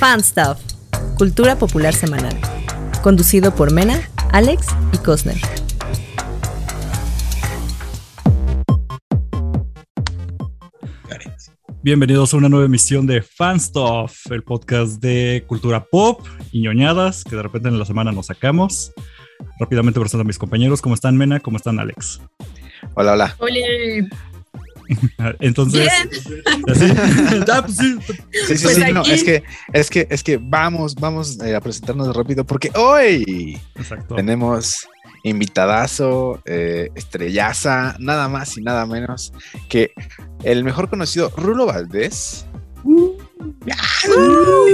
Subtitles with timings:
[0.00, 0.58] Fan Stuff,
[1.18, 2.34] Cultura Popular Semanal,
[3.02, 4.00] conducido por Mena,
[4.32, 5.36] Alex y Cosner.
[11.82, 17.22] Bienvenidos a una nueva emisión de Fan Stuff, el podcast de cultura pop y ñoñadas
[17.22, 18.94] que de repente en la semana nos sacamos.
[19.58, 20.80] Rápidamente presento a mis compañeros.
[20.80, 21.40] ¿Cómo están, Mena?
[21.40, 22.22] ¿Cómo están, Alex?
[22.94, 23.36] Hola, hola.
[23.38, 24.08] Hola.
[25.40, 25.88] Entonces,
[26.46, 26.56] ah,
[27.64, 27.98] pues sí.
[28.06, 31.54] sí, sí, Pues sí, no, aquí- es que, es que, es que vamos, vamos eh,
[31.54, 34.14] a presentarnos rápido porque hoy exacto.
[34.16, 34.86] tenemos
[35.22, 39.32] invitadazo, eh, estrellaza, nada más y nada menos
[39.68, 39.92] que
[40.44, 42.46] el mejor conocido Rulo Valdés.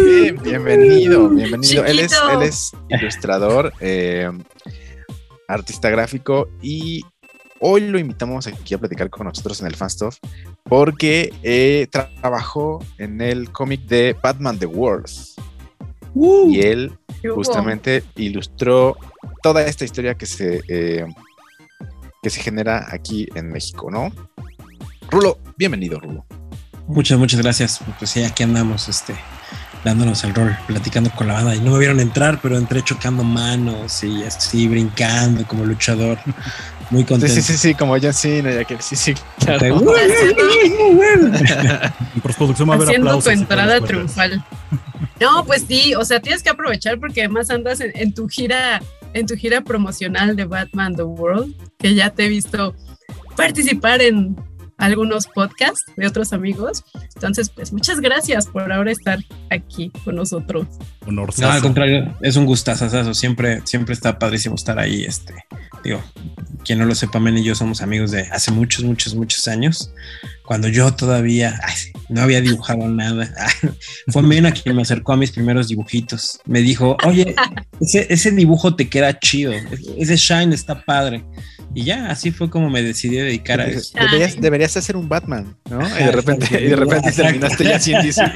[0.04, 1.84] Bien, bienvenido, bienvenido.
[1.84, 4.30] Él es, él es ilustrador, eh,
[5.48, 7.04] artista gráfico y
[7.60, 10.18] hoy lo invitamos aquí a platicar con nosotros en el Fanstuff
[10.64, 15.08] porque eh, tra- trabajó en el cómic de Batman The World
[16.14, 16.92] y él
[17.34, 18.96] justamente ilustró
[19.42, 21.06] toda esta historia que se, eh,
[22.22, 24.12] que se genera aquí en México, ¿no?
[25.10, 26.24] Rulo, bienvenido, Rulo.
[26.88, 27.80] Muchas, muchas gracias.
[27.98, 29.14] Pues sí, aquí andamos, este,
[29.84, 31.54] dándonos el rol, platicando con la banda.
[31.54, 36.18] Y no me vieron entrar, pero entré chocando manos y así brincando como luchador.
[36.90, 37.34] Muy Sí, contento.
[37.34, 39.66] sí, sí, sí, como John Cena, ya que sí, sí, claro.
[39.66, 39.74] En
[42.22, 44.44] postproducción va a haber Haciendo tu y entrada triunfal.
[45.20, 48.82] No, pues sí, o sea, tienes que aprovechar porque además andas en, en tu gira,
[49.14, 52.74] en tu gira promocional de Batman The World, que ya te he visto
[53.36, 54.36] participar en
[54.78, 56.84] algunos podcasts de otros amigos.
[57.14, 59.18] Entonces, pues muchas gracias por ahora estar
[59.50, 60.66] aquí con nosotros.
[61.06, 61.30] Honor.
[61.38, 63.14] No, al contrario, es un gustazo.
[63.14, 65.04] Siempre, siempre está padrísimo estar ahí.
[65.04, 65.34] Este,
[65.86, 66.02] digo,
[66.64, 69.92] quien no lo sepa, Men y yo somos amigos de hace muchos, muchos, muchos años.
[70.44, 71.74] Cuando yo todavía ay,
[72.08, 73.32] no había dibujado nada.
[74.08, 76.40] Fue Mena quien me acercó a mis primeros dibujitos.
[76.44, 77.34] Me dijo, oye,
[77.80, 79.52] ese, ese dibujo te queda chido.
[79.96, 81.24] Ese shine está padre.
[81.74, 83.92] Y ya, así fue como me decidí a dedicar a eso.
[83.98, 85.86] Deberías, deberías hacer un Batman, ¿no?
[86.00, 88.24] Y de repente, y de repente terminaste ya sin DC.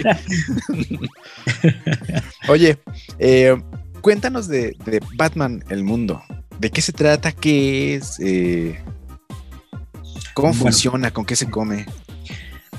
[2.48, 2.78] Oye,
[3.18, 3.56] eh,
[4.02, 6.22] cuéntanos de, de Batman el mundo.
[6.60, 7.32] ¿De qué se trata?
[7.32, 8.20] ¿Qué es?
[8.20, 8.78] Eh,
[10.34, 10.64] ¿Cómo Bueno.
[10.64, 11.10] funciona?
[11.10, 11.86] ¿Con qué se come?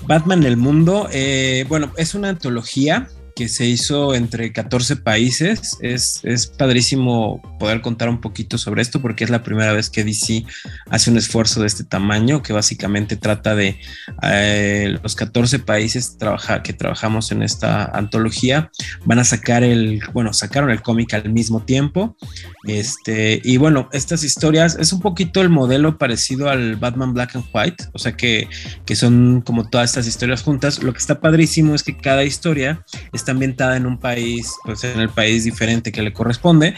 [0.06, 5.78] Batman el mundo, eh, bueno, es una antología que se hizo entre 14 países.
[5.82, 10.04] Es, es padrísimo poder contar un poquito sobre esto porque es la primera vez que
[10.04, 10.46] DC
[10.90, 13.80] hace un esfuerzo de este tamaño que básicamente trata de
[14.24, 18.70] eh, los 14 países trabaja, que trabajamos en esta antología.
[19.06, 22.18] Van a sacar el, bueno, sacaron el cómic al mismo tiempo.
[22.66, 27.46] Este, y bueno, estas historias es un poquito el modelo parecido al Batman Black and
[27.52, 28.48] White, o sea que
[28.86, 30.84] que son como todas estas historias juntas.
[30.84, 35.00] Lo que está padrísimo es que cada historia está ambientada en un país, pues en
[35.00, 36.76] el país diferente que le corresponde.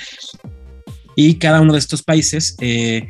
[1.15, 3.07] Y cada uno de estos países eh,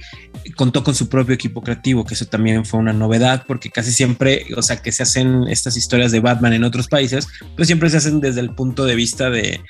[0.57, 4.45] contó con su propio equipo creativo, que eso también fue una novedad, porque casi siempre,
[4.57, 7.97] o sea, que se hacen estas historias de Batman en otros países, pues siempre se
[7.97, 9.62] hacen desde el punto de vista de,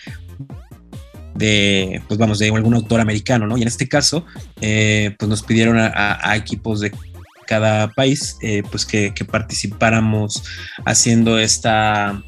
[1.36, 3.58] de pues vamos, de algún autor americano, ¿no?
[3.58, 4.26] Y en este caso,
[4.62, 6.92] eh, pues nos pidieron a, a- a equipos de
[7.48, 10.44] cada país, eh, pues que, que participáramos
[10.86, 12.24] haciendo esta,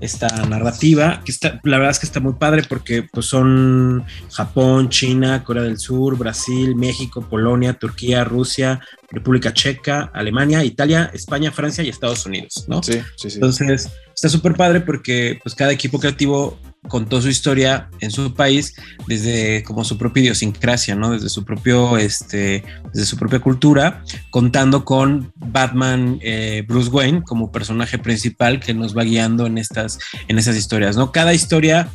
[0.00, 4.88] esta narrativa, que está, la verdad es que está muy padre porque pues son Japón,
[4.88, 11.84] China, Corea del Sur, Brasil, México, Polonia, Turquía, Rusia, República Checa, Alemania, Italia, España, Francia
[11.84, 12.82] y Estados Unidos, ¿no?
[12.82, 13.34] Sí, sí, sí.
[13.36, 18.74] Entonces, está súper padre porque pues cada equipo creativo contó su historia en su país
[19.06, 21.10] desde como su propia idiosincrasia, ¿no?
[21.10, 22.62] Desde su propio, este,
[22.92, 28.96] desde su propia cultura, contando con Batman, eh, Bruce Wayne como personaje principal que nos
[28.96, 31.12] va guiando en estas, en esas historias, ¿no?
[31.12, 31.88] Cada historia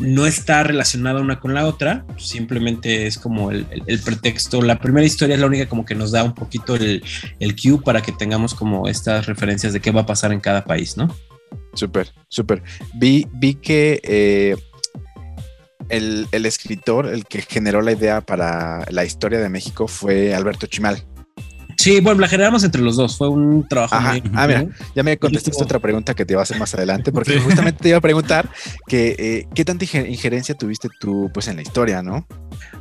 [0.00, 4.62] no está relacionada una con la otra, simplemente es como el, el- pretexto.
[4.62, 7.02] La primera historia es la única como que nos da un poquito el,
[7.40, 10.64] el cue para que tengamos como estas referencias de qué va a pasar en cada
[10.64, 11.08] país, ¿no?
[11.74, 12.62] Súper, súper.
[12.94, 14.56] Vi, vi que eh,
[15.88, 20.66] el, el escritor, el que generó la idea para la historia de México fue Alberto
[20.66, 21.04] Chimal.
[21.80, 23.94] Sí, bueno, la generamos entre los dos, fue un trabajo.
[23.94, 24.12] Ajá.
[24.14, 24.66] muy- Ah, mira,
[24.96, 27.38] ya me contestaste otra pregunta que te iba a hacer más adelante, porque Sí.
[27.38, 28.50] justamente te iba a preguntar
[28.88, 32.26] que eh, qué tanta injer- injerencia tuviste tú pues en la historia, ¿no?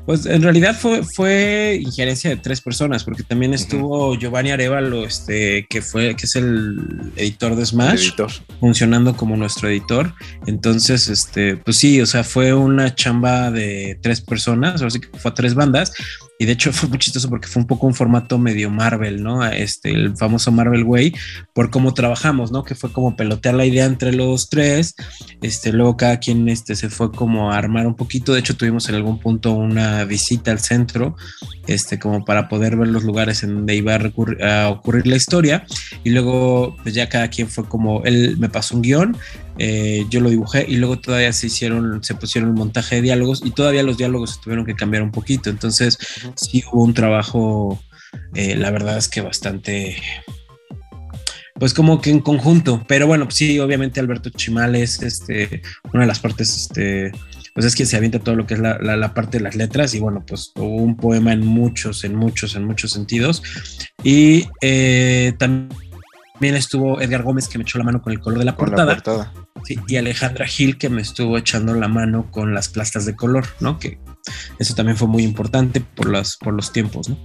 [0.08, 5.68] Pues en realidad fue, fue injerencia de tres personas, porque también estuvo Giovanni Arevalo, este,
[5.70, 8.08] que fue, que es el editor de Smash.
[8.08, 8.32] editor.
[8.60, 10.12] funcionando como nuestro editor.
[10.48, 15.10] Entonces, este, pues sí, o sea, fue una chamba de tres personas, ahora sí que
[15.20, 15.94] fue a tres bandas.
[16.40, 19.46] Y de hecho fue muy chistoso porque fue un poco un formato medio Marvel, ¿no?
[19.46, 21.14] Este, el famoso Marvel Way,
[21.54, 22.64] por cómo trabajamos, ¿no?
[22.64, 24.96] Que fue como pelotear la idea entre los tres,
[25.42, 28.88] este, luego cada quien este, se fue como a armar un poquito, de hecho tuvimos
[28.90, 31.16] en algún punto una visita al centro,
[31.66, 35.66] este, como para poder ver los lugares en donde iba a, a ocurrir la historia,
[36.04, 39.18] y luego pues ya cada quien fue como, él me pasó un guion,
[39.60, 43.42] eh, yo lo dibujé y luego todavía se hicieron, se pusieron un montaje de diálogos
[43.44, 45.50] y todavía los diálogos tuvieron que cambiar un poquito.
[45.50, 45.98] Entonces,
[46.36, 47.82] sí hubo un trabajo,
[48.36, 49.98] eh, la verdad es que bastante,
[51.56, 52.86] pues como que en conjunto.
[52.88, 55.62] Pero bueno, pues sí, obviamente Alberto Chimal es este,
[55.94, 57.12] una de las partes, este,
[57.54, 59.96] pues es quien se avienta todo lo que es la, la, parte de las letras
[59.96, 63.42] y bueno, pues hubo un poema en muchos, en muchos, en muchos sentidos.
[64.04, 68.46] Y eh, también estuvo Edgar Gómez que me echó la mano con el color de
[68.46, 69.02] la portada.
[69.64, 73.46] Sí, y Alejandra Gil que me estuvo echando la mano con las plastas de color,
[73.60, 73.80] ¿no?
[73.80, 74.00] Que
[74.60, 77.18] eso también fue muy importante por, las, por los tiempos, ¿no?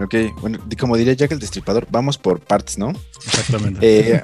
[0.00, 2.92] Ok, bueno, como diría Jack el Destripador, vamos por partes, ¿no?
[3.26, 3.80] Exactamente.
[3.82, 4.22] Eh,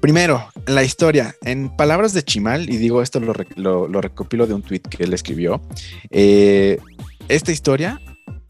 [0.00, 1.34] primero, la historia.
[1.42, 3.34] En palabras de Chimal, y digo esto lo,
[3.88, 5.62] lo, recopilo de un tweet que él escribió,
[6.10, 6.78] eh,
[7.28, 8.00] esta historia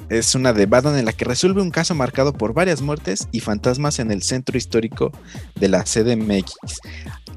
[0.08, 3.40] es una de Batman en la que resuelve un caso marcado por varias muertes y
[3.40, 5.12] fantasmas en el centro histórico
[5.54, 6.56] de la CDMX.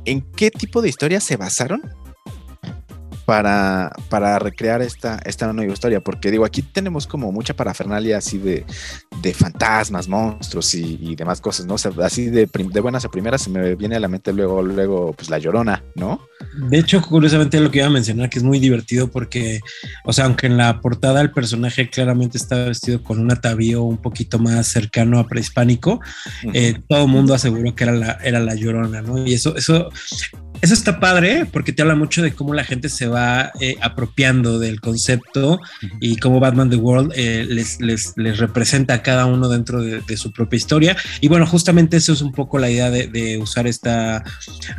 [0.05, 1.81] ¿En qué tipo de historia se basaron
[3.25, 8.38] para, para recrear esta, esta nueva historia, porque digo, aquí tenemos como mucha parafernalia así
[8.38, 8.66] de,
[9.22, 11.75] de fantasmas, monstruos y, demás cosas, ¿no?
[11.75, 14.62] O sea, así de, de, buenas a primeras se me viene a la mente luego,
[14.62, 16.22] luego, pues la llorona, ¿no?
[16.70, 19.60] De hecho, curiosamente lo que iba a mencionar, que es muy divertido porque,
[20.06, 23.98] o sea, aunque en la portada el personaje claramente está vestido con un atavío un
[23.98, 26.02] poquito más cercano a prehispánico,
[26.54, 29.25] eh, todo el mundo aseguró que era la, era la llorona, ¿no?
[29.25, 29.90] Y eso, eso,
[30.62, 33.12] eso está padre porque te habla mucho de cómo la gente se va
[33.60, 35.60] eh, apropiando del concepto
[36.00, 40.18] y cómo Batman The World eh, les, les, les, representa a cada uno dentro de,
[40.18, 40.98] su propia historia.
[41.21, 44.24] Y bueno, justamente eso es un poco la idea de, usar esta,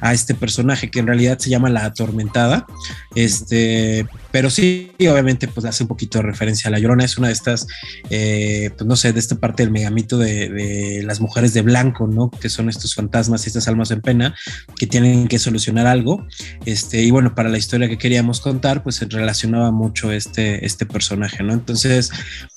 [0.00, 2.66] a este personaje que en realidad se llama La Atormentada.
[3.14, 7.04] Este, pero sí, obviamente, pues hace un poquito de referencia a La Llorona.
[7.04, 7.68] Es una de estas,
[8.10, 12.08] eh, pues no sé, de esta parte del megamito de, de las mujeres de blanco,
[12.08, 12.32] ¿no?
[12.32, 14.34] Que son estos fantasmas estas almas en pena
[14.76, 16.26] que tienen que solucionar algo.
[16.66, 20.84] Este, y bueno, para la historia que queríamos contar, pues se relacionaba mucho este, este
[20.84, 21.52] personaje, ¿no?
[21.52, 22.10] Entonces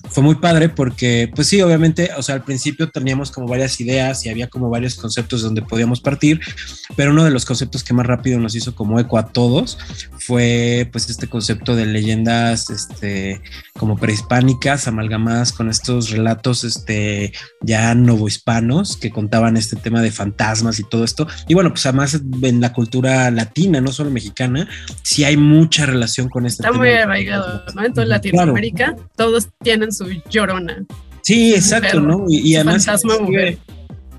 [0.09, 4.25] fue muy padre porque, pues sí, obviamente, o sea, al principio teníamos como varias ideas
[4.25, 6.41] y había como varios conceptos donde podíamos partir,
[6.95, 9.77] pero uno de los conceptos que más rápido nos hizo como eco a todos
[10.17, 13.41] fue pues este concepto de leyendas este,
[13.73, 20.79] como prehispánicas amalgamadas con estos relatos este, ya novohispanos que contaban este tema de fantasmas
[20.79, 21.27] y todo esto.
[21.47, 24.67] Y bueno, pues además en la cultura latina, no solo mexicana,
[25.03, 27.85] sí hay mucha relación con este Está muy arraigado, ¿no?
[27.85, 30.85] En toda Latinoamérica, todos tienen su llorona.
[31.21, 32.25] Sí, exacto, ¿no?
[32.29, 32.85] Y, además.
[32.85, 33.57] Fantasma mujer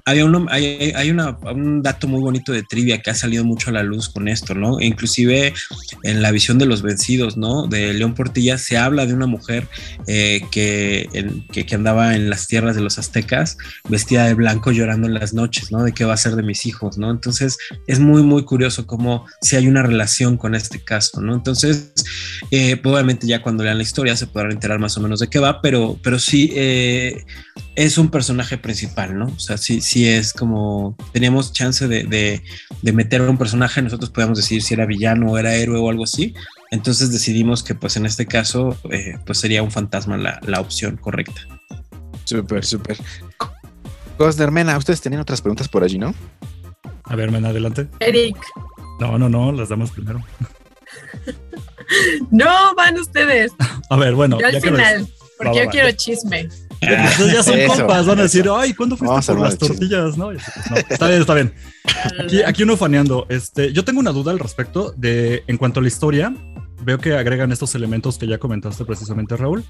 [0.08, 4.08] hay, hay, un dato muy bonito de trivia que ha salido mucho a la luz
[4.08, 4.78] con esto, ¿no?
[4.80, 5.54] inclusive
[6.02, 7.66] en la visión de los vencidos, ¿no?
[7.66, 9.68] De León Portilla se habla de una mujer
[10.06, 11.08] eh, que,
[11.52, 13.58] que, andaba en las tierras de los aztecas
[13.88, 15.84] vestida de blanco llorando en las noches, ¿no?
[15.84, 17.10] De qué va a ser de mis hijos, ¿no?
[17.10, 21.34] Entonces es muy, muy curioso cómo si hay una relación con este caso, ¿no?
[21.34, 21.92] Entonces,
[22.50, 25.28] eh, pues, obviamente ya cuando lean la historia se podrán enterar más o menos de
[25.28, 27.24] qué va, pero, pero sí eh,
[27.78, 29.26] es un personaje principal, ¿no?
[29.26, 32.42] O sea, sí, sí es como teníamos chance de,
[32.82, 36.02] meter a un personaje, nosotros podíamos decir si era villano o era héroe o algo
[36.02, 36.34] así.
[36.72, 41.40] Entonces decidimos que pues en este caso eh, pues sería un fantasma la, opción correcta.
[42.24, 42.98] Súper, súper.
[44.16, 46.12] Cosner, Mena, ustedes tenían otras preguntas por allí, ¿no?
[47.04, 47.86] A ver, Mena, adelante.
[48.00, 48.38] Eric.
[48.98, 50.24] No, no, no, las damos primero.
[52.32, 53.52] no, van ustedes.
[53.88, 54.40] A ver, bueno.
[54.40, 56.48] Yo al final, porque yo quiero chisme.
[56.80, 60.16] Entonces ya son compas, van a decir, ay, ¿cuándo fuiste por las tortillas?
[60.16, 61.52] No, está bien, está bien.
[62.46, 63.26] Aquí, uno faneando.
[63.28, 66.32] Este, yo tengo una duda al respecto de, en cuanto a la historia,
[66.82, 69.64] veo que agregan estos elementos que ya comentaste precisamente, Raúl,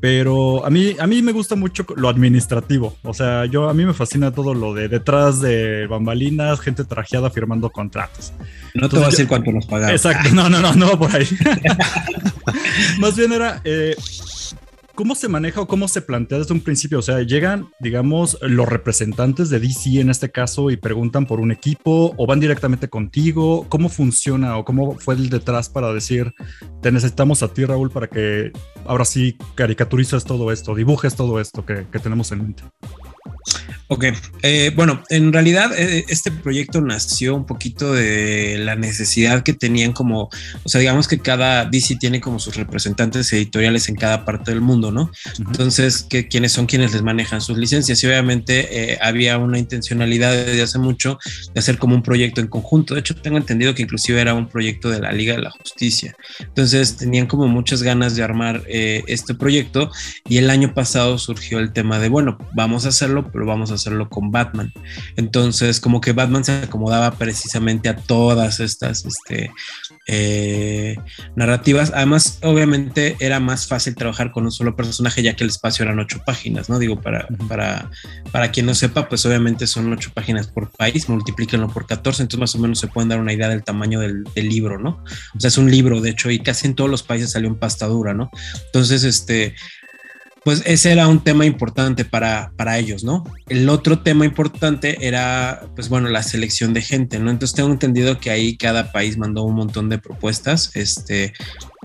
[0.00, 2.96] pero a mí, a mí me gusta mucho lo administrativo.
[3.02, 7.30] O sea, yo, a mí me fascina todo lo de detrás de bambalinas, gente trajeada
[7.30, 8.32] firmando contratos.
[8.74, 9.94] No te voy a decir cuánto nos pagaron.
[9.94, 11.26] Exacto, no, no, no, no va por ahí.
[12.98, 13.96] Más bien era, eh,
[14.94, 16.98] ¿Cómo se maneja o cómo se plantea desde un principio?
[16.98, 21.50] O sea, llegan, digamos, los representantes de DC en este caso y preguntan por un
[21.50, 23.66] equipo o van directamente contigo.
[23.70, 26.34] ¿Cómo funciona o cómo fue el detrás para decir,
[26.82, 28.52] te necesitamos a ti, Raúl, para que
[28.84, 32.62] ahora sí caricaturices todo esto, dibujes todo esto que, tenemos en mente?
[33.92, 34.06] Ok,
[34.42, 39.92] eh, bueno, en realidad eh, este proyecto nació un poquito de la necesidad que tenían
[39.92, 40.30] como,
[40.62, 44.62] o sea, digamos que cada DC tiene como sus representantes editoriales en cada parte del
[44.62, 45.10] mundo, ¿no?
[45.38, 48.02] Entonces, que, ¿quiénes son quienes les manejan sus licencias?
[48.02, 51.18] Y obviamente eh, había una intencionalidad desde hace mucho
[51.52, 52.94] de hacer como un proyecto en conjunto.
[52.94, 56.16] De hecho, tengo entendido que inclusive era un proyecto de la Liga de la Justicia.
[56.40, 59.90] Entonces, tenían como muchas ganas de armar este proyecto
[60.26, 63.74] y el año pasado surgió el tema de, bueno, vamos a hacerlo, pero vamos a
[63.74, 64.72] hacerlo con Batman.
[65.16, 69.50] Entonces, como que Batman se acomodaba precisamente a todas estas este,
[70.06, 70.96] eh,
[71.36, 71.92] narrativas.
[71.94, 75.98] Además, obviamente era más fácil trabajar con un solo personaje, ya que el espacio eran
[75.98, 76.78] ocho páginas, ¿no?
[76.78, 77.90] Digo, para, para,
[78.30, 82.40] para quien no sepa, pues obviamente son ocho páginas por país, multiplíquenlo por 14, entonces
[82.40, 85.04] más o menos se pueden dar una idea del tamaño del, del libro, ¿no?
[85.34, 87.56] O sea, es un libro, de hecho, y casi en todos los países salió en
[87.56, 88.30] pasta dura, ¿no?
[88.66, 89.54] Entonces, este,
[90.44, 93.24] pues ese era un tema importante para, para ellos, ¿no?
[93.48, 97.30] El otro tema importante era, pues bueno, la selección de gente, ¿no?
[97.30, 101.32] Entonces tengo entendido que ahí cada país mandó un montón de propuestas, este,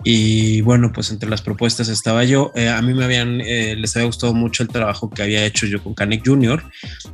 [0.04, 2.52] y bueno, pues entre las propuestas estaba yo.
[2.56, 5.66] Eh, a mí me habían, eh, les había gustado mucho el trabajo que había hecho
[5.66, 6.64] yo con Canek Jr.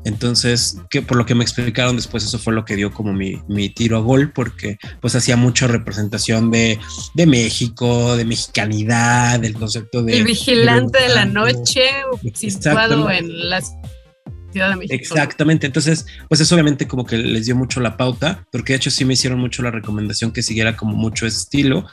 [0.03, 3.41] Entonces, que por lo que me explicaron después, eso fue lo que dio como mi,
[3.47, 6.77] mi tiro a gol, porque pues hacía mucha representación de,
[7.13, 10.17] de México, de mexicanidad, del concepto de...
[10.17, 11.83] El vigilante de, la noche,
[12.33, 13.73] situado en las
[14.89, 18.91] Exactamente, entonces, pues eso obviamente como que les dio mucho la pauta, porque de hecho
[18.91, 21.85] sí me hicieron mucho la recomendación que siguiera como mucho estilo.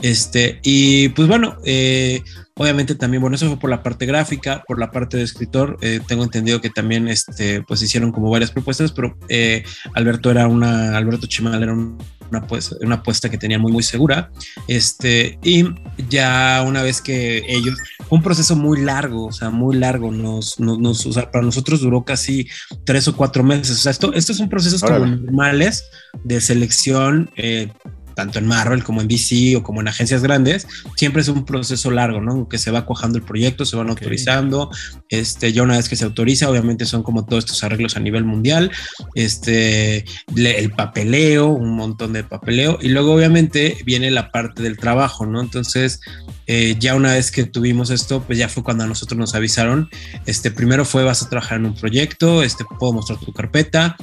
[0.00, 2.22] Este, y pues bueno, eh,
[2.62, 6.00] obviamente también, bueno, eso fue por la parte gráfica, por la parte de escritor, eh,
[6.06, 9.64] tengo entendido que también, este, pues hicieron como varias propuestas, pero eh,
[9.94, 14.30] Alberto era una, Alberto Chimal era una, pues, una apuesta que tenía muy, muy segura,
[14.68, 15.64] este, y
[16.08, 17.76] ya una vez que ellos,
[18.08, 22.04] un proceso muy largo, o sea, muy largo, nos, nos, o sea, para nosotros duró
[22.04, 22.46] casi
[22.84, 25.84] tres o cuatro meses, o sea, esto, estos son procesos como normales
[26.24, 27.72] de selección, eh,
[28.14, 30.66] tanto en Marvel como en DC o como en agencias grandes,
[30.96, 32.48] siempre es un proceso largo, ¿no?
[32.48, 34.70] Que se va cuajando el proyecto, se van autorizando,
[35.08, 38.24] este, ya una vez que se autoriza, obviamente son como todos estos arreglos a nivel
[38.24, 38.70] mundial,
[39.14, 40.04] este,
[40.36, 45.40] el papeleo, un montón de papeleo, y luego obviamente viene la parte del trabajo, ¿no?
[45.40, 46.00] Entonces,
[46.46, 49.88] eh, ya una vez que tuvimos esto, pues ya fue cuando a nosotros nos avisaron,
[50.26, 53.96] este, primero fue vas a trabajar en un proyecto, este, puedo mostrar tu carpeta,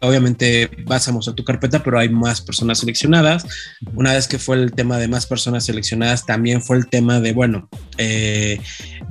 [0.00, 3.44] obviamente vas a mostrar tu carpeta, pero hay más personas seleccionadas.
[3.94, 7.32] Una vez que fue el tema de más personas seleccionadas, también fue el tema de,
[7.32, 8.60] bueno, eh,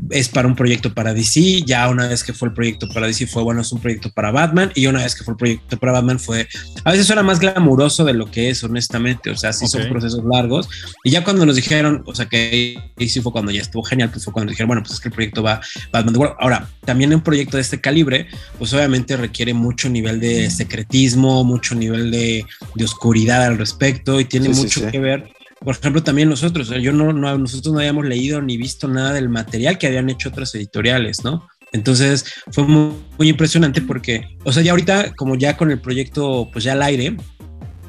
[0.10, 1.63] es para un proyecto para DC.
[1.65, 4.32] Ya una vez que fue el proyecto para DC, fue, bueno, es un proyecto para
[4.32, 4.72] Batman.
[4.75, 6.48] Y una vez que fue el proyecto para Batman, fue,
[6.84, 9.29] a veces suena más glamuroso de lo que es, honestamente.
[9.29, 10.70] O sea, sí son procesos largos.
[11.03, 14.24] Y ya cuando nos dijeron, o sea, que sí fue cuando ya estuvo genial, pues
[14.24, 16.15] fue cuando dijeron, bueno, pues es que el proyecto va Batman.
[16.39, 18.27] Ahora, también un proyecto de este calibre,
[18.58, 20.77] pues obviamente requiere mucho nivel de secreto
[21.44, 22.46] mucho nivel de,
[22.84, 25.30] oscuridad al respecto y tiene mucho que ver.
[25.60, 29.78] Por ejemplo, también nosotros, yo no, nosotros no habíamos leído ni visto nada del material
[29.78, 31.48] que habían hecho otras editoriales, ¿no?
[31.74, 36.50] Entonces fue muy, muy impresionante porque, o sea, ya ahorita, como ya con el proyecto,
[36.52, 37.18] pues ya al aire,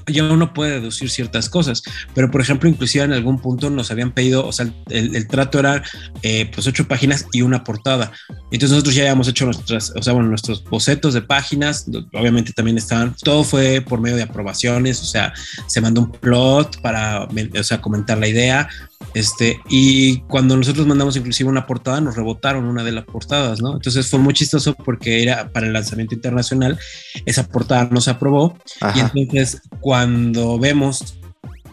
[0.08, 1.82] ya uno puede deducir ciertas cosas,
[2.14, 5.82] pero por ejemplo, inclusive en algún punto nos habían pedido, o sea, el, trato era
[6.22, 8.12] eh, pues ocho páginas y una portada.
[8.50, 12.78] Entonces nosotros ya habíamos hecho nuestras, o sea, bueno, nuestros bocetos de páginas, obviamente también
[12.78, 15.32] estaban, todo fue por medio de aprobaciones, o sea,
[15.66, 18.68] se mandó un plot para, o sea, comentar la idea,
[19.14, 23.74] este, y cuando nosotros mandamos inclusive una portada, nos rebotaron una de las portadas, ¿no?
[23.74, 26.78] Entonces fue muy chistoso porque era para el lanzamiento internacional,
[27.24, 28.58] esa portada no se aprobó.
[28.94, 31.17] Y entonces cuando vemos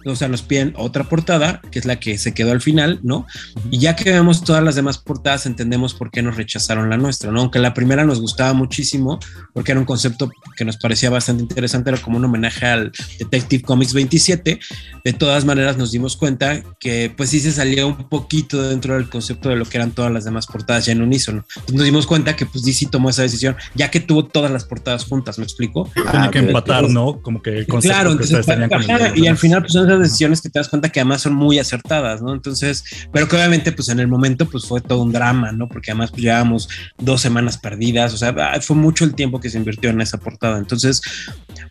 [0.05, 3.25] o sea, nos piden otra portada, que es la que se quedó al final, ¿no?
[3.71, 7.31] Y ya que vemos todas las demás portadas, entendemos por qué nos rechazaron la nuestra,
[7.31, 7.41] ¿no?
[7.41, 9.19] Aunque la primera nos gustaba muchísimo,
[9.53, 13.63] porque era un concepto que nos parecía bastante interesante, era como un homenaje al Detective
[13.63, 14.59] Comics 27,
[15.03, 19.09] de todas maneras nos dimos cuenta que pues sí se salía un poquito dentro del
[19.09, 21.45] concepto de lo que eran todas las demás portadas ya en unísono.
[21.55, 24.65] Entonces nos dimos cuenta que pues DC tomó esa decisión, ya que tuvo todas las
[24.65, 25.89] portadas juntas, ¿me explico?
[26.11, 27.21] Como que empatar, ¿no?
[27.21, 30.89] Como que el concepto claro, que y al final pues decisiones que te das cuenta
[30.89, 32.33] que además son muy acertadas, ¿no?
[32.33, 35.67] Entonces, pero que obviamente pues en el momento pues fue todo un drama, ¿no?
[35.67, 39.49] Porque además pues llevábamos dos semanas perdidas, o sea, ah, fue mucho el tiempo que
[39.49, 40.57] se invirtió en esa portada.
[40.57, 41.01] Entonces,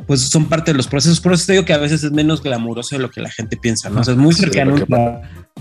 [0.06, 1.20] pues son parte de los procesos.
[1.20, 3.56] Por eso te digo que a veces es menos glamuroso de lo que la gente
[3.56, 4.00] piensa, ¿no?
[4.00, 4.76] O sea, es muy cercano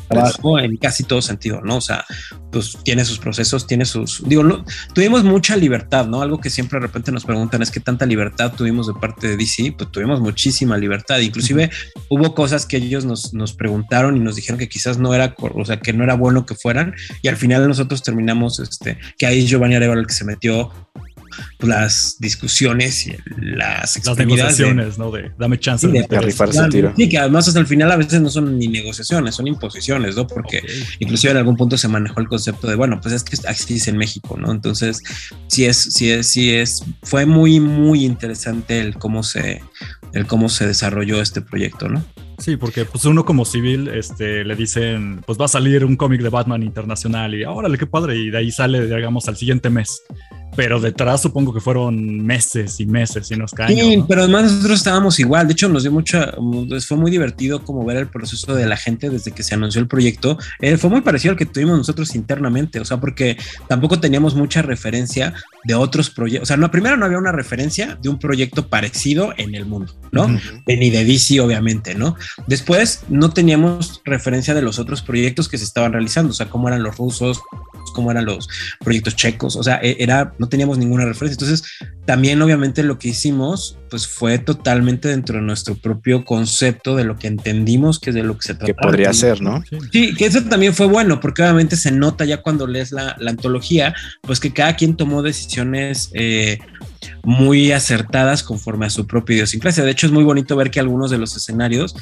[0.10, 1.78] trabajo en casi todo sentido, ¿no?
[1.78, 2.06] O sea,
[2.52, 6.22] pues tiene sus procesos, tiene sus, digo, no, tuvimos mucha libertad, ¿no?
[6.22, 9.38] Algo que siempre de repente nos preguntan es qué tanta libertad tuvimos de parte de
[9.38, 11.72] DC, pues tuvimos muchísima libertad, inclusive
[12.10, 15.66] hubo cosas que ellos nos, nos preguntaron y nos dijeron que quizás no era, o
[15.66, 19.46] sea, que no era bueno que fueran y al final nosotros terminamos, este, que ahí
[19.46, 20.72] Giovanni Arevalo el que se metió
[21.58, 25.10] pues, las discusiones y las Las negociaciones, ¿no?
[25.12, 26.94] De dame chance de, de rifarse el tiro.
[26.96, 30.28] Sí, que además hasta el final a veces no son ni negociaciones, son imposiciones, ¿no?
[30.28, 30.70] Porque Ok.
[31.00, 33.88] inclusive en algún punto se manejó el concepto de, bueno, pues es que así es
[33.88, 34.52] en México, ¿no?
[34.52, 35.02] Entonces,
[35.48, 39.64] sí es, sí es, sí es, fue muy, muy interesante el cómo se,
[40.14, 42.06] el cómo se desarrolló este proyecto, ¿no?
[42.44, 46.22] Sí, porque pues uno como civil este, le dicen, pues va a salir un cómic
[46.22, 50.04] de Batman internacional y órale, qué padre, y de ahí sale, digamos, al siguiente mes.
[50.56, 53.80] Pero detrás supongo que fueron meses y meses y unos caños.
[53.80, 54.08] Sí, ¿no?
[54.08, 55.48] pero además nosotros estábamos igual.
[55.48, 56.34] De hecho, nos dio mucha.
[56.70, 59.82] pues, Fue muy divertido como ver el proceso de la gente desde que se anunció
[59.82, 60.38] el proyecto.
[60.60, 62.80] Eh, fue muy parecido al que tuvimos nosotros internamente.
[62.80, 65.34] O sea, porque tampoco teníamos mucha referencia
[65.64, 66.44] de otros proyectos.
[66.44, 69.94] O sea, no, primero no había una referencia de un proyecto parecido en el mundo,
[70.12, 70.28] ¿no?
[70.66, 72.16] De- ni de DC, obviamente, ¿no?
[72.48, 76.68] Después no teníamos referencia de los otros proyectos que se estaban realizando, o sea, cómo
[76.68, 77.40] eran los rusos,
[77.94, 78.48] cómo eran los
[78.84, 81.36] proyectos checos, o sea, e- era, no teníamos ninguna referencia.
[81.42, 81.64] Entonces,
[82.06, 87.16] también obviamente lo que hicimos, pues fue totalmente dentro de nuestro propio concepto de lo
[87.16, 88.90] que entendimos que es de lo que se Que trataba.
[88.90, 89.64] podría ser, ¿no?
[89.70, 89.78] Sí.
[89.94, 93.32] Sí, que eso también fue bueno, porque obviamente se nota ya cuando lees la, la
[93.32, 96.60] antología, pues que cada quien tomó decisiones eh,
[97.24, 99.84] muy acertadas conforme a su propia idiosincrasia.
[99.84, 101.96] De hecho, es muy bonito ver que algunos de los escenarios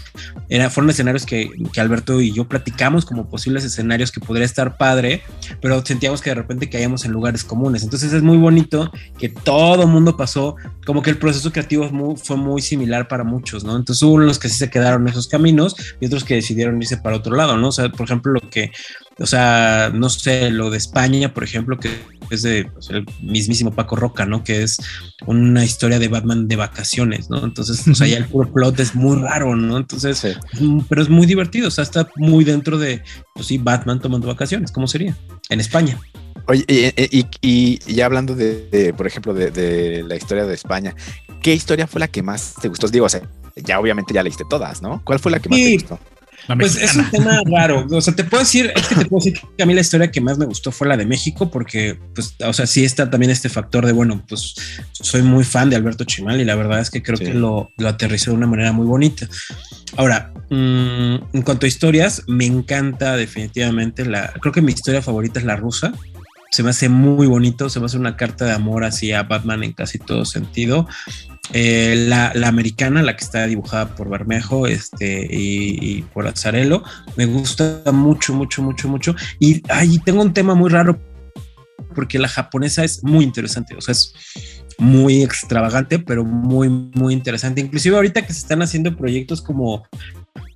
[0.49, 4.77] era, fueron escenarios que, que Alberto y yo platicamos como posibles escenarios que podría estar
[4.77, 5.21] padre,
[5.61, 7.83] pero sentíamos que de repente caíamos en lugares comunes.
[7.83, 10.55] Entonces es muy bonito que todo mundo pasó,
[10.85, 13.75] como que el proceso creativo fue muy similar para muchos, ¿no?
[13.75, 16.97] Entonces hubo unos que sí se quedaron en esos caminos y otros que decidieron irse
[16.97, 17.69] para otro lado, ¿no?
[17.69, 18.71] O sea, por ejemplo, lo que,
[19.19, 21.89] o sea, no sé, lo de España, por ejemplo, que
[22.29, 24.43] es de pues, el mismísimo Paco Roca, ¿no?
[24.43, 24.77] Que es
[25.25, 27.43] una historia de Batman de vacaciones, ¿no?
[27.43, 29.77] Entonces, o sea, ya el puro plot es muy raro, ¿no?
[29.77, 30.29] Entonces, Sí.
[30.89, 33.03] pero es muy divertido, o sea, está muy dentro de,
[33.35, 35.15] pues sí, Batman tomando vacaciones, ¿cómo sería?
[35.49, 35.99] En España.
[36.47, 36.85] Oye, y,
[37.19, 40.95] y- y- y ya hablando de, de, por ejemplo, de, de la historia de España,
[41.43, 42.87] ¿qué historia fue la que más te gustó?
[42.87, 43.21] Digo, o sea,
[43.57, 45.01] ya obviamente ya leíste todas, ¿no?
[45.03, 45.65] ¿Cuál fue la que más Sí.
[45.77, 45.99] te gustó?
[46.59, 47.85] Pues es un tema raro.
[47.91, 50.11] O sea, te puedo decir, es que te puedo decir que a mí la historia
[50.11, 53.31] que más me gustó fue la de México, porque, pues, o sea, sí está también
[53.31, 54.55] este factor de, bueno, pues
[54.91, 57.25] soy muy fan de Alberto Chimal y la verdad es que creo Sí.
[57.25, 59.27] que lo, lo aterrizó de una manera muy bonita.
[59.97, 64.33] Ahora, mm, en cuanto a historias, me encanta definitivamente la.
[64.41, 65.93] Creo que mi historia favorita es la rusa.
[66.51, 69.63] Se me hace muy bonito, se me hace una carta de amor así a Batman
[69.63, 70.87] en casi todo sentido.
[71.53, 76.83] Eh, la, americana, la que está dibujada por Bermejo este, y, y por Azarelo,
[77.17, 79.15] me gusta mucho, mucho, mucho, mucho.
[79.39, 80.99] Y ahí tengo un tema muy raro
[81.93, 84.13] porque la japonesa es muy interesante, o sea, es
[84.77, 87.61] muy extravagante, pero muy, muy interesante.
[87.61, 89.83] Inclusive ahorita que se están haciendo proyectos como,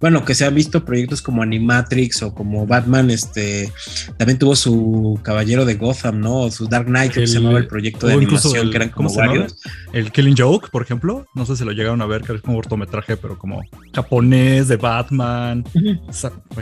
[0.01, 3.71] bueno, que se han visto proyectos como Animatrix o como Batman, este,
[4.17, 6.41] también tuvo su Caballero de Gotham, ¿no?
[6.41, 9.09] O su Dark Knight, que se llamaba el proyecto de animación, el- que eran ¿cómo
[9.09, 9.57] como varios.
[9.93, 12.57] El Killing Joke, por ejemplo, no sé si lo llegaron a ver, que es como
[12.57, 13.61] cortometraje, pero como
[13.93, 15.63] japonés de Batman,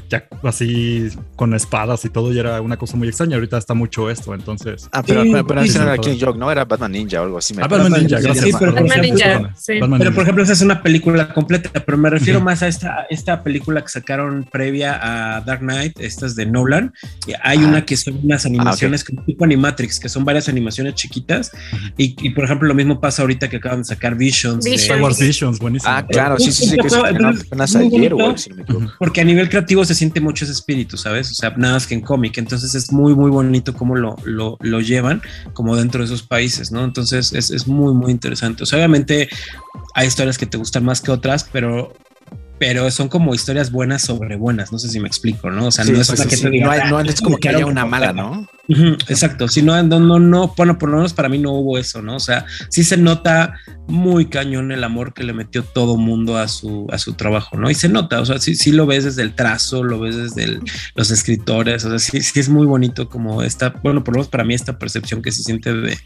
[0.09, 3.35] ya así con espadas y todo, y era una cosa muy extraña.
[3.35, 4.87] Ahorita está mucho esto, entonces.
[4.91, 6.01] Ah, pero, Sí, pero, pero sí, no sí, era sí.
[6.01, 6.51] King Joke, ¿no?
[6.51, 7.53] Era Batman Ninja o algo así.
[7.53, 7.67] me Ah.
[7.67, 8.45] Batman Ninja, Sí, gracias.
[8.59, 9.79] pero por Batman ejemplo, Ninja, sí.
[9.79, 13.07] Batman Pero por ejemplo, esa es una película completa, pero me refiero más a esta,
[13.09, 14.99] esta película que sacaron previa
[15.37, 16.93] a Dark Knight, estas de Nolan.
[17.27, 17.67] Y Hay Ah.
[17.67, 21.51] una que son unas animaciones como tipo Animatrix, que son varias animaciones chiquitas.
[21.97, 24.63] y, y, por ejemplo, lo mismo pasa ahorita que acaban de sacar Visions.
[24.65, 24.75] de-.
[24.75, 25.91] Star Wars Visions, buenísimo.
[25.93, 28.15] Ah, claro, sí, sí, sí, que apenas ayer, bonito.
[28.15, 28.63] güey, si me
[28.99, 31.31] porque a nivel creativo se siente mucho ese espíritu, ¿sabes?
[31.31, 32.37] O sea, nada más que en cómic.
[32.37, 35.21] Entonces es muy, muy bonito cómo lo, lo, lo llevan
[35.53, 36.83] como dentro de esos países, ¿no?
[36.83, 38.63] Entonces es, es muy, muy interesante.
[38.63, 39.29] O sea, obviamente
[39.95, 41.93] hay historias que te gustan más que otras, pero,
[42.65, 44.71] pero son como historias buenas sobre buenas.
[44.71, 45.67] No sé si me explico, ¿no?
[45.67, 46.97] O sea, Sí, no es pues una sí, que te sí, diga, no, hay- no
[46.99, 48.15] "Ah, es como que haya una mala, tal".
[48.15, 48.49] ¿no?
[49.09, 52.01] Exacto, si no, no, no, no, bueno, por lo menos para mí no hubo eso,
[52.01, 52.15] ¿no?
[52.15, 53.55] O sea, sí se nota
[53.89, 57.69] muy cañón el amor que le metió todo mundo a su, a su trabajo, ¿no?
[57.69, 60.45] Y se nota, o sea, sí, sí lo ves desde el trazo, lo ves desde
[60.45, 60.61] el-
[60.95, 64.29] los escritores, o sea, sí, sí es muy bonito como esta, bueno, por lo menos
[64.29, 65.97] para mí esta percepción que se siente de,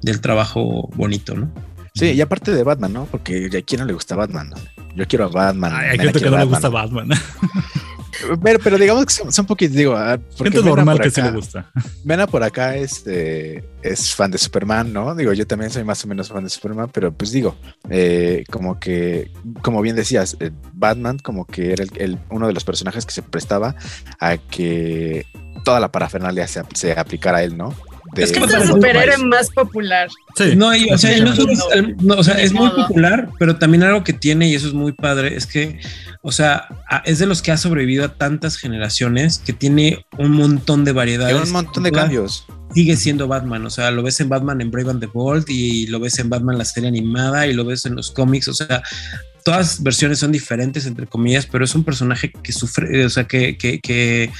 [0.00, 1.52] del trabajo bonito, ¿no?
[1.96, 3.04] Sí, y aparte de Batman, ¿no?
[3.06, 4.50] Porque a quién no le gusta Batman.
[4.50, 4.56] ¿no?
[4.94, 5.72] Yo quiero a Batman.
[5.74, 7.08] Ay, hay gente que no le gusta Batman.
[8.42, 11.70] Pero, pero digamos que son, son poquitos, digo, ah, Gente normal que sí le gusta.
[12.02, 15.14] Mena por acá este, es fan de Superman, ¿no?
[15.14, 17.56] Digo, yo también soy más o menos fan de Superman, pero pues digo,
[17.90, 19.30] eh, como que,
[19.60, 23.12] como bien decías, eh, Batman como que era el, el- uno de los personajes que
[23.12, 23.76] se prestaba
[24.18, 25.26] a que
[25.64, 27.74] toda la parafernalia se, se aplicara a él, ¿no?
[28.14, 30.08] De- Es que Es el superhéroe más popular.
[30.36, 30.54] Sí.
[30.56, 31.38] No, y, o sea, no es,
[32.02, 34.92] no, o sea, es muy popular, pero también algo que tiene, y eso es muy
[34.92, 35.80] padre, es que,
[36.22, 36.68] o sea,
[37.04, 41.36] es de los que ha sobrevivido a tantas generaciones, que tiene un montón de variedades.
[41.36, 42.46] Hay un montón de cambios.
[42.74, 45.86] sigue siendo Batman, o sea, lo ves en Batman en Brave and the Bold y
[45.86, 48.82] lo ves en Batman la serie animada y lo ves en los cómics, o sea,
[49.46, 53.56] todas versiones son diferentes, entre comillas, pero es un personaje que sufre, o sea, que,
[53.56, 54.32] que, que,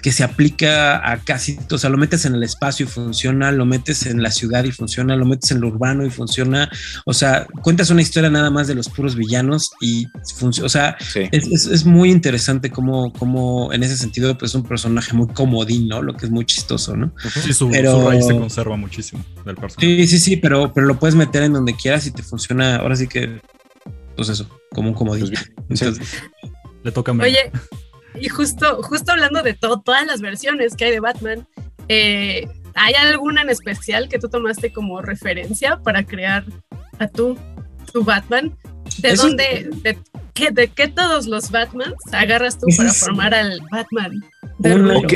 [0.00, 3.66] que, se aplica a casi, o sea, lo metes en el espacio y funciona, lo
[3.66, 6.70] metes en la ciudad y funciona, lo metes en lo urbano y funciona,
[7.04, 10.96] o sea, cuentas una historia nada más de los puros villanos y funciona, o sea,
[11.32, 15.88] es, es, muy interesante cómo, cómo en ese sentido, pues es un personaje muy comodín,
[15.88, 16.02] ¿no?
[16.02, 17.12] Lo que es muy chistoso, ¿no?
[17.42, 20.06] Sí, su, pero, raíz se conserva muchísimo del personaje.
[20.06, 22.94] Sí, sí, sí, pero, pero lo puedes meter en donde quieras y te funciona, ahora
[22.94, 23.40] sí que
[24.16, 25.32] pues eso, como un comodín.
[25.68, 25.82] Pues
[26.82, 27.50] le toca a Oye,
[28.20, 31.46] y justo, justo hablando de todo, todas las versiones que hay de Batman,
[31.88, 36.44] eh, ¿hay alguna en especial que tú tomaste como referencia para crear
[36.98, 37.38] a tu,
[37.92, 38.56] tu Batman?
[38.98, 39.98] ¿De dónde, de,
[40.34, 44.22] qué, de qué todos los Batmans agarras tú para formar al Batman?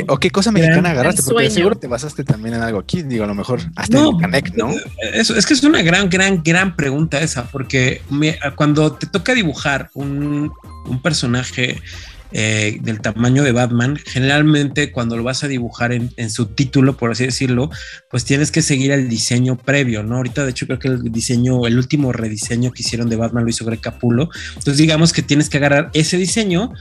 [0.07, 3.27] O, qué, cosa mexicana agarraste, porque seguro te basaste también en algo aquí, digo, a
[3.27, 4.71] lo mejor hasta en Canec, ¿no?
[5.13, 8.01] Eso, es que es una gran, gran, gran pregunta esa, porque
[8.55, 10.51] cuando te toca dibujar un,
[10.87, 11.81] un personaje
[12.31, 17.11] eh, del tamaño de Batman, generalmente cuando lo vas a dibujar en, su título, por
[17.11, 17.69] así decirlo,
[18.09, 20.17] pues tienes que seguir el diseño previo, ¿no?
[20.17, 23.49] Ahorita, de hecho, creo que el diseño, el último rediseño que hicieron de Batman lo
[23.49, 24.29] hizo Greg Capullo.
[24.49, 26.73] Entonces, digamos que tienes que agarrar ese diseño,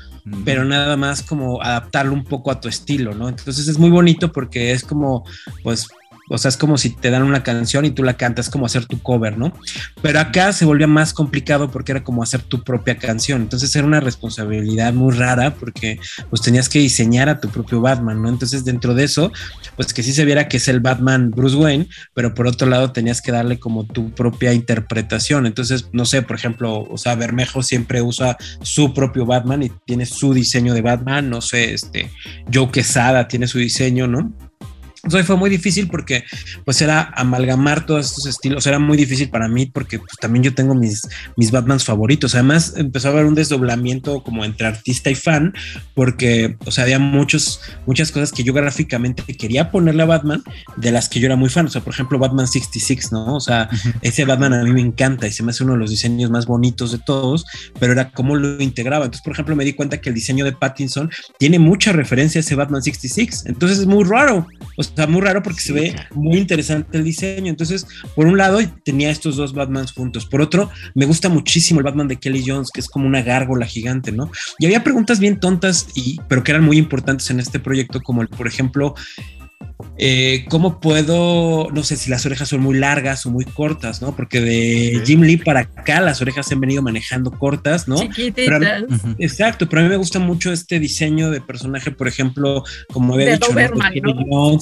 [0.45, 3.29] pero nada más como adaptarlo un poco a tu estilo, ¿no?
[3.29, 5.25] Entonces es muy bonito porque es como,
[5.63, 5.87] pues,
[6.29, 8.87] o sea, es como si te dan una canción y tú la cantas, como hacer
[8.87, 9.53] tu cover, ¿no?
[10.03, 13.43] Pero acá se volvía más complicado porque era como hacer tu propia canción.
[13.43, 15.99] Entonces era una responsabilidad muy rara porque
[16.31, 18.29] pues tenías que diseñar a tu propio Batman, ¿no?
[18.29, 19.33] Entonces dentro de eso,
[19.77, 22.93] pues que sí se viera que es el Batman Bruce Wayne, pero por otro lado
[22.93, 25.47] tenías que darle como tu propia interpretación.
[25.47, 30.07] Entonces, no sé, por ejemplo, o sea, Bermejo siempre usa su propio Batman y tiene
[30.07, 32.11] su diseño de Batman, no sé, este,
[32.53, 34.33] Joe Quesada tiene su diseño, ¿no?
[35.07, 36.25] Entonces fue muy difícil porque
[36.65, 40.53] pues era amalgamar todos estos estilos, era muy difícil para mí porque pues, también yo
[40.53, 41.03] tengo mis,
[41.37, 42.35] mis Batmans favoritos.
[42.35, 45.55] Además empezó a haber un desdoblamiento como entre artista y fan
[45.95, 50.43] porque, o sea, había muchos, muchas cosas que yo gráficamente quería ponerle a Batman
[50.77, 51.67] de las que yo era muy fan.
[51.67, 53.37] O sea, por ejemplo, Batman 66, ¿no?
[53.37, 53.69] O sea,
[54.03, 56.47] ese Batman a mí me encanta y se me hace uno de los diseños más
[56.47, 57.47] bonitos de todos,
[57.79, 59.05] pero era cómo lo integraba.
[59.05, 62.41] Entonces, por ejemplo, me di cuenta que el diseño de Pattinson tiene mucha referencia a
[62.41, 63.45] ese Batman 66.
[63.47, 64.47] Entonces es muy raro.
[64.77, 67.51] O sea, muy raro porque se ve muy interesante el diseño.
[67.51, 70.25] Entonces, por un lado, tenía estos dos Batmans juntos.
[70.25, 73.67] Por otro, me gusta muchísimo el Batman de Kelly Jones, que es como una gárgola
[73.67, 74.31] gigante, ¿no?
[74.59, 78.23] Y había preguntas bien tontas, y, pero que eran muy importantes en este proyecto, como
[78.23, 78.95] el, por ejemplo,
[79.99, 84.15] eh, ¿cómo puedo, no sé si las orejas son muy largas o muy cortas, ¿no?
[84.15, 87.97] Porque de Jim Lee para acá las orejas se han venido manejando cortas, ¿no?
[89.19, 93.33] exacto, pero a mí me gusta mucho este diseño de personaje, por ejemplo, como había
[93.33, 93.49] dicho,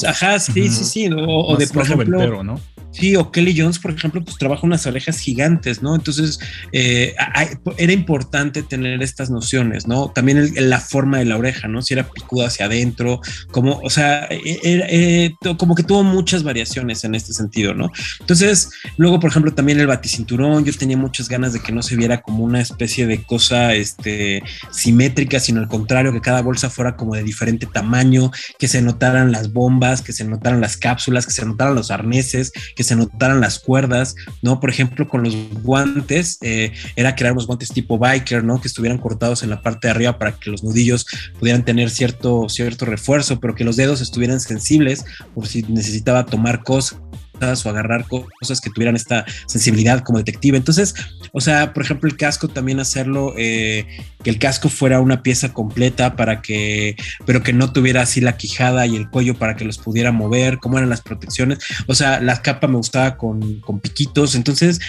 [0.07, 2.61] Ajá, sí, sí, sí, o, de, por ejemplo, ¿no?
[2.95, 5.97] Sí, o Kelly Jones, por ejemplo, pues trabaja unas orejas gigantes, ¿no?
[5.97, 6.39] Entonces,
[6.71, 7.15] eh,
[7.77, 10.11] era importante tener estas nociones, ¿no?
[10.11, 11.83] También la forma de la oreja, ¿no?
[11.83, 17.03] Si era picuda hacia adentro, como, o sea, e, eh, como que tuvo muchas variaciones
[17.03, 17.91] en este sentido, ¿no?
[18.21, 21.97] Entonces, luego, por ejemplo, también el baticinturón, yo tenía muchas ganas de que no se
[21.97, 26.95] viera como una especie de cosa, este, simétrica, sino al contrario, que cada bolsa fuera
[26.95, 31.33] como de diferente tamaño, que se notaran las bombas, que se notaran las cápsulas, que
[31.33, 34.61] se notaran los arneses, que se notaran las cuerdas, ¿no?
[34.61, 38.61] Por ejemplo, con los guantes, eh, era crear unos guantes tipo biker, ¿no?
[38.61, 41.07] Que estuvieran cortados en la parte de arriba para que los nudillos
[41.38, 46.62] pudieran tener cierto, cierto refuerzo, pero que los dedos estuvieran sensibles por si necesitaba tomar
[46.62, 46.99] cosas
[47.40, 50.57] o agarrar cosas que tuvieran esta sensibilidad como detective.
[50.57, 50.94] Entonces,
[51.33, 53.87] o sea, por ejemplo, el casco también hacerlo, eh,
[54.23, 58.37] que el casco fuera una pieza completa para que, pero que no tuviera así la
[58.37, 61.59] quijada y el cuello para que los pudiera mover, cómo eran las protecciones.
[61.87, 64.35] O sea, la capa me gustaba con, con piquitos.
[64.35, 64.81] Entonces,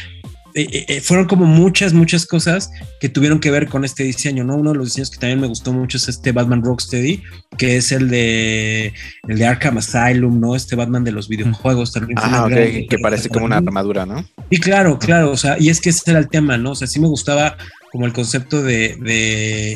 [0.57, 4.55] eh, eh, fueron como muchas, muchas cosas que tuvieron que ver con este diseño, ¿no?
[4.55, 7.21] Uno de los diseños que también me gustó mucho es este Batman Rocksteady,
[7.57, 8.93] que es el de,
[9.27, 10.55] el de Arkham Asylum, ¿no?
[10.55, 12.17] Este Batman de los videojuegos también.
[12.21, 14.25] Ah, ok, que parece como una armadura, ¿no?
[14.49, 16.71] Y claro, claro, o sea, y es que ese era el tema, ¿no?
[16.71, 17.57] O sea, sí me gustaba
[17.95, 18.97] como el concepto de,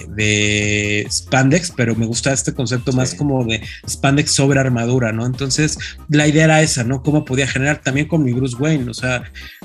[0.09, 5.25] de, spandex, pero me gusta este concepto más como de spandex sobre armadura, ¿no?
[5.25, 5.79] Entonces,
[6.09, 7.01] la idea era esa, ¿no?
[7.01, 9.23] Cómo podía generar también con mi Bruce Wayne, o sea,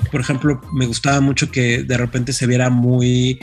[0.09, 3.39] por ejemplo, me gustaba mucho que de repente se viera muy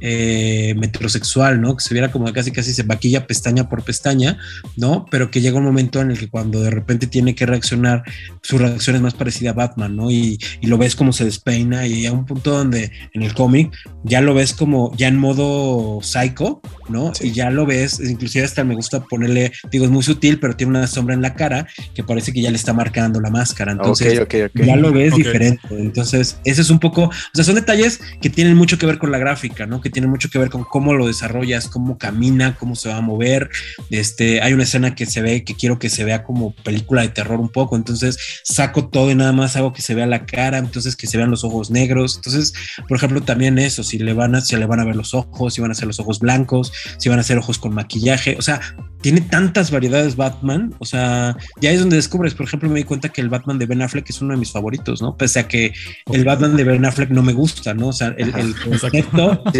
[0.00, 1.76] eh, metrosexual, ¿no?
[1.76, 4.38] Que se viera como casi casi se maquilla pestaña por pestaña,
[4.76, 5.06] ¿no?
[5.10, 8.02] Pero que llega un momento en el que cuando de repente tiene que reaccionar,
[8.42, 10.10] su reacción es más parecida a Batman, ¿no?
[10.10, 13.72] Y, y lo ves como se despeina y a un punto donde en el cómic
[14.02, 17.12] ya lo ves como ya en modo psycho, ¿no?
[17.20, 20.78] Y ya lo ves, inclusive hasta me gusta ponerle, digo, es muy sutil, pero tiene
[20.78, 23.72] una sombra en la cara que parece que ya le está marcando la máscara.
[23.72, 24.20] Entonces,
[24.54, 25.60] ya lo ves diferente.
[25.70, 29.10] Entonces, ese es un poco, o sea, son detalles que tienen mucho que ver con
[29.10, 29.80] la gráfica, ¿no?
[29.84, 33.00] Que tienen mucho que ver con cómo lo desarrollas, cómo camina, cómo se va a
[33.00, 33.50] mover.
[33.90, 37.08] Este, hay una escena que se ve, que quiero que se vea como película de
[37.08, 37.76] terror un poco.
[37.76, 41.18] Entonces, saco todo y nada más hago que se vea la cara, entonces que se
[41.18, 42.16] vean los ojos negros.
[42.16, 42.54] Entonces,
[42.88, 45.54] por ejemplo, también eso, si le van a, si le van a ver los ojos,
[45.54, 48.36] si van a ser los ojos blancos, si van a ser ojos con maquillaje.
[48.38, 48.60] O sea,
[49.04, 50.74] tiene tantas variedades Batman.
[50.78, 53.66] O sea, ya es donde descubres, por ejemplo, me di cuenta que el Batman de
[53.66, 55.14] Ben Affleck es uno de mis favoritos, ¿no?
[55.14, 55.74] Pese a que
[56.10, 57.88] el Batman de Ben Affleck no me gusta, ¿no?
[57.88, 59.42] O sea, el, concepto.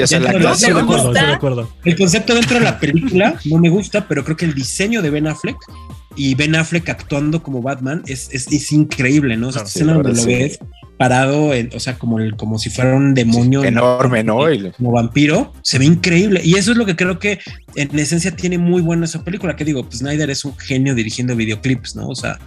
[1.84, 5.10] el concepto dentro de la película no me gusta, pero creo que el diseño de
[5.10, 5.58] Ben Affleck
[6.16, 9.48] y Ben Affleck actuando como Batman es, es, increíble, ¿no?
[9.48, 10.58] O sea, escena donde lo ves
[10.96, 13.64] parado, o sea, como, el, como si fuera un demonio.
[13.64, 14.40] enorme, ¿no?
[14.76, 16.40] Como vampiro, se ve increíble.
[16.44, 17.40] Y eso es lo que creo que
[17.74, 21.34] en esencia tiene muy buena esa película, que digo, pues Snyder es un genio dirigiendo
[21.34, 22.08] videoclips, ¿no?
[22.08, 22.38] O sea,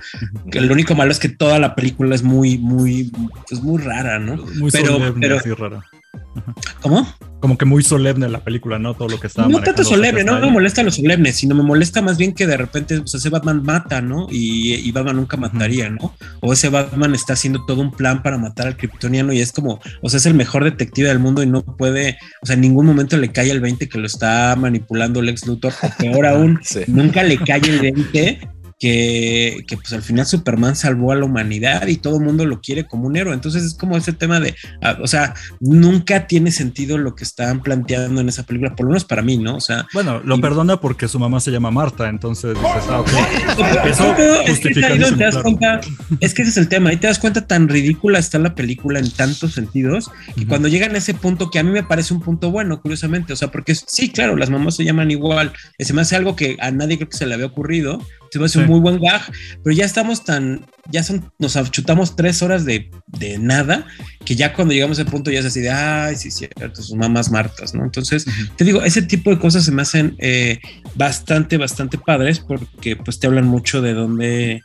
[0.52, 3.12] que lo único malo es que toda la película es muy, muy,
[3.50, 4.38] pues muy rara, ¿no?
[4.38, 5.84] Muy pero, pero, rara.
[6.82, 7.08] ¿Cómo?
[7.40, 8.96] Como que muy solemne la película, ¿no?
[8.96, 9.48] Todo lo que está.
[9.48, 12.58] No tanto solemne, no me molesta lo solemne, sino me molesta más bien que de
[12.58, 14.28] repente, pues ese Batman mata, ¿no?
[14.30, 16.16] Y, Batman nunca mataría, ¿no?
[16.42, 19.80] O ese Batman está haciendo todo un plan para matar al kryptoniano y es como,
[20.02, 22.88] o sea, es el mejor detective del mundo y no puede, o sea, en ningún
[22.88, 27.22] momento le cae el 20 que lo está manipulando Lex Luthor, o peor aún, nunca
[27.22, 31.98] le cae el 20 que, que, pues al final Superman salvó a la humanidad y
[31.98, 33.34] todo el mundo lo quiere como un héroe.
[33.34, 37.62] Entonces es como ese tema de, ah, o sea, nunca tiene sentido lo que están
[37.62, 39.56] planteando en esa película, por lo menos para mí, ¿no?
[39.56, 39.88] O sea...
[39.94, 43.04] Bueno, lo perdona porque su mamá se llama Marta, entonces dices, ah.
[43.88, 44.16] Eso
[44.48, 44.88] justifica
[46.20, 49.00] es, que ese es el tema, y te das cuenta tan ridícula está la película
[49.00, 52.22] en tantos sentidos, y cuando llegan a ese punto que a mí me parece un
[52.22, 56.02] punto bueno, curiosamente, o sea, porque sí, claro, las mamás se llaman igual, se me
[56.02, 58.68] hace algo que a nadie creo que se le había ocurrido, se me hace un
[58.68, 59.22] muy buen gag,
[59.64, 63.86] pero ya estamos tan, ya son, nos chutamos tres horas de, de, nada,
[64.26, 66.96] que ya cuando llegamos a ese punto ya es así de, ay, sí, cierto, sus
[66.96, 67.84] mamás martas, ¿no?
[67.84, 70.60] Entonces, te digo, ese tipo de cosas se me hacen eh,
[70.96, 74.62] bastante, bastante padres, porque pues te hablan mucho de dónde,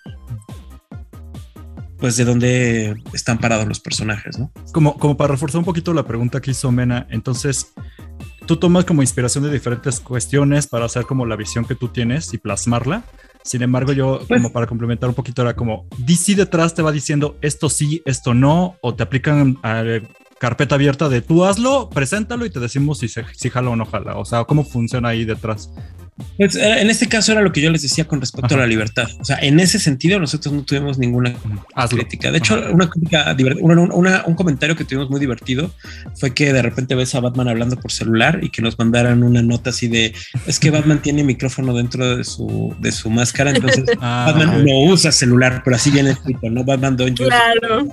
[1.98, 4.52] pues de dónde están parados los personajes, ¿no?
[4.72, 7.72] Como, como para reforzar un poquito la pregunta que hizo Mena, entonces
[8.46, 12.32] tú tomas como inspiración de diferentes cuestiones para hacer como la visión que tú tienes
[12.34, 13.04] y plasmarla.
[13.44, 16.92] Sin embargo, yo pues como para complementar un poquito era como DC detrás te va
[16.92, 19.82] diciendo esto sí, esto no, o te aplican a
[20.38, 23.86] carpeta abierta de tú hazlo, preséntalo y te decimos si, se, si jala o no
[23.86, 24.16] jala.
[24.16, 25.70] O sea, cómo funciona ahí detrás.
[26.36, 28.66] Pues, eh, en este caso era lo que yo les decía con respecto a la
[28.66, 29.08] libertad.
[29.18, 31.34] O sea, en ese sentido nosotros no tuvimos ninguna
[31.88, 32.30] crítica.
[32.30, 33.34] De hecho, una crítica,
[34.26, 35.70] un comentario que tuvimos muy divertido
[36.18, 39.42] fue que de repente ves a Batman hablando por celular y que nos mandaran una
[39.42, 40.14] nota así de
[40.46, 44.80] es que Batman tiene micrófono dentro de su, de su máscara, entonces ah, Batman no
[44.84, 46.64] usa celular, pero así viene escrito, ¿no?
[46.64, 47.86] Batman don't Claro.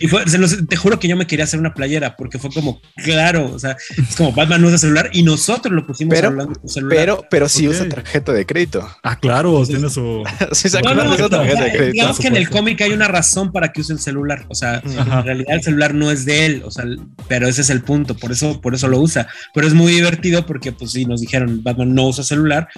[0.00, 3.50] Y fue, te juro que yo me quería hacer una playera porque fue como, claro,
[3.52, 6.96] o sea, es como Batman no usa celular y nosotros lo pusimos hablando por celular.
[6.96, 8.88] Pero, pero sí usa tarjeta de crédito.
[9.02, 10.22] Ah, claro, tiene su.
[10.52, 11.92] sí, tarjeta de crédito.
[11.92, 14.44] Digamos que en el cómic hay una razón para que use el celular.
[14.48, 16.62] O sea, en realidad el celular no es de él.
[16.64, 16.84] O sea,
[17.26, 18.14] pero ese es el punto.
[18.14, 19.26] Por eso, por eso lo usa.
[19.54, 22.68] Pero es muy divertido porque, pues sí, nos dijeron Batman no usa celular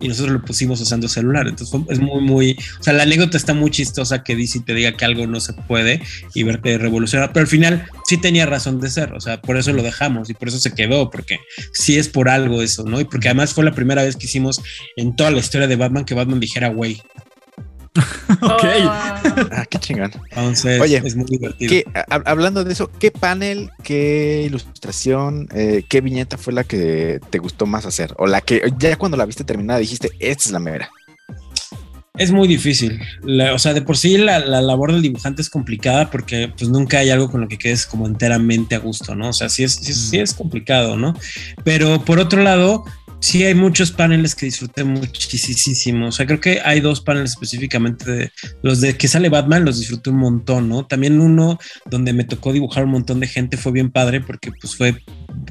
[0.00, 1.46] y nosotros lo pusimos usando celular.
[1.46, 4.96] Entonces es muy, muy, o sea, la anécdota está muy chistosa que dice te diga
[4.96, 6.02] que algo no se puede
[6.34, 9.72] y verte revolucionar, pero al final sí tenía razón de ser, o sea, por eso
[9.72, 11.38] lo dejamos y por eso se quedó, porque
[11.72, 13.00] sí es por algo eso, ¿no?
[13.00, 14.60] Y porque además fue la primera vez que hicimos
[14.96, 17.00] en toda la historia de Batman que Batman dijera, güey,
[18.40, 18.64] ok.
[18.84, 20.12] Ah, qué chingón.
[20.30, 21.90] Entonces, Oye, es muy divertido.
[22.08, 27.66] hablando de eso, ¿qué panel, qué ilustración, eh, qué viñeta fue la que te gustó
[27.66, 28.14] más hacer?
[28.18, 30.90] O la que ya cuando la viste terminada dijiste, esta es la mera.
[32.20, 33.00] Es muy difícil.
[33.54, 37.08] o sea, de por sí la, labor del dibujante es complicada porque pues nunca hay
[37.08, 39.30] algo con lo que quedes como enteramente a gusto, ¿no?
[39.30, 41.14] O sea, sí es, sí es complicado, ¿no?
[41.64, 42.84] Pero por otro lado,
[43.20, 46.08] sí hay muchos paneles que disfruté muchísimo.
[46.08, 49.78] O sea, creo que hay dos paneles específicamente de los de que sale Batman, los
[49.78, 50.86] disfruté un montón, ¿no?
[50.86, 54.74] También uno donde me tocó dibujar un montón de gente fue bien padre porque pues
[54.74, 54.96] fue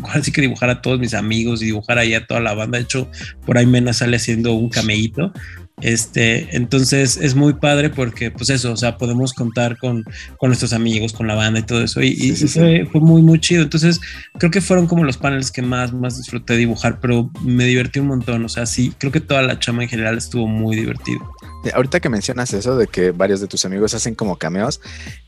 [0.09, 2.77] así que dibujar a todos mis amigos y dibujar ahí a toda la banda.
[2.77, 3.09] De hecho,
[3.45, 5.31] por ahí Mena sale haciendo un cameíto.
[5.81, 10.03] Este, entonces es muy padre porque, pues eso, o sea, podemos contar con,
[10.37, 12.01] con nuestros amigos, con la banda y todo eso.
[12.01, 13.63] Y, fue, muy, muy chido.
[13.63, 13.99] Entonces,
[14.37, 18.07] creo que fueron como los paneles que más, más disfruté dibujar, pero me divertí un
[18.07, 18.43] montón.
[18.45, 21.19] O sea, sí, creo que toda la chama en general estuvo muy divertido.
[21.73, 24.79] Ahorita que mencionas eso de que varios de tus amigos hacen como cameos,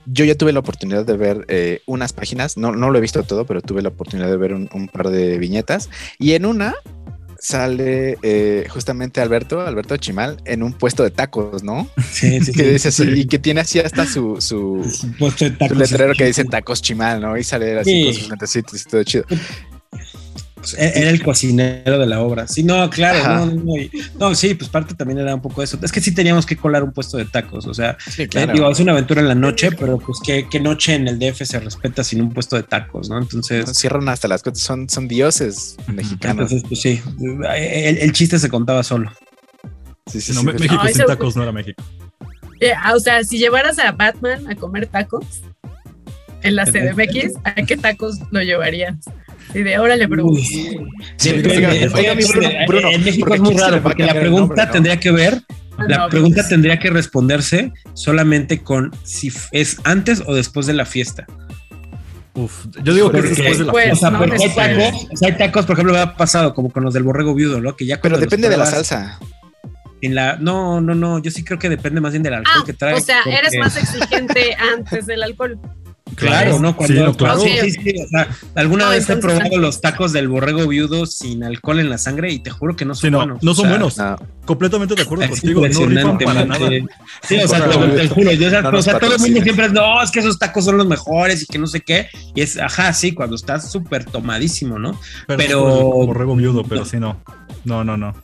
[0.05, 3.21] yo ya tuve la oportunidad de ver eh, unas páginas, no, no lo he visto
[3.23, 6.75] todo, pero tuve la oportunidad de ver un, un par de viñetas y en una
[7.41, 11.89] sale eh, justamente Alberto, Alberto Chimal, en un puesto de tacos, ¿no?
[12.11, 12.51] Sí, sí.
[12.51, 14.85] que dice así, y que tiene así hasta su, su,
[15.17, 17.35] puesto de tacos, su letrero que dice tacos Chimal, ¿no?
[17.37, 19.25] Y sale así con sus lentecitos y todo chido.
[20.77, 22.47] E-, era el cocinero de la obra.
[22.47, 23.75] Sí, no, claro, no,
[24.19, 25.77] no, sí, pues parte también era un poco eso.
[25.81, 27.97] Es que sí teníamos que colar un puesto de tacos, o sea,
[28.53, 31.41] digo, es una aventura en la noche, pero pues qué, qué, noche en el DF
[31.43, 33.17] se respeta sin un puesto de tacos, ¿no?
[33.17, 33.77] Entonces...
[33.77, 36.51] cierran hasta las cosas, son, son dioses mexicanos.
[36.51, 37.01] Entonces, pues sí,
[37.55, 39.11] el, chiste se contaba solo.
[40.05, 41.81] Sí, sí, no, México sin tacos no era México.
[42.59, 45.41] Eh, o sea, si llevaras a Batman a comer tacos
[46.43, 48.97] en la CDMX, ¿a qué tacos lo llevarías?
[49.53, 50.37] Y de órale, Bruno.
[50.37, 50.77] Sí,
[51.29, 55.41] en México es muy raro porque la pregunta tendría que ver,
[55.77, 56.49] ah, la pregunta pues.
[56.49, 61.25] tendría que responderse solamente con si es antes o después de la fiesta.
[62.33, 63.93] Uf, yo digo que es después de la fiesta.
[63.93, 66.71] O sea, porque hay tacos, o sea, hay tacos, por ejemplo, me ha pasado como
[66.71, 67.75] con los del borrego viudo, ¿no?
[67.75, 69.19] Que ya Pero depende de la salsa.
[70.01, 72.63] En la, no, no, no, yo sí creo que depende más bien del alcohol ah,
[72.65, 72.95] que trae.
[72.95, 75.59] O sea, eres más exigente antes del alcohol.
[76.15, 76.75] Claro, ¿no?
[76.75, 81.43] Cuando, sí, sí, o sea, alguna vez he probado los tacos del borrego viudo sin
[81.43, 83.43] alcohol en la sangre y te juro que no son buenos.
[83.43, 83.97] No son buenos.
[84.45, 85.61] Completamente de acuerdo contigo.
[85.67, 86.69] No para nada.
[87.23, 90.11] Sí, o sea, te, juro, yo, o sea, todo el mundo siempre es, no, es
[90.11, 92.07] que esos tacos son los mejores y que no sé qué.
[92.35, 94.99] Y es, ajá, sí, cuando estás súper tomadísimo, ¿no?
[95.27, 95.37] Pero.
[95.37, 95.61] pero
[96.05, 97.21] borrego viudo, pero sí, no.
[97.63, 98.15] No, no, no.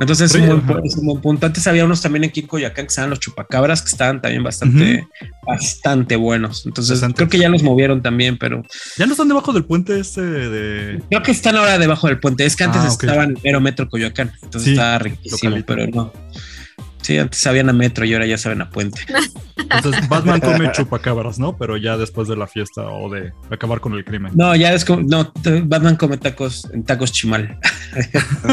[0.00, 1.46] Entonces es un, buen, punto.
[1.46, 5.06] Antes había unos también aquí en Coyoacán que estaban los chupacabras, que estaban también bastante,
[5.46, 6.64] bastante buenos.
[6.64, 8.62] Entonces creo que ya los movieron también, pero.
[8.96, 11.02] ¿Ya no están debajo del puente este de.?
[11.10, 12.46] Creo que están ahora debajo del puente.
[12.46, 14.32] Es que antes ah, estaban en Metro Coyoacán.
[14.42, 16.12] Entonces estaba riquísimo, pero no.
[17.02, 19.00] Sí, antes sabían a metro y ahora ya saben a puente.
[19.56, 21.56] Entonces Batman come chupacabras, ¿no?
[21.56, 24.32] Pero ya después de la fiesta o de acabar con el crimen.
[24.34, 25.32] No, ya es como, no,
[25.64, 27.58] Batman come tacos en tacos chimal.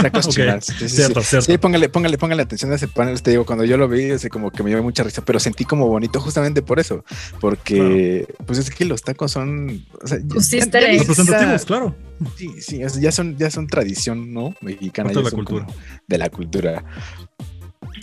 [0.01, 0.61] tacos chimal.
[0.61, 1.45] Sí, cierto, cierto.
[1.45, 3.21] Sí, póngale, póngale, póngale atención a ese panel.
[3.21, 5.65] Te digo, cuando yo lo vi, así como que me dio mucha risa, pero sentí
[5.65, 7.03] como bonito justamente por eso.
[7.39, 9.85] Porque, pues es que los tacos son.
[10.01, 11.95] O sea, pues sí, representativos, claro.
[12.35, 14.55] Sí, sí, ya son, ya son tradición, ¿no?
[14.61, 15.11] Mexicana.
[15.11, 15.67] de la cultura.
[16.07, 16.83] De la cultura.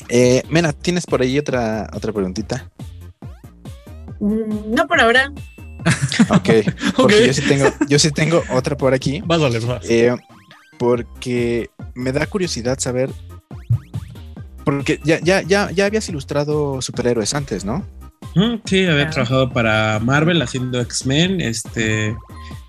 [0.08, 2.70] Eh, Mena, ¿tienes por ahí otra, otra preguntita?
[4.20, 5.32] Mm, no por ahora.
[6.30, 6.48] ok,
[6.96, 9.22] porque yo, sí tengo, yo sí tengo otra por aquí.
[9.24, 10.16] Vas, vale, eh,
[10.78, 13.10] porque me da curiosidad saber.
[14.64, 17.86] Porque ya, ya, ya, ya habías ilustrado superhéroes antes, ¿no?
[18.34, 22.16] Mm, sí, había trabajado para Marvel haciendo X-Men, este,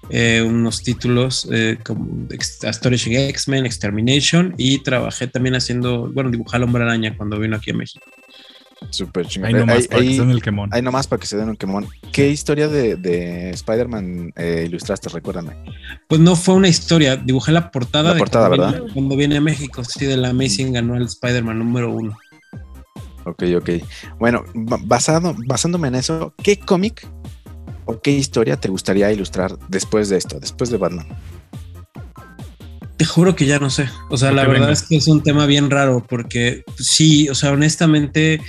[0.09, 2.27] eh, unos títulos eh, como
[2.67, 7.71] Astonishing X-Men, Extermination y trabajé también haciendo, bueno, dibujar al hombre araña cuando vino aquí
[7.71, 8.05] a México.
[8.91, 9.47] Súper chingón.
[9.47, 10.69] Ahí nomás para que se den el quemón.
[10.71, 11.87] Ahí nomás para que se den el quemón.
[12.11, 15.09] ¿Qué historia de, Spider-Man eh, ilustraste?
[15.09, 15.53] Recuérdame.
[16.07, 18.13] Pues no fue una historia, dibujé la portada.
[18.13, 18.83] La portada, ¿verdad?
[18.93, 22.17] cuando viene a México, sí, de la Amazing Annual Spider-Man número uno.
[23.23, 23.69] Ok, ok.
[24.19, 27.07] Bueno, basado, basándome en eso, ¿qué cómic
[27.85, 31.07] o qué historia te gustaría ilustrar después de esto, después de Batman?
[32.97, 33.89] Te juro que ya no sé.
[34.09, 37.51] O sea, la verdad es que es un tema bien raro porque sí, o sea,
[37.51, 38.41] honestamente,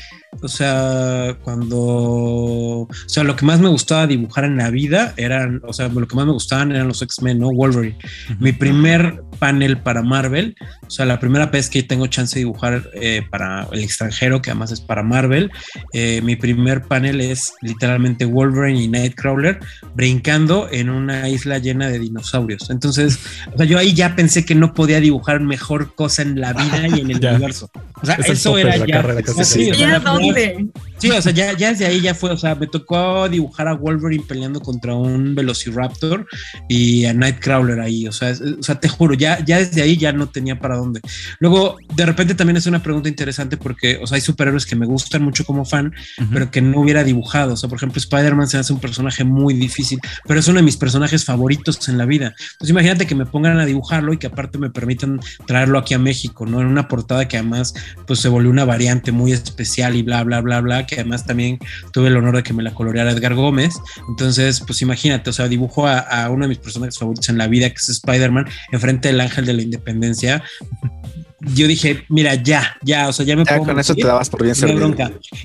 [0.42, 5.60] o sea, cuando, o sea, lo que más me gustaba dibujar en la vida eran,
[5.66, 7.50] o sea, lo que más me gustaban eran los X-Men, ¿no?
[7.50, 7.96] Wolverine.
[8.38, 12.88] Mi primer panel para Marvel, o sea, la primera vez que tengo chance de dibujar
[12.94, 15.50] eh, para el extranjero, que además es para Marvel,
[15.92, 19.60] eh, mi primer panel es literalmente Wolverine y Nightcrawler
[19.94, 22.70] brincando en una isla llena de dinosaurios.
[22.70, 23.18] Entonces,
[23.52, 26.88] o sea, yo ahí ya pensé que no podía dibujar mejor cosa en la vida
[26.88, 27.70] y en el universo.
[28.00, 29.04] O sea, eso era ya.
[29.44, 30.66] Sí, Sí, o sea, either.
[31.00, 34.94] Ya, ya desde ahí ya fue, o sea, me tocó dibujar a Wolverine peleando contra
[34.94, 36.26] un Velociraptor
[36.68, 40.12] y a Nightcrawler ahí, o sea, o sea, te juro, ya, ya desde ahí ya
[40.12, 41.00] no tenía para dónde.
[41.38, 44.86] Luego, de repente también es una pregunta interesante porque, o sea, hay superhéroes que me
[44.86, 45.92] gustan mucho como fan,
[46.32, 49.54] pero que no hubiera dibujado, o sea, por ejemplo, Spider-Man se hace un personaje muy
[49.54, 52.34] difícil, pero es uno de mis personajes favoritos en la vida.
[52.52, 55.98] Entonces, imagínate que me pongan a dibujarlo y que aparte me permitan traerlo aquí a
[55.98, 56.60] México, ¿no?
[56.60, 57.74] En una portada que además,
[58.06, 61.58] pues se volvió una variante muy especial y bla, bla, bla, bla, que además también
[61.92, 63.74] tuve el honor de que me la coloreara Edgar Gómez.
[64.08, 67.68] Entonces, pues imagínate, o sea, dibujo a, uno de mis personajes favoritos en la vida,
[67.68, 70.42] que es Spider-Man, enfrente del ángel de la independencia.
[71.54, 74.42] yo dije, mira, ya, ya, o sea, ya me ya con eso te dabas por
[74.42, 74.86] bien servido.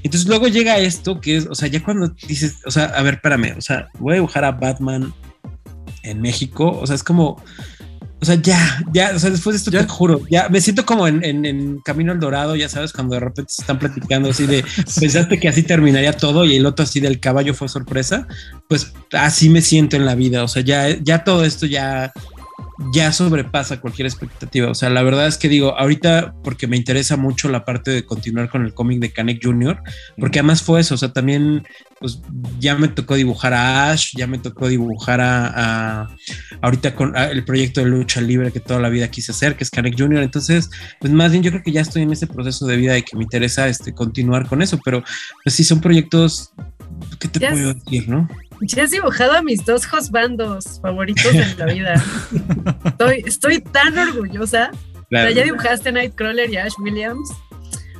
[0.03, 3.15] Entonces luego llega esto que es, o sea, ya cuando dices, o sea, a ver,
[3.15, 5.13] espérame, o sea, voy a dibujar a Batman
[6.03, 7.41] en México, o sea, es como,
[8.21, 11.07] o sea, ya, ya, o sea, después de esto te juro, ya me siento como
[11.07, 14.63] en, en, Camino al Dorado, ya sabes, cuando de repente se están platicando así de,
[14.99, 18.27] pensaste que así terminaría todo y el otro así del caballo fue sorpresa,
[18.69, 22.13] pues así me siento en la vida, o sea, ya, ya todo esto ya,
[22.93, 24.69] ya sobrepasa cualquier expectativa.
[24.69, 28.05] O sea, la verdad es que digo, ahorita porque me interesa mucho la parte de
[28.05, 29.81] continuar con el cómic de Canek Jr.,
[30.17, 31.63] porque además fue eso, o sea, también
[31.99, 32.19] pues
[32.59, 36.09] ya me tocó dibujar a Ash, ya me tocó dibujar a,
[36.61, 39.69] ahorita con el proyecto de lucha libre que toda la vida quise hacer, que es
[39.69, 40.23] Canek Jr.
[40.23, 40.69] Entonces,
[40.99, 43.15] pues más bien yo creo que ya estoy en ese proceso de vida y que
[43.15, 45.03] me interesa este, continuar con eso, pero
[45.43, 46.51] pues sí son proyectos,
[47.19, 48.27] ¿qué te puedo decir, no?
[48.61, 52.03] Ya has dibujado a mis dos hosbandos favoritos de la vida.
[52.85, 54.71] estoy, estoy tan orgullosa.
[55.09, 57.31] ya dibujaste a Nightcrawler y Ash Williams.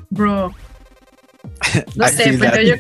[0.10, 0.54] Bro.
[1.96, 2.76] No sé, pero yo,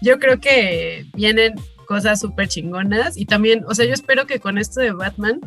[0.00, 1.54] yo creo que vienen
[1.86, 5.40] cosas súper chingonas y también, o sea, yo espero que con esto de Batman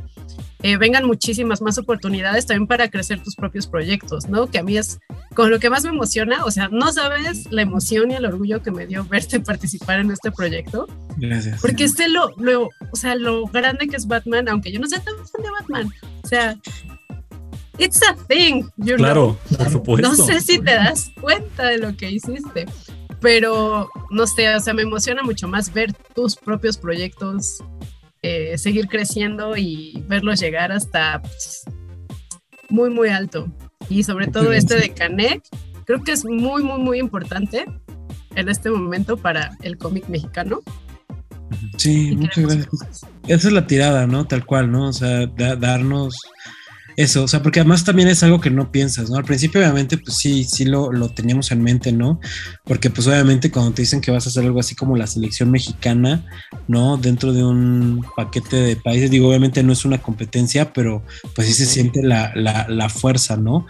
[0.63, 4.47] eh, vengan muchísimas más oportunidades también para crecer tus propios proyectos, ¿no?
[4.47, 4.99] Que a mí es
[5.33, 8.61] con lo que más me emociona, o sea, no sabes la emoción y el orgullo
[8.61, 10.87] que me dio verte participar en este proyecto.
[11.17, 11.61] Gracias.
[11.61, 14.99] Porque este lo, lo, o sea, lo grande que es Batman, aunque yo no sea
[14.99, 16.57] tan fan de Batman, o sea,
[17.77, 20.09] it's a thing, you claro, por supuesto.
[20.09, 22.65] No sé si te das cuenta de lo que hiciste,
[23.21, 27.63] pero no sé, o sea, me emociona mucho más ver tus propios proyectos
[28.23, 31.63] eh, seguir creciendo y verlos llegar hasta pues,
[32.69, 33.47] muy, muy alto.
[33.89, 35.43] Y sobre todo este de Canek,
[35.85, 37.65] creo que es muy, muy, muy importante
[38.35, 40.61] en este momento para el cómic mexicano.
[41.77, 43.05] Sí, muchas gracias.
[43.27, 44.25] Esa es la tirada, ¿no?
[44.25, 44.89] Tal cual, ¿no?
[44.89, 46.15] O sea, darnos
[46.97, 49.17] eso, o sea, porque además también es algo que no piensas, ¿no?
[49.17, 52.19] Al principio obviamente pues sí, sí lo, lo, teníamos en mente, ¿no?
[52.65, 55.51] Porque pues obviamente cuando te dicen que vas a hacer algo así como la selección
[55.51, 56.25] mexicana,
[56.67, 56.97] ¿no?
[56.97, 61.03] Dentro de un paquete de países, digo, obviamente no es una competencia, pero
[61.35, 63.65] pues sí se siente la, la, la fuerza, ¿no?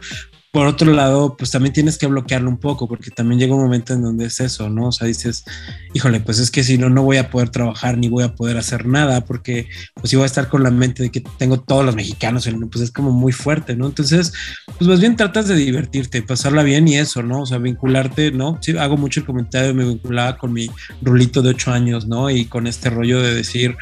[0.52, 3.93] Por otro lado, pues también tienes que bloquearlo un poco, porque también llega un momento
[3.93, 4.88] en donde es eso, ¿no?
[4.88, 5.45] O sea, dices,
[5.93, 8.58] híjole, pues es que si no, no voy a poder trabajar ni voy a poder
[8.58, 11.86] hacer nada, porque pues si voy a estar con la mente de que tengo todos
[11.86, 13.86] los mexicanos, pues es como muy fuerte, ¿no?
[13.86, 14.34] Entonces,
[14.78, 17.43] pues más bien tratas de divertirte, pasarla bien y eso, ¿no?
[17.43, 18.58] O sea, vincularte, ¿no?
[18.62, 20.70] Sí, hago mucho el comentario, me vinculaba con mi
[21.02, 22.30] rulito de ocho años, ¿no?
[22.30, 23.78] Y con este rollo de decir,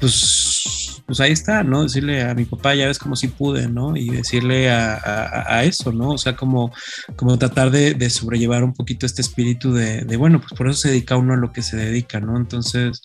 [0.00, 1.82] pues pues ahí está, ¿no?
[1.82, 3.96] Decirle a mi papá, ya ves como si pude, ¿no?
[3.96, 6.10] Y decirle a, eso, ¿no?
[6.10, 6.72] O sea, como,
[7.16, 10.90] como tratar de, sobrellevar un poquito este espíritu de, de, bueno, pues por eso se
[10.90, 12.36] dedica uno a lo que se dedica, ¿no?
[12.36, 13.02] Entonces,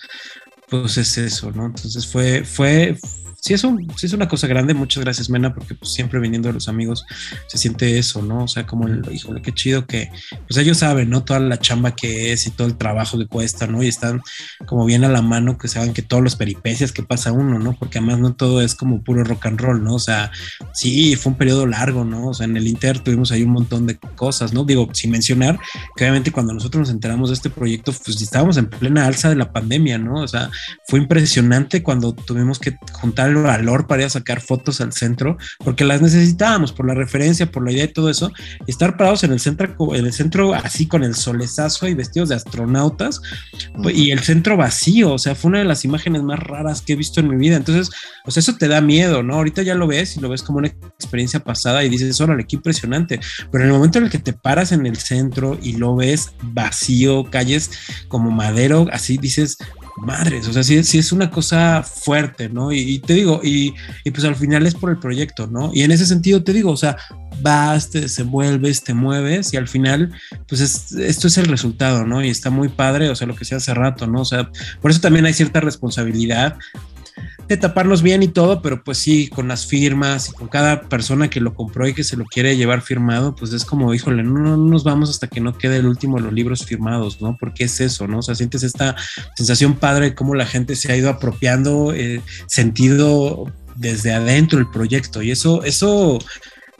[0.69, 1.65] pues es eso, ¿no?
[1.65, 2.95] Entonces fue, fue,
[3.45, 4.73] sí es, un, sí es una cosa grande.
[4.73, 7.05] Muchas gracias, Mena, porque pues, siempre viniendo de los amigos
[7.45, 8.45] se siente eso, ¿no?
[8.45, 10.09] O sea, como el, híjole, qué chido que,
[10.47, 11.23] pues ellos saben, ¿no?
[11.23, 13.83] Toda la chamba que es y todo el trabajo que cuesta, ¿no?
[13.83, 14.23] Y están
[14.65, 17.73] como bien a la mano que saben que todos los peripecias que pasa uno, ¿no?
[17.73, 19.93] Porque además no todo es como puro rock and roll, ¿no?
[19.93, 20.31] O sea,
[20.73, 22.29] sí, fue un periodo largo, ¿no?
[22.29, 24.63] O sea, en el Inter tuvimos ahí un montón de cosas, ¿no?
[24.63, 25.59] Digo, sin mencionar
[25.95, 29.35] que obviamente cuando nosotros nos enteramos de este proyecto, pues estábamos en plena alza de
[29.35, 30.21] la pandemia, ¿no?
[30.21, 30.49] O sea,
[30.87, 35.85] fue impresionante cuando tuvimos que juntar valor para ir a sacar fotos al centro, porque
[35.85, 38.31] las necesitábamos por la referencia, por la idea y todo eso,
[38.67, 42.35] estar parados en el centro, en el centro así con el solezazo y vestidos de
[42.35, 43.21] astronautas
[43.81, 46.93] pues, y el centro vacío, o sea, fue una de las imágenes más raras que
[46.93, 47.55] he visto en mi vida.
[47.55, 47.89] Entonces,
[48.23, 49.35] pues eso te da miedo, ¿no?
[49.35, 52.55] Ahorita ya lo ves y lo ves como una experiencia pasada y dices, órale, qué
[52.55, 53.19] impresionante.
[53.51, 56.31] Pero en el momento en el que te paras en el centro y lo ves
[56.41, 57.71] vacío, calles
[58.07, 59.57] como madero, así dices,
[59.97, 62.71] madres, o sea, sí, sí es una cosa fuerte, ¿no?
[62.71, 63.73] Y, te digo, y,
[64.11, 65.71] pues al final es por el proyecto, ¿no?
[65.73, 66.97] Y en ese sentido te digo, o sea,
[67.41, 70.11] vas, te desenvuelves, te mueves y al final,
[70.47, 72.23] pues esto es el resultado, ¿no?
[72.23, 74.21] Y está muy padre, o sea, lo que sea hace rato, ¿no?
[74.21, 74.49] O sea,
[74.81, 76.57] por eso también hay cierta responsabilidad
[77.47, 81.29] de taparnos bien y todo, pero pues sí, con las firmas y con cada persona
[81.29, 84.57] que lo compró y que se lo quiere llevar firmado, pues es como, híjole, no,
[84.57, 87.37] nos vamos hasta que no quede el último de los libros firmados, ¿no?
[87.39, 88.19] Porque es eso, ¿no?
[88.19, 88.95] O sea, sientes esta
[89.35, 94.69] sensación padre de cómo la gente se ha ido apropiando, eh, sentido desde adentro el
[94.69, 96.19] proyecto y eso, eso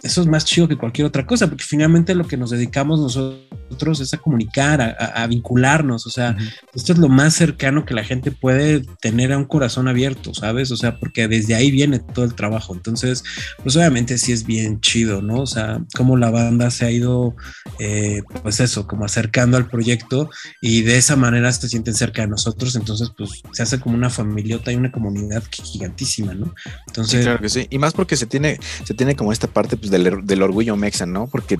[0.05, 3.99] eso es más chido que cualquier otra cosa, porque finalmente lo que nos dedicamos nosotros
[3.99, 6.37] es a comunicar, a, vincularnos, o sea,
[6.75, 10.71] esto es lo más cercano que la gente puede tener a un corazón abierto, ¿sabes?
[10.71, 13.23] O sea, porque desde ahí viene todo el trabajo, entonces,
[13.63, 15.41] pues obviamente sí es bien chido, ¿no?
[15.41, 17.35] O sea, cómo la banda se ha ido,
[17.79, 20.29] eh, pues eso, como acercando al proyecto
[20.61, 24.11] y de esa manera se sienten cerca de nosotros, entonces, pues se hace como una
[24.11, 26.53] familiota y una comunidad gigantísima, ¿no?
[26.87, 27.21] Entonces...
[27.21, 29.94] Sí, claro que sí, y más porque se tiene, se tiene como esta parte, pues,
[30.03, 31.27] del, orgullo mexa, ¿no?
[31.27, 31.57] Porque,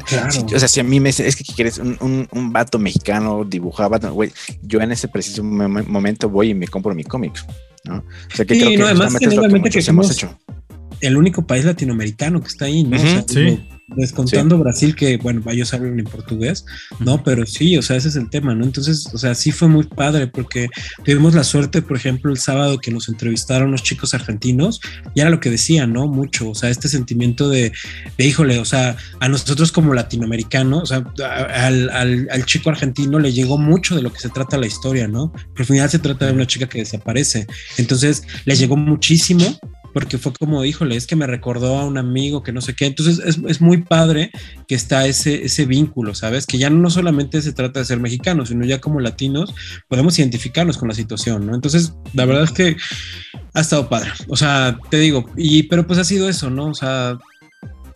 [0.54, 4.32] o sea, si a mí me es que quieres un, un, vato mexicano dibujaba, güey,
[4.62, 7.34] yo en ese preciso momento voy y me compro mi cómic,
[7.86, 7.98] ¿no?
[7.98, 10.38] O sea, que creo que además que, hemos hecho.
[11.02, 12.98] El único país latinoamericano que está ahí, ¿no?
[13.28, 16.66] sí Descontando Brasil, que bueno, ellos hablan en portugués,
[17.00, 17.24] ¿no?
[17.24, 18.66] Pero sí, o sea, ese es el tema, ¿no?
[18.66, 20.70] Entonces, o sea, sí fue muy padre porque
[21.04, 24.82] tuvimos la suerte, por ejemplo, el sábado que nos entrevistaron los chicos argentinos
[25.14, 26.08] y era lo que decían, ¿no?
[26.08, 27.72] Mucho, o sea, este sentimiento de,
[28.18, 31.06] de híjole, o sea, a nosotros como latinoamericanos, o sea,
[31.54, 35.08] al, al, al, chico argentino le llegó mucho de lo que se trata la historia,
[35.08, 35.32] ¿no?
[35.56, 37.48] al final se trata de una chica que desaparece.
[37.78, 39.60] Entonces, le llegó muchísimo
[39.96, 42.86] porque fue como, híjole, es que me recordó a un amigo que no sé qué.
[42.86, 44.30] Entonces es, es, muy padre
[44.68, 46.46] que está ese, ese vínculo, ¿sabes?
[46.46, 49.56] Que ya no solamente se trata de ser mexicanos, sino ya como latinos
[49.88, 51.56] podemos identificarnos con la situación, ¿no?
[51.56, 52.76] Entonces, la verdad es que
[53.54, 54.12] ha estado padre.
[54.28, 56.66] O sea, te digo, y pero pues ha sido eso, ¿no?
[56.66, 57.18] O sea,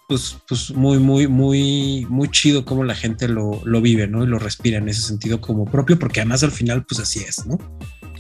[0.08, 4.24] pues, pues muy, muy, muy, muy chido cómo la gente lo, lo vive, ¿no?
[4.24, 7.46] Y lo respira en ese sentido como propio, porque además al final, pues así es,
[7.46, 7.58] ¿no?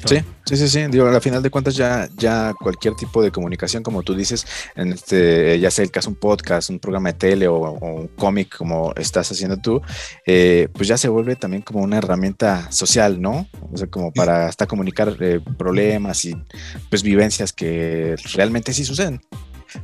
[0.06, 0.88] Sí, sí, sí, sí.
[0.90, 4.46] Digo, al final de cuentas ya, ya cualquier tipo de comunicación, como tú dices,
[4.76, 8.58] en este, ya sea el caso un podcast, un programa de tele o, un cómic
[8.58, 9.82] como estás haciendo tú,
[10.26, 13.48] eh, pues ya se vuelve también como una herramienta social, ¿no?
[13.72, 16.36] O sea, como para hasta comunicar eh, problemas y
[16.90, 19.22] pues vivencias que realmente sí suceden.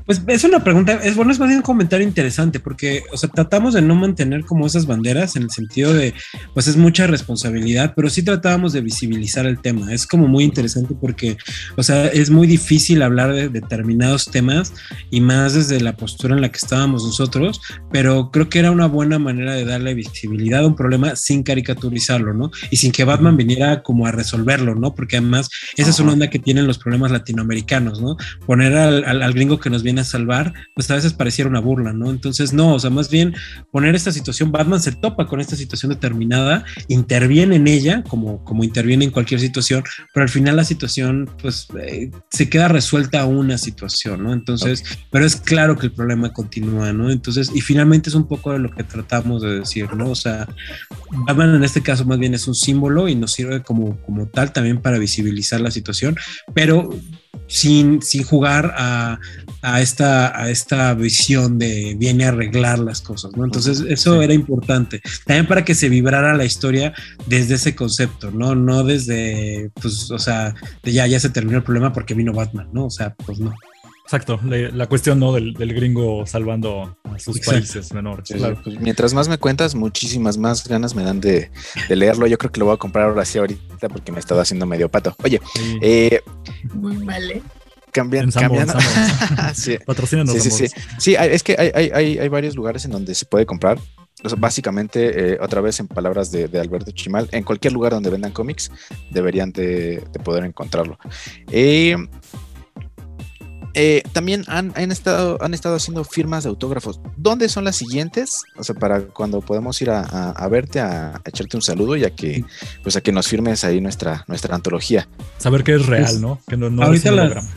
[0.05, 3.29] Pues es una pregunta, es bueno, es más bien un comentario interesante porque, o sea,
[3.29, 6.13] tratamos de no mantener como esas banderas en el sentido de,
[6.53, 9.93] pues es mucha responsabilidad, pero sí tratábamos de visibilizar el tema.
[9.93, 11.37] Es como muy interesante porque,
[11.75, 14.73] o sea, es muy difícil hablar de determinados temas
[15.11, 17.61] y más desde la postura en la que estábamos nosotros,
[17.91, 22.33] pero creo que era una buena manera de darle visibilidad a un problema sin caricaturizarlo,
[22.33, 22.51] ¿no?
[22.71, 24.95] Y sin que Batman viniera como a resolverlo, ¿no?
[24.95, 28.17] Porque además esa es una onda que tienen los problemas latinoamericanos, ¿no?
[28.45, 31.59] Poner al, al, al gringo que nos viene a salvar, pues a veces pareciera una
[31.59, 32.09] burla, ¿no?
[32.09, 33.35] Entonces, no, o sea, más bien
[33.71, 38.63] poner esta situación, Batman se topa con esta situación determinada, interviene en ella, como, como
[38.63, 43.57] interviene en cualquier situación, pero al final la situación, pues, eh, se queda resuelta una
[43.57, 44.31] situación, ¿no?
[44.31, 47.11] Entonces, pero es claro que el problema continúa, ¿no?
[47.11, 50.09] Entonces, y finalmente es un poco de lo que tratamos de decir, ¿no?
[50.09, 50.47] O sea,
[51.11, 54.53] Batman en este caso más bien es un símbolo y nos sirve como, como tal
[54.53, 56.15] también para visibilizar la situación,
[56.53, 56.89] pero
[57.47, 59.19] sin, sin jugar a,
[59.65, 63.43] a, esta, a esta visión de viene a arreglar las cosas, ¿no?
[63.45, 66.93] Entonces eso era importante, también para que se vibrara la historia
[67.25, 68.53] desde ese concepto, ¿no?
[68.53, 70.53] No desde, pues, o sea,
[70.83, 72.85] de ya, ya se terminó el problema porque vino Batman, ¿no?
[72.85, 73.53] O sea, pues no.
[74.03, 75.33] Exacto, la, cuestión ¿no?
[75.33, 78.29] Del, gringo salvando a sus países menores.
[78.63, 81.49] Pues, mientras más me cuentas, muchísimas más ganas me dan de,
[81.89, 82.27] leerlo.
[82.27, 84.67] Yo creo que lo voy a comprar ahora sí ahorita porque me he estado haciendo
[84.67, 85.15] medio pato.
[85.23, 85.41] Oye,
[85.81, 86.21] eh,
[86.71, 87.41] muy mal, ¿eh?
[87.95, 88.73] Cambiando.
[89.53, 89.77] sí.
[90.39, 90.67] Sí, sí,
[90.99, 91.15] sí.
[91.17, 93.79] es que hay, hay, hay, varios lugares en donde se puede comprar.
[94.37, 98.69] básicamente, eh, otra vez en palabras de, Alberto Chimal, en cualquier lugar donde vendan cómics,
[99.09, 100.97] deberían de, poder encontrarlo.
[101.49, 101.95] Eh,
[103.77, 107.01] eh, también han, estado, han estado haciendo firmas de autógrafos.
[107.17, 108.43] ¿Dónde son las siguientes?
[108.55, 112.45] O sea, para cuando podemos ir a, verte, a, echarte un saludo y a que,
[112.83, 115.09] pues a que nos firmes ahí nuestra, nuestra antología.
[115.39, 116.39] Saber que es real, pues, ¿no?
[116.47, 117.49] Que no, no ahorita las,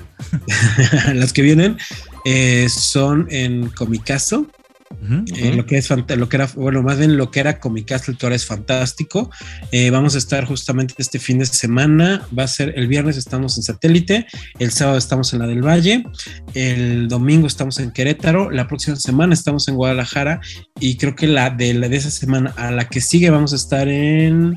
[1.15, 1.79] las, que vienen
[2.25, 4.47] eh, son en Comicazo
[5.37, 8.27] eh, lo que es lo que era, bueno, más bien lo que era Comicastle que
[8.27, 9.31] ahora es fantástico.
[9.71, 12.27] Eh, vamos a estar justamente este fin de semana.
[12.37, 14.27] Va a ser el viernes estamos en satélite,
[14.59, 16.05] el sábado estamos en la del Valle,
[16.55, 20.41] el domingo estamos en Querétaro, la próxima semana estamos en Guadalajara
[20.81, 23.57] y creo que la de, la de esa semana a la que sigue vamos a
[23.57, 24.55] estar en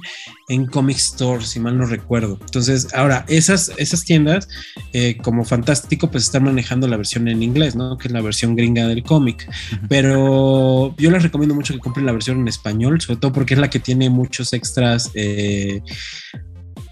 [0.52, 2.38] en Comic Store, si mal no recuerdo.
[2.42, 4.50] Entonces, ahora, esas, esas tiendas,
[4.92, 7.98] eh, como Fantástico, pues están manejando la versión en inglés, ¿no?
[7.98, 9.50] Que es la versión gringa del cómic.
[9.88, 13.60] Pero yo les recomiendo mucho que compren la versión en español, sobre todo porque es
[13.62, 15.12] la que tiene muchos extras.
[15.14, 15.82] Eh,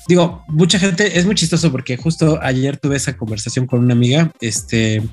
[0.09, 4.31] digo, mucha gente, es muy chistoso porque justo ayer tuve esa conversación con una amiga,
[4.41, 5.03] este,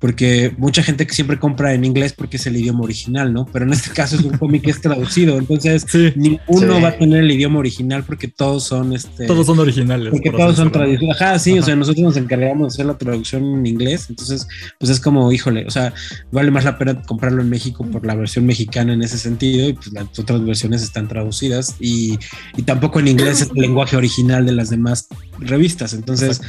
[0.00, 3.46] porque mucha gente que siempre compra en inglés porque es el idioma original, ¿no?
[3.46, 5.86] Pero en este caso es un cómic que es traducido, entonces
[6.16, 9.28] ninguno va a tener el idioma original porque todos son, este...
[9.28, 10.10] Todos son originales.
[10.10, 11.14] Porque todos son traducidos.
[11.20, 14.48] Ajá, sí, o sea, nosotros nos encargamos de hacer la traducción en inglés, entonces,
[14.80, 15.94] pues es como, híjole, o sea,
[16.32, 19.74] vale más la pena comprarlo en México por la versión mexicana en ese sentido y
[19.74, 22.18] pues las otras versiones están traducidas y,
[22.56, 25.92] y tampoco en inglés es el lenguaje original de las demás revistas.
[25.94, 26.40] Entonces,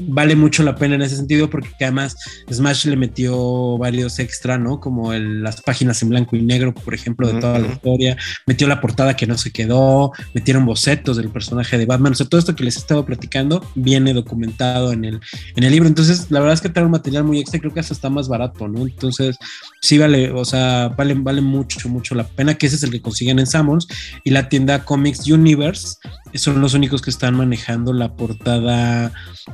[0.00, 2.16] vale mucho la pena en ese sentido porque además
[2.50, 4.80] Smash le metió varios extra, ¿no?
[4.80, 8.80] Como las páginas en blanco y negro, por ejemplo, de toda la historia, metió la
[8.80, 12.54] portada que no se quedó, metieron bocetos del personaje de Batman, o sea, todo esto
[12.54, 15.20] que les he estado platicando viene documentado en el,
[15.56, 17.80] en el libro, entonces la verdad es que trae un material muy extra, creo que
[17.80, 18.82] hasta está más barato, ¿no?
[18.82, 19.36] Entonces,
[19.80, 23.02] sí vale, o sea, vale, vale mucho, mucho la pena, que ese es el que
[23.02, 23.88] consiguen en Sammons
[24.24, 25.96] y la tienda Comics Universe
[26.34, 29.12] son los únicos que están manejando la portada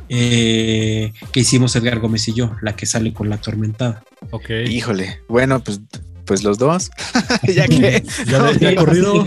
[0.08, 4.02] eh, que hicimos Edgar Gómez y yo, la que sale con la atormentada.
[4.30, 4.50] Ok.
[4.68, 5.80] Híjole, bueno, pues
[6.26, 6.90] pues los dos,
[7.54, 9.26] ya que ya, corrido.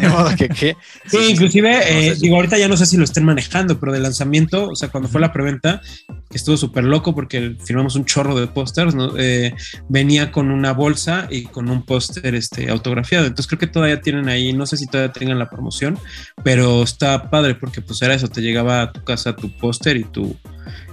[1.06, 4.70] sí, inclusive, eh, digo, ahorita ya no sé si lo estén manejando, pero de lanzamiento,
[4.70, 5.82] o sea, cuando fue la preventa,
[6.30, 9.54] que estuvo súper loco porque firmamos un chorro de pósters, eh,
[9.90, 13.26] venía con una bolsa y con un póster este, autografiado.
[13.26, 15.98] Entonces creo que todavía tienen ahí, no sé si todavía tengan la promoción,
[16.44, 20.04] pero está padre porque pues era eso, te llegaba a tu casa tu póster y
[20.04, 20.36] tu,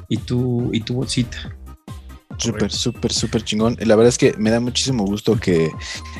[0.08, 1.54] y tu, y tu bolsita.
[2.38, 3.76] Súper, súper, súper chingón.
[3.80, 5.70] La verdad es que me da muchísimo gusto que,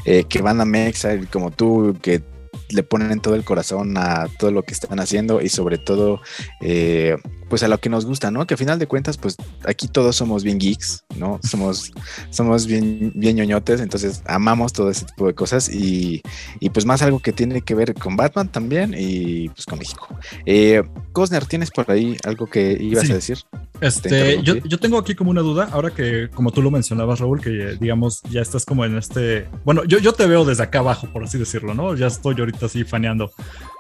[0.04, 2.22] eh, que van a Mexa como tú, que
[2.70, 6.20] le ponen todo el corazón a todo lo que están haciendo y sobre todo
[6.60, 7.16] eh,
[7.48, 8.46] pues a lo que nos gusta, ¿no?
[8.46, 11.40] Que a final de cuentas pues aquí todos somos bien geeks, ¿no?
[11.42, 11.92] Somos,
[12.30, 16.22] somos bien, bien ñoñotes, entonces amamos todo ese tipo de cosas y,
[16.60, 20.08] y pues más algo que tiene que ver con Batman también y pues con México.
[20.46, 23.38] Eh, Cosner, ¿tienes por ahí algo que ibas a decir?
[23.80, 27.40] Este, yo, yo, tengo aquí como una duda, ahora que como tú lo mencionabas, Raúl,
[27.40, 31.08] que digamos ya estás como en este, bueno, yo, yo te veo desde acá abajo,
[31.12, 31.94] por así decirlo, ¿no?
[31.94, 33.32] Ya estoy ahorita así faneando,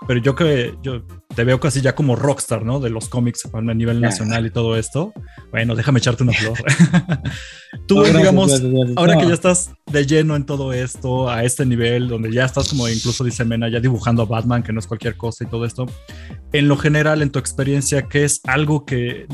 [0.06, 1.02] pero yo que yo
[1.34, 2.80] te veo casi ya como rockstar, ¿no?
[2.80, 5.12] De los cómics a nivel nacional y todo esto.
[5.50, 6.58] Bueno, déjame echarte una flor.
[7.86, 8.62] Tú, digamos,
[8.96, 12.68] ahora que ya estás de lleno en todo esto, a este nivel, donde ya estás
[12.68, 15.64] como incluso dice Mena, ya dibujando a Batman, que no es cualquier cosa y todo
[15.64, 15.86] esto,
[16.52, 19.26] en lo general, en tu experiencia, ¿qué es algo que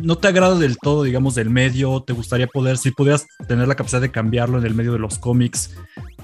[0.00, 2.04] no te agrada del todo, digamos, del medio?
[2.06, 5.18] ¿Te gustaría poder, si pudieras tener la capacidad de cambiarlo en el medio de los
[5.18, 5.76] cómics,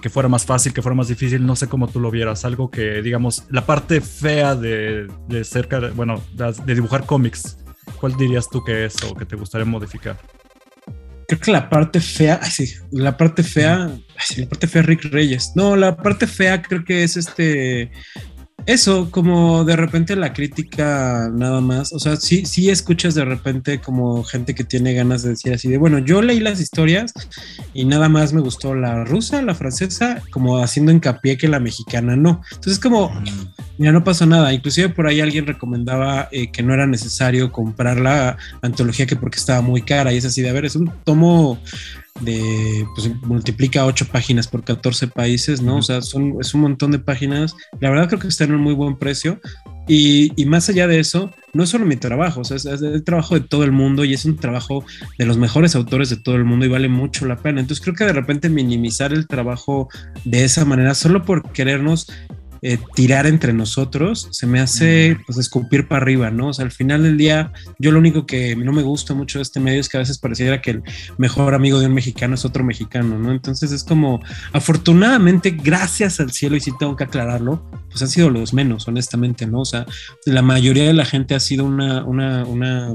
[0.05, 2.70] que fuera más fácil, que fuera más difícil, no sé cómo tú lo vieras, algo
[2.70, 7.57] que, digamos, la parte fea de, de cerca, bueno, de dibujar cómics,
[7.98, 10.18] ¿cuál dirías tú que es o que te gustaría modificar?
[11.26, 15.05] Creo que la parte fea, ay, sí, la parte fea, ay, la parte fea Rick
[15.05, 15.52] Reyes.
[15.55, 17.90] No, la parte fea creo que es este
[18.67, 23.81] eso, como de repente la crítica nada más, o sea, sí, sí escuchas de repente
[23.81, 27.12] como gente que tiene ganas de decir así de, bueno, yo leí las historias
[27.75, 32.17] y nada más me gustó la rusa, la francesa, como haciendo hincapié que la mexicana
[32.17, 32.41] no.
[32.53, 33.11] Entonces como,
[33.79, 34.53] mira, no pasó nada.
[34.53, 39.39] Inclusive por ahí alguien recomendaba eh, que no era necesario comprar la antología que porque
[39.39, 41.59] estaba muy cara y es así de, a ver, es un tomo
[42.21, 45.79] de, pues multiplica 8 páginas por 14 países, ¿no?
[45.79, 47.57] O sea, son, es un montón de páginas.
[47.81, 49.41] La verdad creo que está en un muy buen precio.
[49.87, 53.05] Y, y, más allá de eso, no es solo mi trabajo, o sea, es, el
[53.05, 54.83] trabajo de todo el mundo y es un trabajo
[55.19, 57.61] de los mejores autores de todo el mundo y vale mucho la pena.
[57.61, 59.91] Entonces creo que de repente minimizar el trabajo
[60.25, 62.11] de esa manera, solo por querernos
[62.67, 66.49] eh, tirar entre nosotros, se me hace pues escupir para arriba, ¿no?
[66.49, 69.43] O sea, al final del día, yo lo único que no me gusta mucho de
[69.43, 70.83] este medio es que a veces pareciera que el
[71.19, 73.33] mejor amigo de un mexicano es otro mexicano, ¿no?
[73.33, 74.23] Entonces es como,
[74.55, 79.47] afortunadamente, gracias al cielo, y sí tengo que aclararlo, pues han sido los menos, honestamente,
[79.47, 79.61] ¿no?
[79.61, 79.85] O sea,
[80.25, 82.95] la mayoría de la gente ha sido una, una, una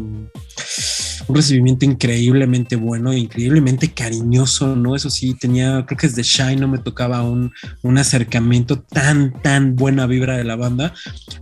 [1.29, 4.95] un recibimiento increíblemente bueno, increíblemente cariñoso, ¿no?
[4.95, 7.51] Eso sí, tenía, creo que desde Shine no me tocaba un,
[7.83, 10.93] un acercamiento tan, tan buena vibra de la banda,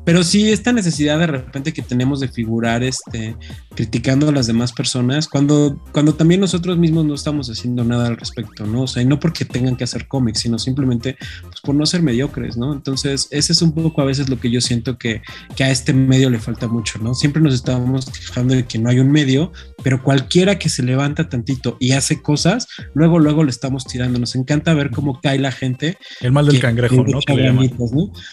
[0.04, 3.36] pero sí esta necesidad de repente que tenemos de figurar, este,
[3.76, 8.18] criticando a las demás personas, cuando, cuando también nosotros mismos no estamos haciendo nada al
[8.18, 8.84] respecto, ¿no?
[8.84, 12.02] O sea, y no porque tengan que hacer cómics, sino simplemente pues, por no ser
[12.02, 12.74] mediocres, ¿no?
[12.74, 15.22] Entonces, ese es un poco a veces lo que yo siento que,
[15.56, 17.14] que a este medio le falta mucho, ¿no?
[17.14, 19.52] Siempre nos estábamos quejando de que no hay un medio,
[19.84, 24.20] pero cualquiera que se levanta tantito y hace cosas, luego, luego le estamos tirando.
[24.20, 25.98] Nos encanta ver cómo cae la gente.
[26.22, 27.20] El mal del cangrejo, ¿no?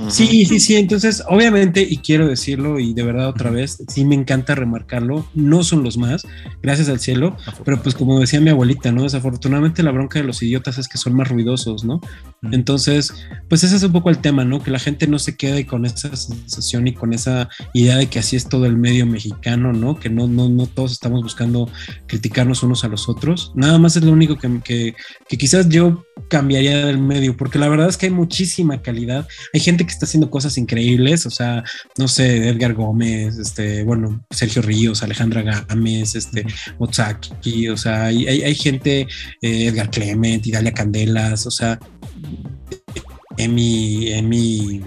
[0.09, 0.77] Sí, sí, sí.
[0.77, 5.63] Entonces, obviamente, y quiero decirlo y de verdad otra vez, sí me encanta remarcarlo, no
[5.65, 6.27] son los más,
[6.63, 9.03] gracias al cielo, pero pues como decía mi abuelita, ¿no?
[9.03, 12.01] Desafortunadamente la bronca de los idiotas es que son más ruidosos, ¿no?
[12.53, 13.13] Entonces,
[13.49, 14.63] pues ese es un poco el tema, ¿no?
[14.63, 18.19] Que la gente no se quede con esa sensación y con esa idea de que
[18.19, 19.99] así es todo el medio mexicano, ¿no?
[19.99, 21.69] Que no, no, no todos estamos buscando
[22.07, 23.53] criticarnos unos a los otros.
[23.55, 24.95] Nada más es lo único que, que,
[25.29, 29.27] que quizás yo cambiaría del medio, porque la verdad es que hay muchísima calidad.
[29.53, 31.65] Hay gente que está haciendo cosas increíbles, o sea,
[31.99, 36.47] no sé, Edgar Gómez, este, bueno, Sergio Ríos, Alejandra Gámez, este,
[36.79, 39.07] Otsaki, o sea, hay, hay, gente,
[39.43, 41.79] eh, Edgar Clement, Idalia Candelas, o sea,
[43.37, 44.83] Emi, Emi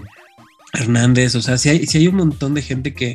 [0.72, 3.14] Hernández, o sea, si hay, si hay un montón de gente que,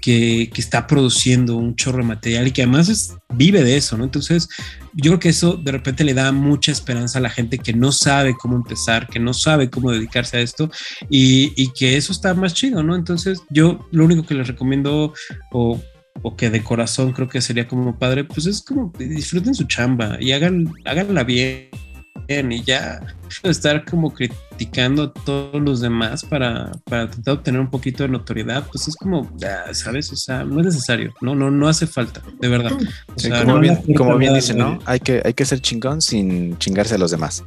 [0.00, 4.04] que, está produciendo un chorro de material y que además vive de eso, ¿no?
[4.04, 4.48] Entonces,
[4.94, 7.92] yo creo que eso de repente le da mucha esperanza a la gente que no
[7.92, 10.70] sabe cómo empezar, que no sabe cómo dedicarse a esto
[11.10, 12.96] y, y que eso está más chido, ¿no?
[12.96, 15.12] Entonces, yo lo único que les recomiendo
[15.52, 15.80] o
[16.22, 20.16] o que de corazón creo que sería como padre, pues es como disfruten su chamba
[20.20, 21.68] y hagan, háganla bien
[22.28, 23.00] y ya
[23.42, 28.08] estar como criticando a todos los demás para, para tratar de obtener un poquito de
[28.08, 30.12] notoriedad, pues es como, ya, ¿sabes?
[30.12, 32.72] O sea, no es necesario, no, no, no hace falta, de verdad.
[33.44, 34.78] como, bien, como bien dice, ¿no?
[34.84, 37.44] Hay que, hay que ser chingón sin chingarse a los demás.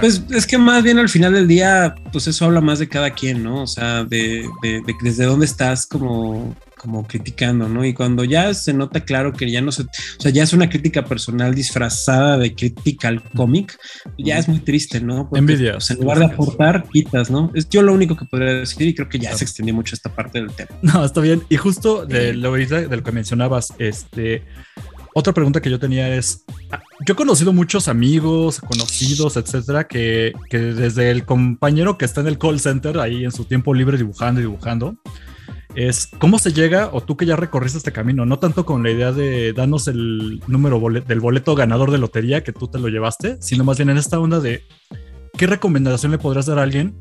[0.00, 3.10] Pues es que más bien al final del día, pues eso habla más de cada
[3.10, 3.62] quien, ¿no?
[3.62, 6.54] O sea, de, de, de desde dónde estás como
[6.86, 7.84] como criticando, ¿no?
[7.84, 9.88] Y cuando ya se nota claro que ya no se, o
[10.20, 13.76] sea, ya es una crítica personal disfrazada de crítica al cómic,
[14.16, 15.28] ya es muy triste, ¿no?
[15.34, 15.78] Envidia.
[15.90, 17.50] en lugar de aportar, quitas, ¿no?
[17.54, 20.14] Es yo lo único que podría decir y creo que ya se extendió mucho esta
[20.14, 20.70] parte del tema.
[20.82, 21.42] No, está bien.
[21.48, 24.44] Y justo de lo, de lo que mencionabas, este,
[25.12, 26.44] otra pregunta que yo tenía es,
[27.04, 32.28] yo he conocido muchos amigos, conocidos, etcétera, que, que desde el compañero que está en
[32.28, 34.96] el call center ahí en su tiempo libre dibujando y dibujando,
[35.76, 38.90] es cómo se llega, o tú que ya recorriste este camino, no tanto con la
[38.90, 43.36] idea de darnos el número del boleto ganador de lotería que tú te lo llevaste,
[43.40, 44.62] sino más bien en esta onda de
[45.36, 46.96] qué recomendación le podrás dar a alguien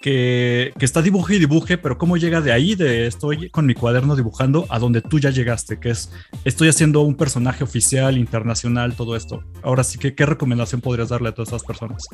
[0.00, 4.16] que, está dibuje y dibuje, pero cómo llega de ahí, de estoy con mi cuaderno
[4.16, 6.12] dibujando, a donde tú ya llegaste, que es
[6.44, 9.44] estoy haciendo un personaje oficial, internacional, todo esto.
[9.62, 12.08] Ahora sí que, ¿qué recomendación podrías darle a todas esas personas?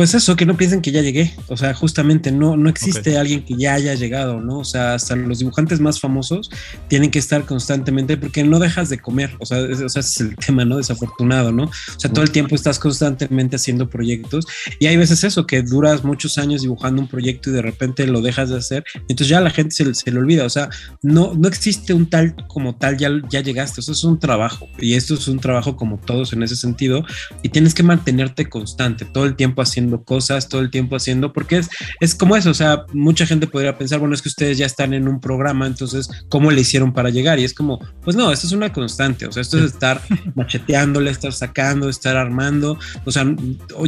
[0.00, 1.34] Pues eso, que no piensen que ya llegué.
[1.48, 4.60] O sea, justamente no, no existe alguien que ya haya llegado, ¿no?
[4.60, 6.50] O sea, hasta los dibujantes más famosos
[6.88, 9.36] tienen que estar constantemente porque no dejas de comer.
[9.40, 10.78] O sea, o sea ese es el tema, ¿no?
[10.78, 11.64] Desafortunado, ¿no?
[11.64, 14.46] O sea, todo el tiempo estás constantemente haciendo proyectos
[14.78, 18.22] y hay veces eso, que duras muchos años dibujando un proyecto y de repente lo
[18.22, 18.84] dejas de hacer.
[19.00, 20.46] Entonces ya la gente se, se le olvida.
[20.46, 20.70] O sea,
[21.02, 23.82] no, no existe un tal como tal, ya, ya llegaste.
[23.82, 27.04] Eso es un trabajo y esto es un trabajo como todos en ese sentido
[27.42, 31.58] y tienes que mantenerte constante todo el tiempo haciendo cosas, todo el tiempo haciendo, porque
[31.58, 31.68] es,
[32.00, 34.94] es como eso, o sea, mucha gente podría pensar, bueno, es que ustedes ya están
[34.94, 37.38] en un programa, entonces, ¿cómo le hicieron para llegar?
[37.38, 40.00] Y es como, pues no, esto es una constante, o sea, esto es estar
[40.34, 43.24] macheteándole, estar sacando, estar armando, o sea,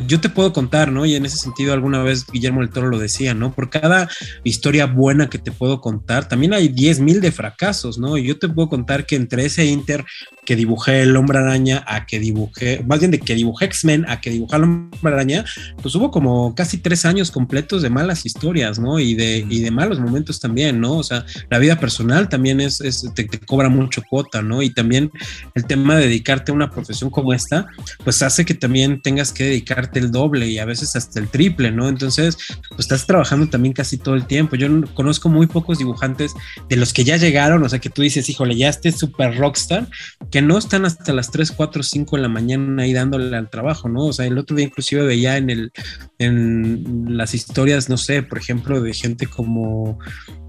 [0.07, 1.07] yo te puedo contar, ¿no?
[1.07, 3.53] Y en ese sentido, alguna vez Guillermo del Toro lo decía, ¿no?
[3.53, 4.09] Por cada
[4.44, 8.16] historia buena que te puedo contar, también hay 10 mil de fracasos, ¿no?
[8.16, 10.05] Y yo te puedo contar que entre ese Inter
[10.44, 14.20] que dibujé el hombre araña a que dibujé, más bien de que dibujé X-Men a
[14.20, 15.44] que dibujé el hombre araña,
[15.82, 18.98] pues hubo como casi tres años completos de malas historias, ¿no?
[18.98, 20.98] Y de, y de malos momentos también, ¿no?
[20.98, 22.80] O sea, la vida personal también es,
[23.14, 24.62] te, cobra mucho cuota, ¿no?
[24.62, 25.10] Y también
[25.54, 27.66] el tema de dedicarte a una profesión como esta,
[28.04, 31.72] pues hace que también tengas que dedicarte el doble y a veces hasta el triple,
[31.72, 31.88] ¿no?
[31.88, 32.36] Entonces,
[32.68, 34.56] pues estás trabajando también casi todo el tiempo.
[34.56, 36.32] Yo conozco muy pocos dibujantes
[36.68, 39.88] de los que ya llegaron, o sea, que tú dices, híjole, ya este super rockstar,
[40.30, 43.88] que no están hasta las 3, 4, 5 de la mañana ahí dándole al trabajo,
[43.88, 44.06] ¿no?
[44.06, 45.71] O sea, el otro día inclusive veía en el
[46.18, 49.98] en las historias, no sé, por ejemplo, de gente como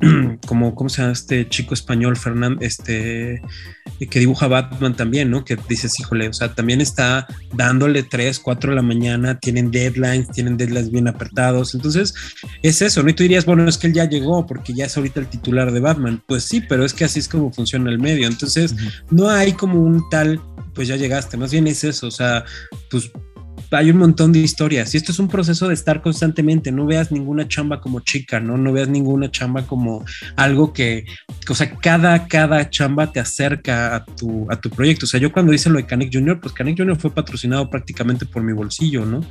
[0.48, 3.42] como cómo se llama este chico español Fernando, este
[4.10, 5.46] que dibuja Batman también, ¿no?
[5.46, 10.30] Que dices, híjole, o sea, también está dándole 3, 4 de la mañana, tienen deadlines,
[10.30, 11.74] tienen deadlines bien apretados.
[11.74, 12.14] Entonces,
[12.64, 13.10] es eso, ¿no?
[13.10, 15.72] Y tú dirías, bueno, es que él ya llegó porque ya es ahorita el titular
[15.72, 16.22] de Batman.
[16.28, 18.28] Pues sí, pero es que así es como funciona el medio.
[18.28, 18.76] Entonces,
[19.10, 20.42] no hay como un tal,
[20.74, 22.44] pues ya llegaste, más bien es eso, o sea,
[22.90, 23.12] pues
[23.74, 27.12] hay un montón de historias y esto es un proceso de estar constantemente, no veas
[27.12, 28.58] ninguna chamba como chica, ¿no?
[28.58, 30.06] No veas ninguna chamba como
[30.36, 31.06] algo que,
[31.50, 35.06] o sea, cada, cada chamba te acerca a tu, a tu proyecto.
[35.06, 38.26] O sea, yo cuando hice lo de Canek Junior, pues Canek Junior fue patrocinado prácticamente
[38.26, 39.22] por mi bolsillo, ¿no?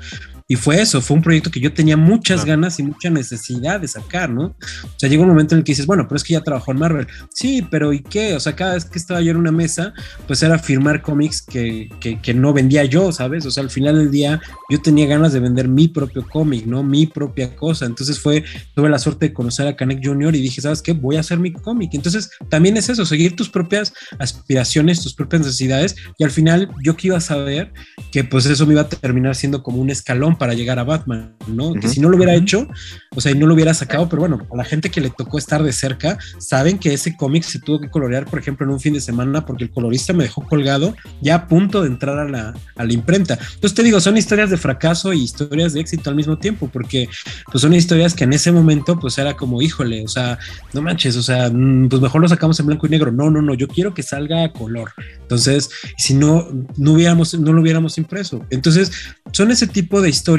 [0.53, 3.89] Y fue eso, fue un proyecto que yo tenía muchas ganas y mucha necesidad de
[3.89, 4.49] sacar, ¿no?
[4.49, 6.73] O sea, llega un momento en el que dices, bueno, pero es que ya trabajó
[6.73, 7.07] en Marvel.
[7.33, 8.35] Sí, pero ¿y qué?
[8.35, 9.95] O sea, cada vez que estaba yo en una mesa,
[10.27, 13.47] pues era firmar cómics que, que, que no vendía yo, ¿sabes?
[13.47, 16.83] O sea, al final del día yo tenía ganas de vender mi propio cómic, ¿no?
[16.83, 17.87] Mi propia cosa.
[17.87, 18.45] Entonces fue,
[18.75, 20.37] tuve la suerte de conocer a Canek Jr.
[20.37, 20.93] y dije, ¿sabes qué?
[20.93, 21.95] Voy a hacer mi cómic.
[21.95, 25.97] Entonces también es eso, seguir tus propias aspiraciones, tus propias necesidades.
[26.19, 27.73] Y al final yo que iba a saber
[28.11, 31.37] que pues eso me iba a terminar siendo como un escalón para llegar a Batman,
[31.47, 31.73] ¿no?
[31.73, 32.67] Que si no lo hubiera hecho,
[33.15, 35.39] o sea, y no lo hubiera sacado, pero bueno, a la gente que le tocó
[35.39, 38.81] estar de cerca, saben que ese cómic se tuvo que colorear, por ejemplo, en un
[38.81, 42.29] fin de semana porque el colorista me dejó colgado ya a punto de entrar a
[42.29, 43.35] la, a la imprenta.
[43.35, 47.09] Entonces te digo, son historias de fracaso y historias de éxito al mismo tiempo, porque
[47.53, 50.41] pues son historias que en ese momento pues era como, híjole, o sea,
[50.73, 53.13] no manches, o sea, mm, pues mejor lo sacamos en blanco y negro.
[53.13, 54.91] No, no, no, yo quiero que salga a color.
[55.21, 58.45] Entonces, si no, no hubiéramos, no lo hubiéramos impreso.
[58.51, 58.91] Entonces,
[59.31, 60.32] son ese tipo de historias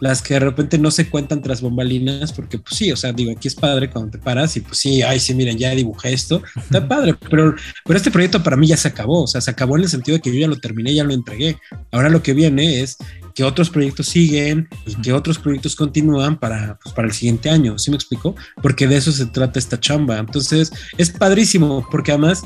[0.00, 3.32] las que de repente no se cuentan tras bombalinas, porque pues sí, o sea, digo,
[3.32, 6.42] aquí es padre cuando te paras y pues sí, ay, sí, miren, ya dibujé esto,
[6.56, 7.54] está padre, pero,
[7.84, 10.16] pero este proyecto para mí ya se acabó, o sea, se acabó en el sentido
[10.16, 11.56] de que yo ya lo terminé, ya lo entregué.
[11.92, 12.98] Ahora lo que viene es
[13.34, 17.78] que otros proyectos siguen y que otros proyectos continúan para, pues, para el siguiente año,
[17.78, 18.34] ¿sí me explico?
[18.62, 20.18] Porque de eso se trata esta chamba.
[20.18, 22.42] Entonces, es padrísimo, porque además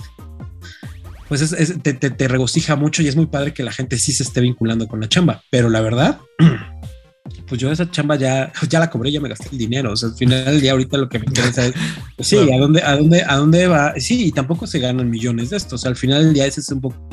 [1.31, 1.55] pues
[1.85, 4.89] te, te, regocija mucho y es muy padre que la gente sí se esté vinculando
[4.89, 5.45] con la chamba.
[5.49, 6.19] Pero la verdad,
[7.47, 9.93] pues yo esa chamba ya, ya la cobré, ya me gasté el dinero.
[9.93, 11.75] O sea, al final del día ahorita lo que me interesa es,
[12.17, 13.95] pues sí, ¿a dónde, a dónde, a dónde va?
[13.99, 15.75] Sí, y tampoco se ganan millones de estos.
[15.75, 17.09] O sea, al final del día ese es un poco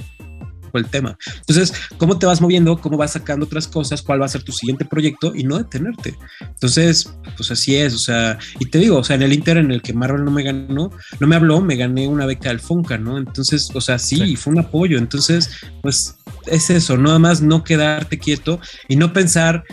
[0.78, 1.18] el tema.
[1.38, 2.78] Entonces, ¿cómo te vas moviendo?
[2.78, 4.02] ¿Cómo vas sacando otras cosas?
[4.02, 5.34] ¿Cuál va a ser tu siguiente proyecto?
[5.36, 6.16] Y no detenerte.
[6.42, 9.72] Entonces, pues así es, o sea, y te digo, o sea, en el Inter en
[9.72, 12.98] el que Marvel no me ganó, no me habló, me gané una beca del Fonca,
[12.98, 13.18] ¿no?
[13.18, 14.98] Entonces, o sea, sí, fue un apoyo.
[14.98, 15.50] Entonces,
[15.82, 16.16] pues
[16.46, 19.64] es eso, nada más no quedarte quieto y no pensar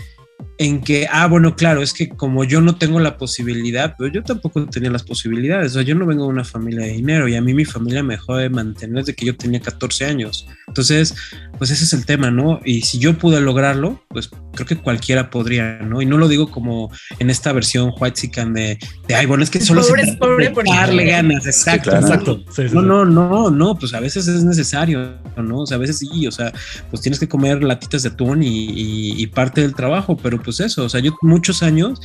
[0.59, 4.23] en que, ah, bueno, claro, es que como yo no tengo la posibilidad, pero yo
[4.23, 7.35] tampoco tenía las posibilidades, o sea, yo no vengo de una familia de dinero y
[7.35, 10.47] a mí mi familia me dejó de mantener desde que yo tenía 14 años.
[10.69, 11.15] Entonces,
[11.59, 12.61] pues ese es el tema, ¿no?
[12.65, 16.01] Y si yo pude lograrlo, pues creo que cualquiera podría, ¿no?
[16.03, 18.79] Y no lo digo como en esta versión white sican de,
[19.09, 21.95] de ay, bueno, es que solo pobre, se pobre por darle ganas, exacto.
[21.97, 22.45] exacto.
[22.73, 25.61] no, no, no, no, pues a veces es necesario, ¿no?
[25.61, 26.53] O sea, a veces sí, o sea,
[26.91, 30.85] pues tienes que comer latitas de atún y, y parte del trabajo, pero pues eso,
[30.85, 32.01] o sea, yo muchos años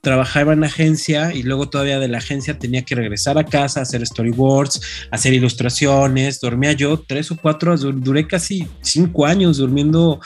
[0.00, 4.06] trabajaba en agencia y luego todavía de la agencia tenía que regresar a casa, hacer
[4.06, 4.80] storyboards,
[5.10, 10.20] hacer ilustraciones, dormía yo tres o cuatro, duré casi cinco años durmiendo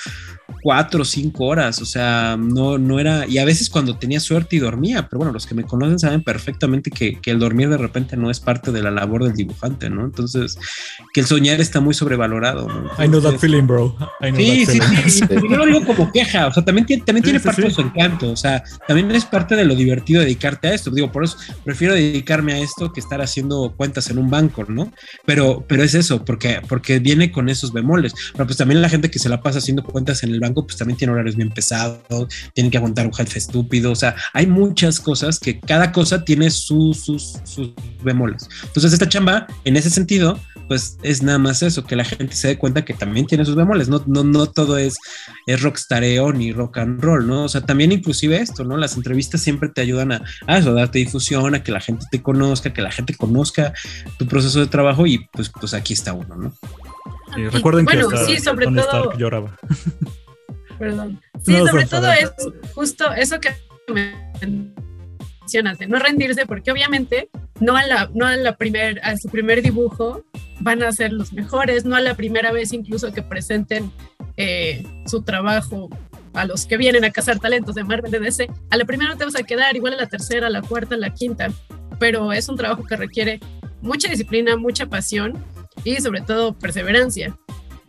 [0.62, 4.56] cuatro o cinco horas, o sea, no, no era, y a veces cuando tenía suerte
[4.56, 8.16] y dormía, pero bueno, los que me conocen saben perfectamente que, el dormir de repente
[8.16, 10.02] no es parte de la labor del dibujante, ¿no?
[10.02, 10.58] Entonces,
[11.12, 12.90] que el soñar está muy sobrevalorado, ¿no?
[13.04, 13.94] I know that feeling, bro.
[14.34, 14.80] sí, sí,
[15.10, 17.82] sí, yo lo digo como queja, o sea, también tiene, también tiene parte de su
[17.82, 21.36] encanto, o sea, también es parte de lo divertido dedicarte a esto, digo, por eso
[21.64, 24.90] prefiero dedicarme a esto que estar haciendo cuentas en un banco, ¿no?
[25.26, 29.10] Pero, pero es eso, porque, porque viene con esos bemoles, pero pues también la gente
[29.10, 32.28] que se la pasa haciendo cuentas en el banco, pues también tiene horarios bien pesados,
[32.54, 36.50] tienen que aguantar un jefe estúpido, o sea, hay muchas cosas que cada cosa tiene
[36.50, 37.72] sus, sus, sus
[38.02, 38.48] bemoles.
[38.64, 42.48] Entonces, esta chamba, en ese sentido, pues es nada más eso, que la gente se
[42.48, 44.98] dé cuenta que también tiene sus bemoles, no, no, no todo es,
[45.46, 47.44] es rockstareo ni rock and roll, ¿no?
[47.44, 48.76] O sea, también inclusive esto, ¿no?
[48.76, 52.04] Las entrevistas siempre te ayudan a, a eso, a darte difusión, a que la gente
[52.10, 53.72] te conozca, que la gente conozca
[54.18, 56.52] tu proceso de trabajo y pues, pues aquí está uno, ¿no?
[57.36, 59.56] Y recuerden que bueno, sí, sobre todo, lloraba.
[60.78, 61.20] Perdón.
[61.44, 62.32] Sí, sobre todo es
[62.74, 63.50] justo eso que
[63.88, 69.28] mencionas, de no rendirse, porque obviamente no a la, no a la primer, a su
[69.28, 70.24] primer dibujo
[70.60, 73.90] van a ser los mejores, no a la primera vez incluso que presenten
[74.36, 75.88] eh, su trabajo
[76.34, 79.16] a los que vienen a cazar talentos de Marvel de DC, a la primera no
[79.18, 81.48] te vas a quedar, igual a la tercera, a la cuarta, a la quinta,
[81.98, 83.40] pero es un trabajo que requiere
[83.80, 85.42] mucha disciplina, mucha pasión
[85.84, 87.36] y sobre todo perseverancia.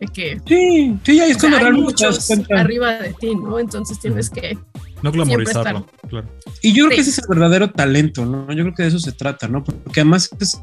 [0.00, 3.58] De que, sí, sí, ahí es cuando hay muchos arriba de ti, ¿no?
[3.58, 4.56] Entonces tienes que
[5.02, 6.28] no glamorizarlo, claro.
[6.62, 8.50] Y yo creo que ese es el verdadero talento, ¿no?
[8.52, 9.62] Yo creo que de eso se trata, ¿no?
[9.62, 10.58] Porque además es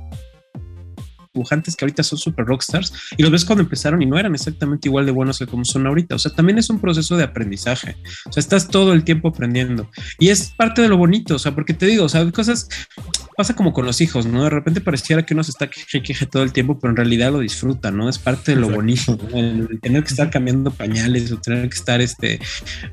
[1.38, 4.88] dibujantes que ahorita son super rockstars y los ves cuando empezaron y no eran exactamente
[4.88, 6.16] igual de buenos que como son ahorita.
[6.16, 7.96] O sea, también es un proceso de aprendizaje.
[8.26, 11.36] O sea, estás todo el tiempo aprendiendo y es parte de lo bonito.
[11.36, 12.68] O sea, porque te digo, o sea, cosas
[13.38, 14.44] pasa como con los hijos, ¿no?
[14.44, 17.32] De repente pareciera que uno se está queje, queje todo el tiempo, pero en realidad
[17.32, 18.10] lo disfruta, ¿no?
[18.10, 19.38] Es parte de lo bonito, ¿no?
[19.38, 22.40] El tener que estar cambiando pañales o tener que estar, este,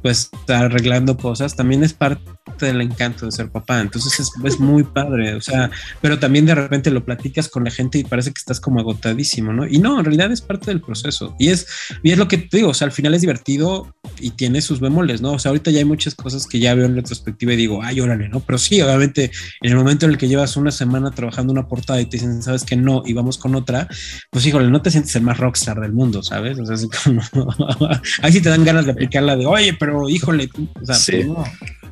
[0.02, 2.22] pues, arreglando cosas, también es parte
[2.60, 3.80] del encanto de ser papá.
[3.80, 7.70] Entonces es, es muy padre, o sea, pero también de repente lo platicas con la
[7.70, 9.66] gente y parece que estás como agotadísimo, ¿no?
[9.66, 11.34] Y no, en realidad es parte del proceso.
[11.38, 11.66] Y es,
[12.02, 14.80] y es lo que te digo, o sea, al final es divertido y tiene sus
[14.80, 15.32] bemoles, ¿no?
[15.32, 18.00] O sea, ahorita ya hay muchas cosas que ya veo en retrospectiva y digo, ay,
[18.00, 18.40] órale, ¿no?
[18.40, 19.30] Pero sí, obviamente,
[19.60, 22.42] en el momento en el que llevas una semana trabajando una portada y te dicen,
[22.42, 23.88] sabes que no, y vamos con otra,
[24.30, 26.58] pues híjole, no te sientes el más rockstar del mundo, ¿sabes?
[26.58, 27.20] O sea, así como,
[28.22, 31.44] ahí sí te dan ganas de aplicarla de, oye, pero híjole, o sea, pues no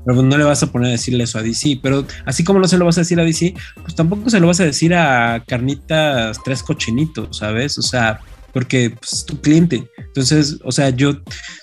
[0.04, 1.80] pero no le vas a poner a decirle eso a DC.
[1.82, 4.46] Pero así como no se lo vas a decir a DC, pues tampoco se lo
[4.46, 7.78] vas a decir a Carnitas Tres Cochinitos, ¿sabes?
[7.78, 8.20] O sea,
[8.52, 9.88] porque pues, es tu cliente.
[9.98, 11.14] Entonces, o sea, yo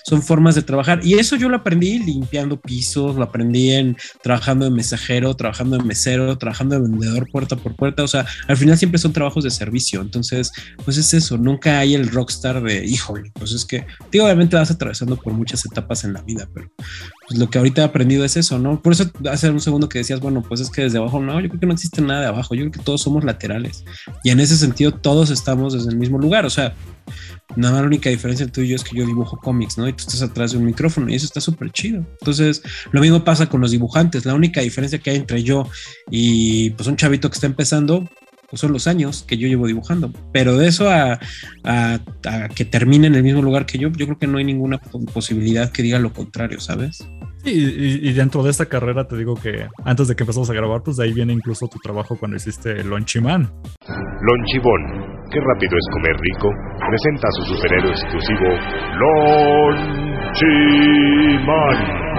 [0.04, 4.64] son formas de trabajar y eso yo lo aprendí limpiando pisos, lo aprendí en trabajando
[4.64, 8.76] de mensajero, trabajando de mesero, trabajando de vendedor puerta por puerta, o sea, al final
[8.76, 10.00] siempre son trabajos de servicio.
[10.00, 10.50] Entonces,
[10.84, 14.70] pues es eso, nunca hay el rockstar de, híjole, pues es que, digo, obviamente vas
[14.70, 16.70] atravesando por muchas etapas en la vida, pero
[17.30, 18.82] pues lo que ahorita he aprendido es eso, ¿no?
[18.82, 21.48] Por eso hace un segundo que decías, bueno, pues es que desde abajo, no, yo
[21.48, 23.84] creo que no existe nada de abajo, yo creo que todos somos laterales
[24.24, 26.74] y en ese sentido todos estamos desde el mismo lugar, o sea,
[27.56, 29.88] Nada más la única diferencia entre tú y yo es que yo dibujo cómics, ¿no?
[29.88, 32.06] Y tú estás atrás de un micrófono y eso está súper chido.
[32.20, 32.62] Entonces,
[32.92, 34.24] lo mismo pasa con los dibujantes.
[34.24, 35.68] La única diferencia que hay entre yo
[36.10, 38.08] y pues un chavito que está empezando,
[38.48, 40.12] pues son los años que yo llevo dibujando.
[40.32, 41.18] Pero de eso a,
[42.54, 45.72] que termine en el mismo lugar que yo, yo creo que no hay ninguna posibilidad
[45.72, 47.04] que diga lo contrario, ¿sabes?
[47.44, 50.96] Y, dentro de esta carrera te digo que antes de que empezamos a grabar, pues
[50.96, 53.42] de ahí viene incluso tu trabajo cuando hiciste Lonchiman.
[53.42, 54.82] Lonchibón,
[55.30, 56.50] qué rápido es comer rico,
[56.88, 58.48] presenta a su superhéroe exclusivo,
[60.90, 62.09] Lonchiman.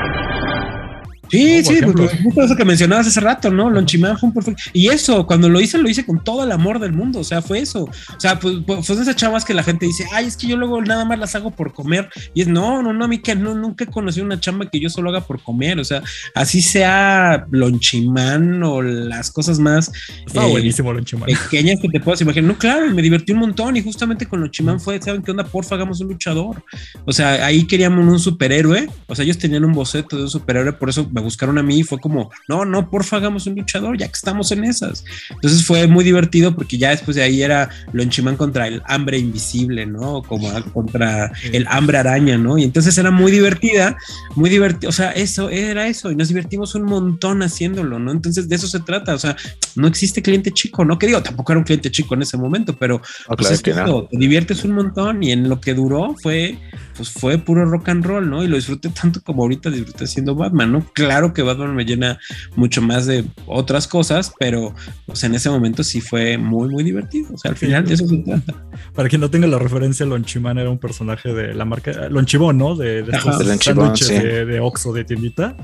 [1.32, 2.09] Sí, sí, porque
[2.43, 3.69] eso que mencionabas hace rato, ¿no?
[3.69, 4.61] Lonchimán fue un perfecto.
[4.73, 7.19] Y eso, cuando lo hice, lo hice con todo el amor del mundo.
[7.19, 7.84] O sea, fue eso.
[7.84, 10.57] O sea, pues, pues son esas chavas que la gente dice, ay, es que yo
[10.57, 12.09] luego nada más las hago por comer.
[12.34, 14.79] Y es, no, no, no, a mí que no, nunca he conocido una chamba que
[14.79, 15.79] yo solo haga por comer.
[15.79, 16.03] O sea,
[16.36, 19.89] así sea Lonchimán o las cosas más.
[20.27, 21.29] Estaba eh, buenísimo Lonchimán.
[21.49, 22.51] Pequeñas que te puedas imaginar.
[22.51, 23.77] No, claro, me divertí un montón.
[23.77, 25.45] Y justamente con Lonchimán fue, ¿saben qué onda?
[25.45, 26.61] Porfa, hagamos un luchador.
[27.05, 28.89] O sea, ahí queríamos un superhéroe.
[29.07, 31.80] O sea, ellos tenían un boceto de un superhéroe, por eso me buscaron a mí
[31.80, 35.03] y fue como, no, no, porfa, hagamos un luchador, ya que estamos en esas.
[35.30, 39.86] Entonces fue muy divertido porque ya después de ahí era Lonchimán contra el hambre invisible,
[39.86, 40.22] ¿no?
[40.24, 42.57] Como contra el hambre araña, ¿no?
[42.57, 43.97] Y entonces era muy divertida,
[44.36, 48.11] muy divertida, o sea, eso era eso, y nos divertimos un montón haciéndolo, ¿no?
[48.11, 49.36] Entonces de eso se trata, o sea,
[49.76, 50.97] no existe cliente chico, ¿no?
[50.97, 53.74] Que digo, tampoco era un cliente chico en ese momento, pero pues, te
[54.11, 56.57] diviertes un montón y en lo que duró fue,
[56.95, 58.43] pues fue puro rock and roll, ¿no?
[58.43, 60.86] Y lo disfruté tanto como ahorita disfruté siendo Batman, ¿no?
[60.93, 62.20] Claro que Batman me llena
[62.55, 64.74] mucho más de otras cosas, pero
[65.05, 67.34] pues, en ese momento sí fue muy, muy divertido.
[67.34, 68.55] O sea, al final de eso se trata.
[68.93, 72.76] Para quien no tenga la referencia, Lonchimán era un personaje de la marca Lonchibón, ¿no?
[72.76, 75.55] De, de estos de, de, Oxxo, de tiendita,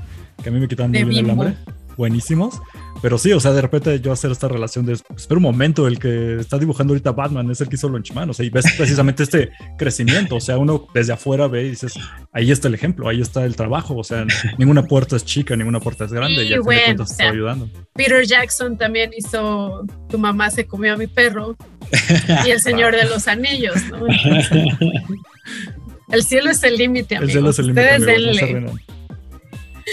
[0.42, 1.54] que a mí me quitan muy bien el hambre.
[1.96, 2.60] Buenísimos.
[3.00, 5.98] Pero sí, o sea, de repente yo hacer esta relación de, espera un momento, el
[5.98, 9.22] que está dibujando ahorita Batman es el que hizo Lonchimán, o sea, y ves precisamente
[9.22, 11.94] este crecimiento, o sea, uno desde afuera ve y dices,
[12.32, 14.26] ahí está el ejemplo, ahí está el trabajo, o sea,
[14.58, 17.70] ninguna puerta es chica, ninguna puerta es grande, y, bueno, ayudando.
[17.94, 21.56] Peter Jackson también hizo Tu mamá se comió a mi perro
[22.46, 24.06] y El Señor de los Anillos, ¿no?
[26.10, 27.34] el cielo es el límite, amigos.
[27.34, 28.72] El cielo es el límite.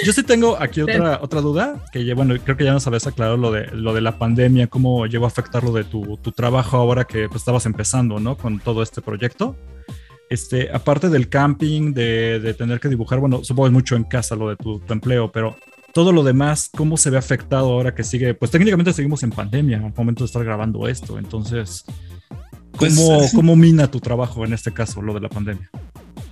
[0.03, 3.37] Yo sí tengo aquí otra, otra duda, que bueno, creo que ya nos habías aclarado
[3.37, 6.77] lo de, lo de la pandemia, cómo llegó a afectar lo de tu, tu trabajo
[6.77, 8.37] ahora que pues, estabas empezando, ¿no?
[8.37, 9.55] Con todo este proyecto.
[10.29, 14.35] Este, aparte del camping, de, de tener que dibujar, bueno, supongo es mucho en casa
[14.35, 15.55] lo de tu, empleo, pero
[15.93, 18.33] todo lo demás, ¿cómo se ve afectado ahora que sigue?
[18.33, 21.85] Pues técnicamente seguimos en pandemia al momento de estar grabando esto, entonces,
[22.77, 25.69] pues, ¿cómo, ¿cómo mina tu trabajo en este caso, lo de la pandemia?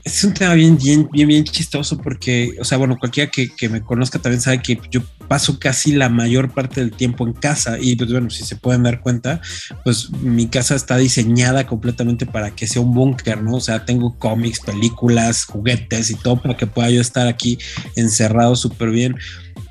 [0.03, 3.69] Es un tema bien, bien, bien, bien chistoso porque, o sea, bueno, cualquiera que, que,
[3.69, 7.77] me conozca también sabe que yo paso casi la mayor parte del tiempo en casa
[7.79, 9.41] y pues bueno, si se pueden dar cuenta,
[9.85, 13.55] pues mi casa está diseñada completamente para que sea un búnker, ¿no?
[13.55, 17.57] O sea, tengo cómics, películas, juguetes y todo para que pueda yo estar aquí
[17.95, 19.15] encerrado súper bien.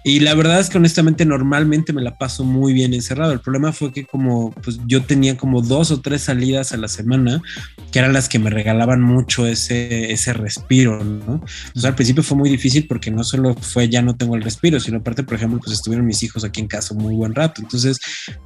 [0.05, 3.33] Y la verdad es que honestamente normalmente me la paso muy bien encerrado.
[3.33, 6.89] El problema fue que como pues yo tenía como dos o tres salidas a la
[6.89, 7.43] semana,
[7.93, 11.43] que eran las que me regalaban mucho ese, ese respiro, ¿no?
[11.67, 14.81] Entonces al principio fue muy difícil porque no solo fue ya no tengo el respiro,
[14.81, 17.63] sino aparte, por ejemplo, pues estuvieron mis hijos aquí en casa muy buen rato.
[17.63, 17.99] Entonces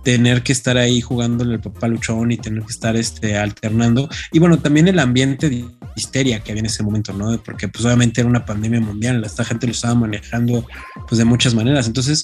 [0.04, 4.08] tener que estar ahí jugándole el papá luchón y tener que estar este, alternando.
[4.32, 5.48] Y bueno, también el ambiente
[5.96, 7.36] histeria que había en ese momento, ¿no?
[7.42, 10.66] Porque pues obviamente era una pandemia mundial, esta gente lo estaba manejando
[11.08, 11.86] pues de muchas maneras.
[11.86, 12.22] Entonces,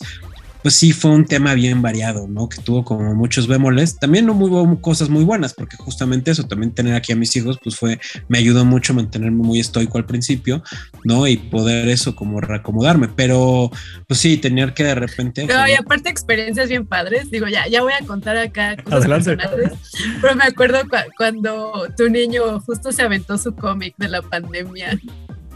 [0.62, 2.48] pues sí fue un tema bien variado, ¿no?
[2.48, 3.98] Que tuvo como muchos bemoles.
[3.98, 7.58] También no hubo cosas muy buenas, porque justamente eso, también tener aquí a mis hijos,
[7.62, 7.98] pues fue,
[8.28, 10.62] me ayudó mucho a mantenerme muy estoico al principio,
[11.04, 11.26] ¿no?
[11.26, 13.08] Y poder eso como reacomodarme.
[13.08, 13.70] Pero,
[14.06, 15.44] pues sí, tener que de repente.
[15.46, 17.30] Pero, y aparte experiencias bien padres.
[17.30, 20.78] Digo, ya, ya voy a contar acá cosas Pero me acuerdo
[21.16, 24.98] cuando tu niño justo se aventó su cómic de la pandemia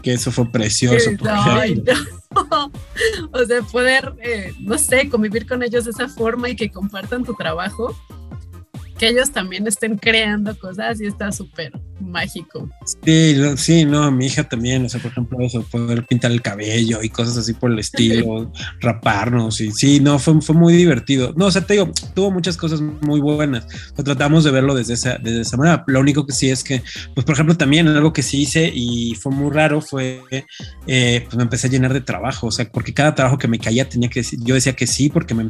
[0.07, 1.09] que eso fue precioso.
[3.33, 7.25] o sea, poder, eh, no sé, convivir con ellos de esa forma y que compartan
[7.25, 7.93] tu trabajo
[8.97, 12.69] que ellos también estén creando cosas y está súper mágico.
[13.03, 17.01] Sí, sí, no, mi hija también, o sea, por ejemplo, eso, poder pintar el cabello
[17.01, 21.33] y cosas así por el estilo, raparnos y sí, no, fue, fue muy divertido.
[21.35, 23.67] No, o sea, te digo, tuvo muchas cosas muy buenas.
[23.95, 25.83] tratamos de verlo desde esa, desde esa manera.
[25.87, 26.81] Lo único que sí es que,
[27.13, 30.21] pues, por ejemplo, también algo que sí hice y fue muy raro fue,
[30.87, 33.59] eh, pues me empecé a llenar de trabajo, o sea, porque cada trabajo que me
[33.59, 35.49] caía tenía que yo decía que sí porque me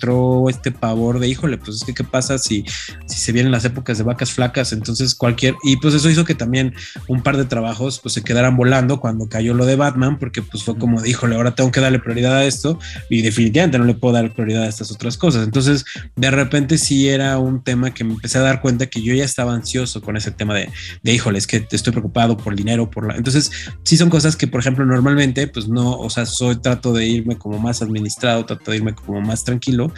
[0.00, 2.64] entró este pavor de, híjole, pues es que qué pasa si,
[3.06, 6.34] si se vienen las épocas de vacas flacas, entonces cualquier, y pues eso hizo que
[6.34, 6.74] también
[7.06, 10.62] un par de trabajos pues se quedaran volando cuando cayó lo de Batman, porque pues
[10.62, 12.78] fue como, híjole, ahora tengo que darle prioridad a esto
[13.10, 15.44] y definitivamente no le puedo dar prioridad a estas otras cosas.
[15.44, 15.84] Entonces,
[16.16, 19.24] de repente sí era un tema que me empecé a dar cuenta que yo ya
[19.24, 20.70] estaba ansioso con ese tema de,
[21.02, 23.16] de híjole, es que estoy preocupado por dinero, por la...
[23.16, 23.50] Entonces,
[23.84, 27.36] sí son cosas que, por ejemplo, normalmente, pues no, o sea, soy, trato de irme
[27.36, 29.89] como más administrado, trato de irme como más tranquilo.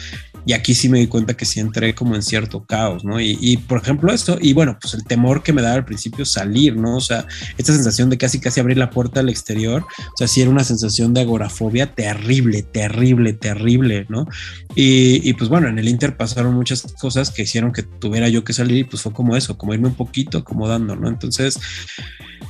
[0.45, 3.19] Y aquí sí me di cuenta que sí entré como en cierto caos, ¿no?
[3.21, 6.75] Y, por ejemplo esto, y bueno, pues el temor que me daba al principio salir,
[6.75, 6.97] ¿no?
[6.97, 7.25] O sea,
[7.57, 10.65] esta sensación de casi casi abrir la puerta al exterior, o sea, sí era una
[10.65, 14.27] sensación de agorafobia terrible, terrible, terrible, ¿no?
[14.75, 18.43] Y, y pues bueno, en el Inter pasaron muchas cosas que hicieron que tuviera yo
[18.43, 21.07] que salir y pues fue como eso, como irme un poquito acomodando, ¿no?
[21.07, 21.57] Entonces,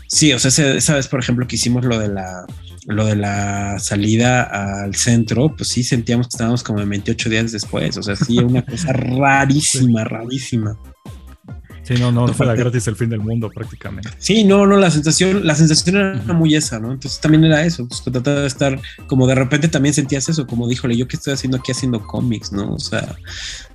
[0.08, 2.48] sí, o sea, esa vez, por ejemplo, que hicimos lo de la
[2.88, 7.98] lo de la salida al centro, pues sí sentíamos que estábamos como 28 días después,
[7.98, 10.78] o sea, sí, una cosa rarísima, rarísima.
[11.84, 14.10] Sí, no, no, no fuera gratis el fin del mundo prácticamente.
[14.18, 16.94] Sí, no, no, la sensación, la sensación era muy esa, ¿no?
[16.94, 20.68] Entonces también era eso, pues trataba de estar, como de repente también sentías eso, como
[20.68, 22.74] díjole, yo qué estoy haciendo aquí haciendo cómics, ¿no?
[22.74, 23.18] O sea,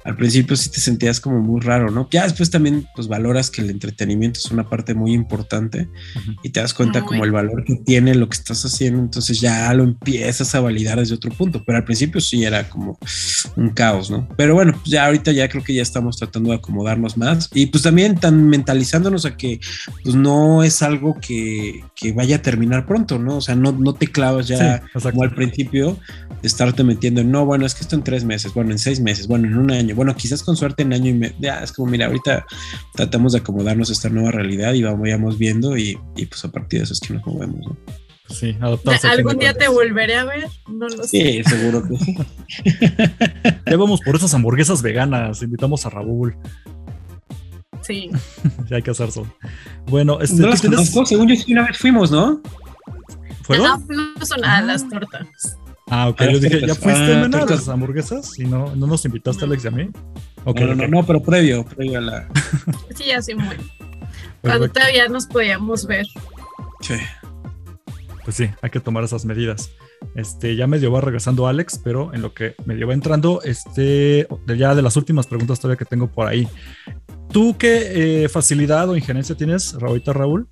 [0.05, 2.09] al principio sí te sentías como muy raro, ¿no?
[2.11, 6.37] Ya después también pues valoras que el entretenimiento es una parte muy importante uh -huh.
[6.43, 9.73] y te das cuenta como el valor que tiene lo que estás haciendo, entonces ya
[9.75, 12.99] lo empiezas a validar desde otro punto, pero al principio sí era como
[13.57, 14.29] un caos, ¿no?
[14.37, 17.67] Pero bueno, pues ya ahorita ya creo que ya estamos tratando de acomodarnos más y
[17.67, 19.61] pues también tan mentalizándonos a que
[20.03, 23.37] pues no es algo que, que vaya a terminar pronto, ¿no?
[23.37, 25.99] O sea, no, no te clavas ya sí, como al principio
[26.41, 29.01] de estarte metiendo en, no, bueno, es que esto en tres meses, bueno, en seis
[29.01, 31.72] meses, bueno, en un año, bueno, quizás con suerte en año y medio, ya es
[31.72, 32.45] como, mira, ahorita
[32.95, 36.80] tratamos de acomodarnos a esta nueva realidad y vamos, viendo y, y pues a partir
[36.80, 37.76] de eso es que nos movemos, ¿no?
[38.30, 40.49] Sí, ¿Algún día te volveré a ver?
[40.68, 41.09] No lo sé.
[41.09, 42.14] Sí, seguro que sí.
[43.66, 46.36] ya vamos por esas hamburguesas veganas, invitamos a Raúl.
[47.80, 48.11] Sí.
[48.68, 49.26] ya hay que hacer eso.
[49.86, 50.78] Bueno, este, no las tienes...
[50.78, 52.43] conozco, según yo sí una vez fuimos, ¿no?
[53.43, 53.66] ¿Fueron?
[53.66, 55.57] No, fuimos a las tortas.
[55.91, 56.22] Ah, ok.
[56.32, 58.39] Yo dije, ¿ya fuiste ah, a las hamburguesas?
[58.39, 59.91] ¿Y no, no nos invitaste, Alex, y a mí?
[60.45, 60.91] Okay, no, no, okay.
[60.91, 62.28] no, pero previo, previo a la.
[62.95, 63.57] sí, así muy.
[64.43, 66.07] Cuando todavía nos podíamos ver.
[66.80, 66.95] Sí.
[68.24, 69.70] Pues sí, hay que tomar esas medidas.
[70.14, 74.74] Este, ya medio va regresando Alex, pero en lo que medio va entrando, este, ya
[74.74, 76.47] de las últimas preguntas todavía que tengo por ahí.
[77.32, 80.47] ¿Tú qué eh, facilidad o injerencia tienes, ahorita Raúl,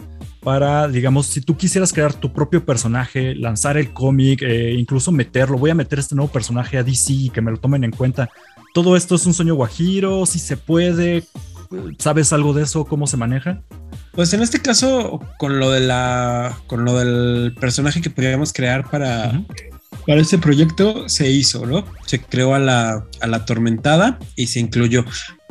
[0.47, 5.59] para, digamos, si tú quisieras crear tu propio personaje, lanzar el cómic, eh, incluso meterlo,
[5.59, 8.31] voy a meter este nuevo personaje a DC y que me lo tomen en cuenta?
[8.73, 10.25] ¿Todo esto es un sueño guajiro?
[10.25, 11.25] ¿Si se puede?
[11.99, 12.85] ¿Sabes algo de eso?
[12.85, 13.61] ¿Cómo se maneja?
[14.13, 16.57] Pues en este caso, con lo de la.
[16.69, 19.31] con lo del personaje que podríamos crear para.
[19.31, 19.76] Uh -huh.
[20.07, 21.85] Para este proyecto se hizo, ¿no?
[22.07, 25.05] Se creó a la, a la atormentada y se incluyó.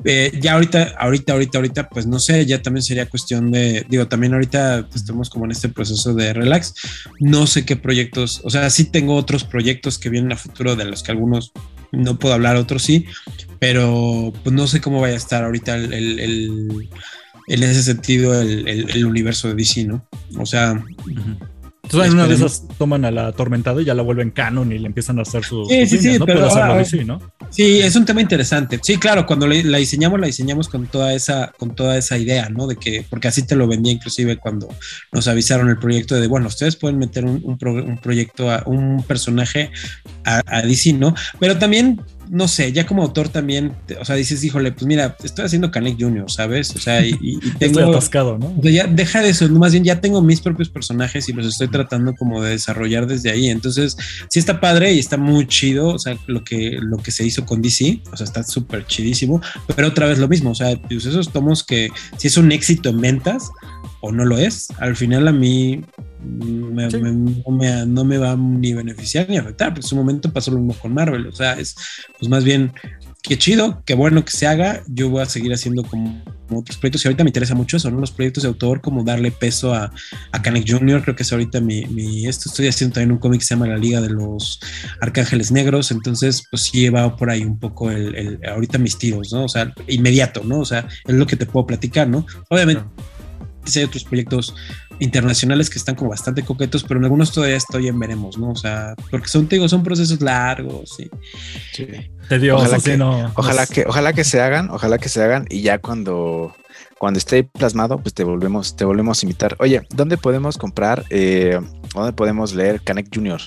[0.05, 4.07] Eh, ya ahorita, ahorita, ahorita, ahorita, pues no sé, ya también sería cuestión de, digo,
[4.07, 6.73] también ahorita estamos como en este proceso de relax.
[7.19, 10.85] No sé qué proyectos, o sea, sí tengo otros proyectos que vienen a futuro de
[10.85, 11.51] los que algunos
[11.91, 13.05] no puedo hablar, otros sí,
[13.59, 16.89] pero pues no sé cómo vaya a estar ahorita el, el, el
[17.47, 20.07] en ese sentido el, el, el, universo de DC, ¿no?
[20.37, 20.73] O sea...
[20.73, 21.54] Uh -huh.
[21.85, 24.79] Entonces, en una de esas toman a la atormentada y ya la vuelven canon y
[24.79, 25.67] le empiezan a hacer sus.
[25.67, 26.25] Sí, sí, sí, ¿no?
[26.25, 27.21] pero ahora, DC, ¿no?
[27.51, 28.79] Sí, es un tema interesante.
[28.81, 32.49] Sí, claro, cuando la, la, diseñamos, la diseñamos con toda esa, con toda esa idea,
[32.49, 32.65] ¿no?
[32.65, 34.67] De que, porque así te lo vendía inclusive cuando
[35.11, 38.63] nos avisaron el proyecto de, bueno, ustedes pueden meter un, un, pro, un proyecto, a,
[38.65, 39.69] un personaje
[40.23, 41.13] a, a DC, ¿no?
[41.39, 45.45] Pero también no sé, ya como autor también, o sea, dices, híjole, pues mira, estoy
[45.45, 46.75] haciendo Canek Junior, ¿sabes?
[46.75, 47.79] O sea, y, y tengo.
[47.79, 48.53] Estoy atascado, ¿no?
[48.57, 51.47] O sea, ya deja de eso, más bien ya tengo mis propios personajes y los
[51.47, 53.49] estoy tratando como de desarrollar desde ahí.
[53.49, 53.97] Entonces,
[54.29, 57.45] sí está padre y está muy chido, o sea, lo que, lo que se hizo
[57.45, 59.41] con DC, o sea, está súper chidísimo,
[59.75, 62.89] pero otra vez lo mismo, o sea, pues esos tomos que si es un éxito
[62.89, 63.49] en ventas
[64.05, 65.83] o no lo es, al final a mí
[66.23, 66.97] me, sí.
[66.97, 70.51] me, no, me, no, me, va ni beneficiar ni afectar, porque en su momento pasó
[70.51, 71.75] lo mismo con Marvel, o sea, es
[72.19, 72.71] pues más bien
[73.23, 76.77] qué chido, qué bueno que se haga, yo voy a seguir haciendo como, como otros
[76.77, 77.99] proyectos y ahorita me interesa mucho eso, ¿no?
[77.99, 79.91] Los proyectos de autor, como darle peso a,
[80.31, 83.39] a Canek Jr., creo que es ahorita mi, mi esto, estoy haciendo también un cómic
[83.39, 84.59] que se llama La Liga de los
[85.01, 88.99] Arcángeles Negros, entonces pues sí he va por ahí un poco el, el, ahorita mis
[88.99, 89.45] tiros, ¿no?
[89.45, 90.59] O sea, inmediato, ¿no?
[90.59, 92.27] O sea, es lo que te puedo platicar, ¿no?
[92.49, 92.83] Obviamente.
[92.83, 93.14] No
[93.75, 94.55] hay otros proyectos
[94.99, 98.51] internacionales que están como bastante coquetos, pero en algunos todavía estoy en veremos, ¿no?
[98.51, 100.95] O sea, porque son, te digo, son procesos largos.
[100.95, 101.09] Sí.
[102.29, 105.45] Te dio, ojalá, que, no, ojalá, que, ojalá que se hagan, ojalá que se hagan
[105.49, 106.55] y ya cuando,
[106.97, 109.55] cuando esté plasmado, pues te volvemos, te volvemos a invitar.
[109.59, 111.59] Oye, ¿dónde podemos comprar, eh,
[111.93, 113.41] dónde podemos leer Canek Junior?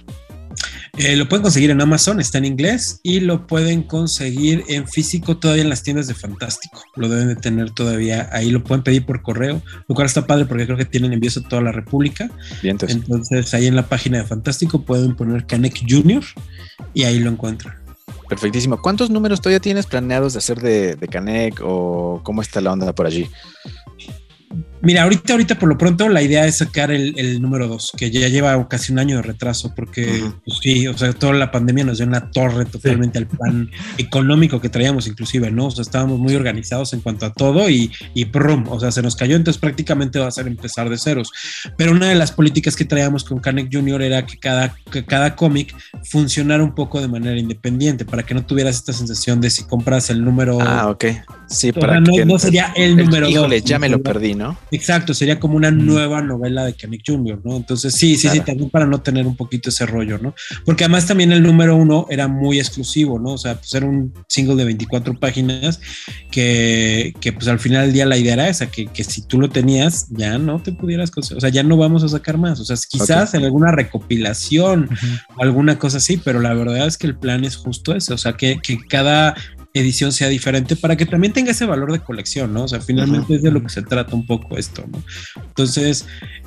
[0.97, 5.37] Eh, lo pueden conseguir en Amazon, está en inglés, y lo pueden conseguir en físico
[5.37, 6.83] todavía en las tiendas de Fantástico.
[6.97, 10.47] Lo deben de tener todavía ahí, lo pueden pedir por correo, lo cual está padre
[10.47, 12.31] porque creo que tienen envíos a toda la República.
[12.63, 13.55] entonces.
[13.55, 16.25] ahí en la página de Fantástico pueden poner Canek Junior
[16.95, 17.77] y ahí lo encuentran.
[18.29, 18.81] Perfectísimo.
[18.83, 22.93] ¿Cuántos números todavía tienes planeados de hacer de, de Canek o cómo está la onda
[22.95, 23.29] por allí?
[24.81, 28.29] Mira, ahorita, ahorita por lo pronto la idea es sacar el, número dos, que ya
[28.29, 31.99] lleva casi un año de retraso, porque pues, sí, o sea, toda la pandemia nos
[31.99, 35.67] dio una torre totalmente al plan económico que traíamos inclusive, ¿no?
[35.67, 39.03] O sea, estábamos muy organizados en cuanto a todo y, y prum, o sea, se
[39.03, 41.31] nos cayó, entonces prácticamente va a ser empezar de ceros.
[41.77, 45.35] Pero una de las políticas que traíamos con Canek Junior era que cada, que cada
[45.35, 45.75] cómic
[46.05, 50.11] funcionara un poco de manera independiente, para que no tuvieras esta sensación de si compras
[50.11, 50.59] el número...
[50.61, 51.05] Ah, ok.
[51.49, 53.31] Sí, para no, no sería el, número dos.
[53.31, 54.59] Híjole, ya me lo perdí, ¿no?
[54.71, 57.57] Exacto, sería como una nueva novela de Kenneth Jr., ¿no?
[57.57, 60.35] Entonces, sí, sí, sí, también para no tener un poquito ese rollo, ¿no?
[60.65, 63.33] Porque además también el número uno era muy exclusivo, ¿no?
[63.33, 65.81] O sea, pues era un single de 24 páginas
[66.31, 69.41] que, que pues al final del día la idea era esa, que, que si tú
[69.41, 72.65] lo tenías, ya no te pudieras, o sea, ya no vamos a sacar más, o
[72.65, 74.89] sea, quizás en alguna recopilación
[75.37, 78.19] o alguna cosa así, pero la verdad es que el plan es justo eso, o
[78.19, 79.35] sea, que, que cada
[79.75, 82.65] edición sea diferente para que también tenga ese valor de colección, ¿no?
[82.65, 85.03] O sea, finalmente es de lo que se trata un poco esto, ¿no?
[85.37, 86.07] Entonces,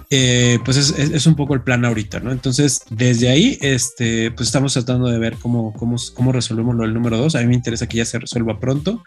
[0.09, 2.31] eh, pues es, un poco el plan ahorita, ¿no?
[2.31, 6.93] Entonces, desde ahí, este, pues estamos tratando de ver cómo, cómo, cómo resolvemos lo del
[6.93, 7.35] número dos.
[7.35, 9.03] A mí me interesa que ya se resuelva pronto,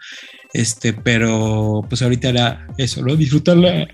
[0.53, 3.15] este, pero pues ahorita era eso, ¿no?
[3.15, 3.87] Disfrutar la,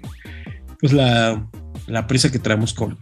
[0.79, 1.49] pues la,
[1.87, 2.97] la prisa que traemos con,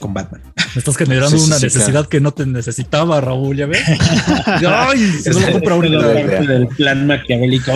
[0.00, 0.42] con Batman.
[0.74, 3.82] Me estás generando una necesidad que no te necesitaba, Raúl, ¿ya ves?
[4.46, 7.72] Ay, se lo compra del plan maquiavélico.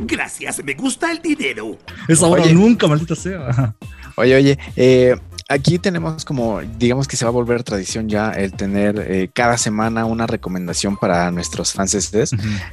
[0.00, 1.78] Gracias, me gusta el dinero.
[2.08, 3.74] Es ahora nunca, maldita sea.
[4.16, 5.16] Oye, oye, eh,
[5.50, 9.58] aquí tenemos como, digamos que se va a volver tradición ya el tener eh, cada
[9.58, 11.90] semana una recomendación para nuestros fans.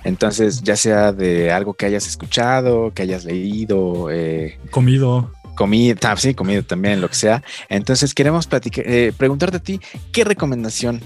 [0.04, 6.34] Entonces, ya sea de algo que hayas escuchado, que hayas leído, eh, comido comida, sí,
[6.34, 7.44] comida también, lo que sea.
[7.68, 9.82] Entonces queremos platicar, eh, preguntarte a ti,
[10.14, 11.02] ¿qué recomendación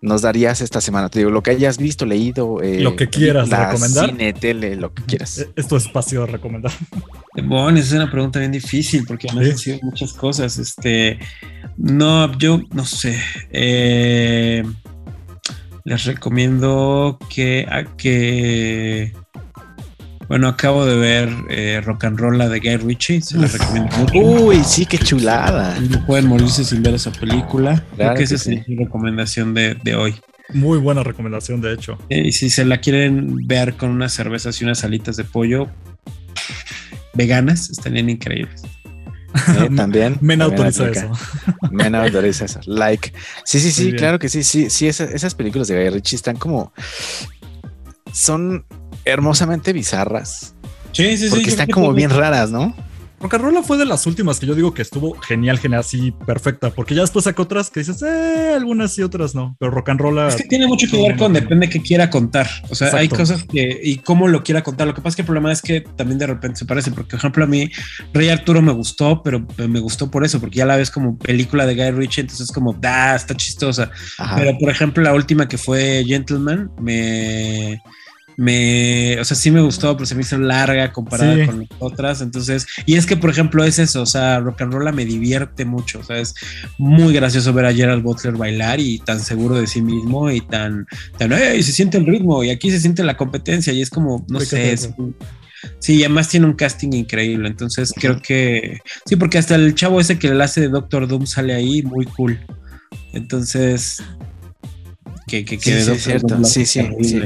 [0.00, 1.10] nos darías esta semana?
[1.10, 2.62] Te digo, lo que hayas visto, leído.
[2.62, 4.08] Eh, lo que quieras recomendar.
[4.08, 5.38] Cine, tele, lo que quieras.
[5.38, 6.72] E-, es tu espacio de recomendar.
[7.34, 10.56] Bueno, esa es una pregunta bien difícil porque me han sido muchas cosas.
[10.58, 11.18] Este,
[11.76, 13.20] no, yo no sé.
[13.50, 14.64] Eh,
[15.84, 17.66] les recomiendo que,
[17.96, 19.12] que
[20.28, 24.18] bueno, acabo de ver eh, Rock and Roll de Guy Ritchie, se la recomiendo mucho.
[24.18, 25.78] Uy, sí, qué chulada.
[25.80, 27.82] No pueden morirse sin ver esa película.
[27.96, 30.20] Creo que, esa es mi recomendación de, de, hoy.
[30.52, 31.98] Muy buena recomendación, de hecho.
[32.10, 35.68] Eh, y si se la quieren ver con unas cervezas y unas alitas de pollo
[37.14, 38.62] veganas, estarían increíbles.
[39.60, 40.18] Eh, también.
[40.20, 41.12] Men autoriza eso.
[41.70, 42.60] Men autoriza eso.
[42.64, 43.12] Like.
[43.44, 44.42] Sí, sí, sí, claro que sí.
[44.42, 46.72] Sí, sí, esas, esas películas de Guy Ritchie están como.
[48.12, 48.64] Son
[49.08, 50.54] hermosamente bizarras.
[50.92, 51.30] Sí, sí, sí.
[51.30, 52.74] Porque están como bien raras, ¿no?
[53.20, 56.94] Rolla fue de las últimas que yo digo que estuvo genial, genial, así perfecta, porque
[56.94, 60.18] ya después sacó otras que dices, eh, algunas y otras no, pero Rock and Roll.
[60.28, 62.48] Es que tiene mucho que ver con depende de qué quiera contar.
[62.70, 64.86] O sea, hay cosas que y cómo lo quiera contar.
[64.86, 67.10] Lo que pasa es que el problema es que también de repente se parece, porque,
[67.10, 67.68] por ejemplo, a mí
[68.12, 71.66] Rey Arturo me gustó, pero me gustó por eso, porque ya la ves como película
[71.66, 73.90] de Guy Ritchie, entonces es como, da, está chistosa.
[74.36, 77.80] Pero, por ejemplo, la última que fue Gentleman, me
[78.38, 82.20] me, o sea, sí me gustó, pero se me hizo larga comparada con otras.
[82.20, 85.64] Entonces, y es que, por ejemplo, es eso, o sea, rock and roll me divierte
[85.64, 86.36] mucho, o sea, es
[86.78, 90.86] muy gracioso ver a Gerald Butler bailar y tan seguro de sí mismo y tan,
[91.18, 94.24] tan, hey, se siente el ritmo y aquí se siente la competencia y es como,
[94.28, 94.88] no sé, es,
[95.80, 97.48] Sí, y además tiene un casting increíble.
[97.48, 98.78] Entonces creo que.
[99.04, 102.04] Sí, porque hasta el chavo ese que le hace de Doctor Doom sale ahí, muy
[102.06, 102.38] cool.
[103.12, 104.00] Entonces.
[105.26, 106.44] Que, que, sí, sí, cierto.
[106.44, 107.20] Sí, sí, sí.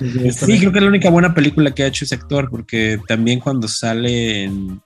[0.00, 3.40] Sí, creo que es la única buena película que ha hecho ese actor, porque también
[3.40, 4.80] cuando sale en,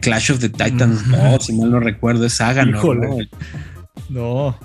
[0.00, 1.02] Clash of the Titans
[1.40, 2.82] si mal no recuerdo, es Saga, ¿no?
[4.08, 4.58] No.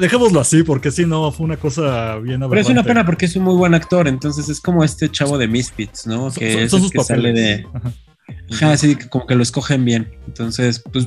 [0.00, 3.36] Dejémoslo así, porque si no, fue una cosa bien Pero es una pena porque es
[3.36, 6.30] un muy buen actor, entonces es como este chavo de Misfits, ¿no?
[6.32, 7.66] Que son, que sale de.
[8.52, 10.10] Ajá, sí, como que lo escogen bien.
[10.26, 11.06] Entonces, pues,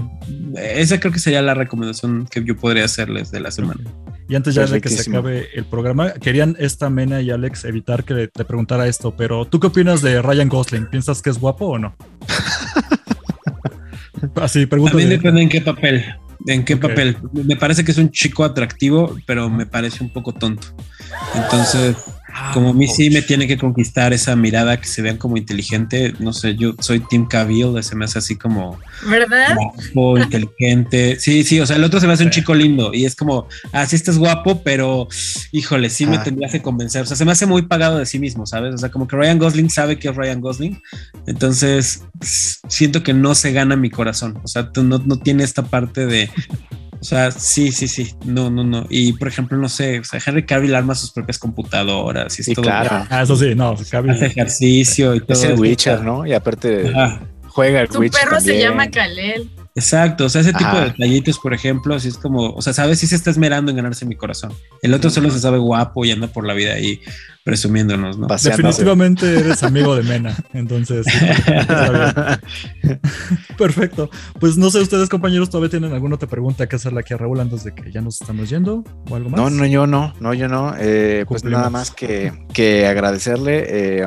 [0.55, 3.81] esa creo que sería la recomendación que yo podría hacerles de la semana.
[4.29, 8.03] Y antes ya de que se acabe el programa, querían esta Mena y Alex evitar
[8.03, 10.85] que te preguntara esto, pero ¿tú qué opinas de Ryan Gosling?
[10.85, 11.95] ¿Piensas que es guapo o no?
[14.35, 14.91] Así, pregunta.
[14.91, 16.05] También depende en qué papel.
[16.45, 17.17] ¿En qué papel?
[17.33, 20.67] Me parece que es un chico atractivo, pero me parece un poco tonto.
[21.33, 21.97] Entonces,
[22.53, 26.13] como a mí sí me tiene que conquistar esa mirada que se vean como inteligente.
[26.19, 28.79] No sé, yo soy Tim Cavill, se me hace así como.
[29.07, 29.55] ¿Verdad?
[29.55, 31.19] Guapo, inteligente.
[31.19, 33.47] Sí, sí, o sea, el otro se me hace un chico lindo y es como,
[33.71, 35.07] ah, sí estás guapo, pero
[35.51, 37.03] híjole, sí me tendría que convencer.
[37.03, 38.75] O sea, se me hace muy pagado de sí mismo, ¿sabes?
[38.75, 40.81] O sea, como que Ryan Gosling sabe que es Ryan Gosling.
[41.27, 44.39] Entonces, siento que no se gana mi corazón.
[44.43, 46.29] O sea, no, no tiene esta parte de
[46.99, 48.13] o sea, sí, sí, sí.
[48.25, 48.85] No, no, no.
[48.89, 52.53] Y por ejemplo, no sé, o sea, Henry Cavill arma sus propias computadoras y es
[52.53, 52.63] todo.
[52.63, 53.07] Claro.
[53.09, 53.75] Ah, eso sí, no.
[53.89, 54.11] Cavill.
[54.11, 55.33] Hace ejercicio y todo.
[55.33, 56.25] Es el Witcher, ¿no?
[56.25, 56.91] Y aparte
[57.47, 58.21] juega el Witcher.
[58.21, 59.49] Tu perro se llama Kalel.
[59.79, 62.99] Exacto, o sea, ese tipo de detallitos, por ejemplo, así es como, o sea, sabes
[62.99, 64.51] si se está esmerando en ganarse mi corazón.
[64.81, 66.99] El otro solo se sabe guapo y anda por la vida ahí
[67.43, 68.27] presumiéndonos, ¿no?
[68.27, 71.07] Definitivamente eres amigo de Mena, entonces.
[73.57, 74.09] Perfecto.
[74.39, 77.39] Pues no sé, ustedes compañeros todavía tienen alguna otra pregunta que hacerle aquí a Raúl
[77.39, 79.39] antes de que ya nos estamos yendo o algo más.
[79.39, 80.75] No, no, yo no, no, yo no.
[80.77, 84.01] Eh, pues nada más que, que agradecerle.
[84.01, 84.05] Eh,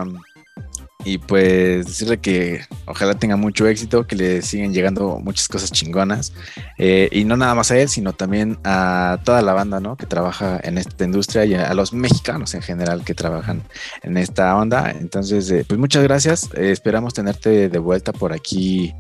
[1.04, 6.32] y pues decirle que ojalá tenga mucho éxito, que le siguen llegando muchas cosas chingonas.
[6.78, 9.96] Eh, y no nada más a él, sino también a toda la banda ¿no?
[9.96, 13.62] que trabaja en esta industria y a, los mexicanos en general que trabajan
[14.02, 14.90] en esta onda.
[14.90, 16.48] Entonces, eh, pues muchas gracias.
[16.54, 18.94] Eh, esperamos tenerte de vuelta por aquí,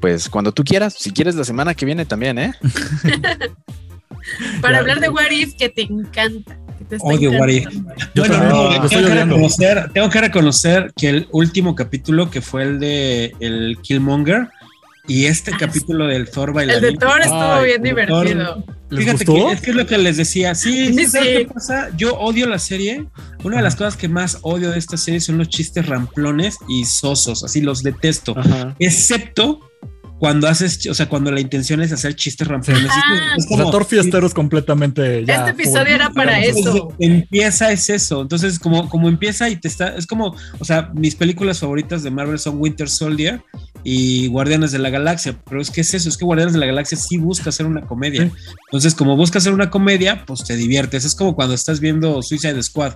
[0.00, 0.94] pues cuando tú quieras.
[0.98, 2.52] Si quieres la semana que viene también, ¿eh?
[4.60, 6.56] Para hablar de What If, que te encanta.
[6.98, 8.28] Tengo,
[8.88, 14.48] que reconocer, tengo que reconocer que el último capítulo, que fue el de el Killmonger,
[15.06, 16.84] y este ah, capítulo del Thor bailarín.
[16.84, 18.64] El de Thor estuvo bien divertido.
[18.90, 20.54] Fíjate que es que es lo que les decía.
[20.54, 21.90] Sí, sí, ¿qué pasa?
[21.96, 23.06] Yo odio la serie.
[23.42, 26.84] Una de las cosas que más odio de esta serie son los chistes ramplones y
[26.84, 27.42] sosos.
[27.42, 28.34] Así los detesto.
[28.78, 29.71] Excepto
[30.22, 32.88] cuando haces, o sea, cuando la intención es hacer chistes rampones.
[33.36, 35.48] Es como, o Fiesteros completamente ya.
[35.48, 36.94] Este episodio era para eso.
[37.00, 38.22] Empieza es eso.
[38.22, 42.12] Entonces, como, como empieza y te está, es como, o sea, mis películas favoritas de
[42.12, 43.42] Marvel son Winter Soldier
[43.84, 46.66] y Guardianes de la Galaxia, pero es que es eso, es que Guardianes de la
[46.66, 48.30] Galaxia sí busca hacer una comedia.
[48.66, 51.04] Entonces, como busca hacer una comedia, pues te diviertes.
[51.04, 52.94] Es como cuando estás viendo Suicide Squad.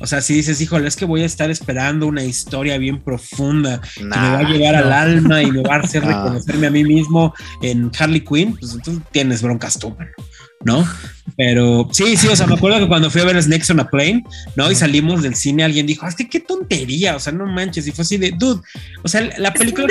[0.00, 3.80] O sea, si dices, híjole, es que voy a estar esperando una historia bien profunda
[3.96, 6.84] que me va a llegar al alma y me va a hacer reconocerme a mí
[6.84, 9.94] mismo en Harley Quinn, pues entonces tienes broncas tú,
[10.64, 10.86] ¿no?
[11.36, 13.88] Pero sí, sí, o sea, me acuerdo que cuando fui a ver Snakes on a
[13.88, 14.24] Plane,
[14.56, 14.70] ¿no?
[14.70, 17.16] Y salimos del cine, alguien dijo, ¡ay, qué tontería!
[17.16, 17.86] O sea, no manches.
[17.86, 18.60] Y fue así de, dude,
[19.02, 19.88] o sea, la película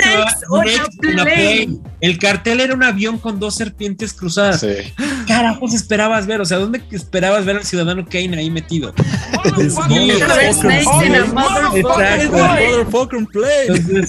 [1.24, 1.68] que
[2.00, 4.60] El cartel era un avión con dos serpientes cruzadas.
[4.60, 4.92] Sí.
[5.26, 8.94] Carajos esperabas ver, o sea, ¿dónde esperabas ver al ciudadano Kane ahí metido?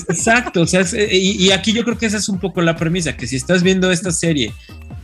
[0.09, 3.15] exacto, o sea, y, y aquí yo creo que esa es un poco la premisa,
[3.15, 4.53] que si estás viendo esta serie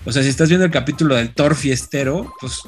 [0.10, 2.60] o sea, si estás viendo el capítulo del Thor fiestero, pues,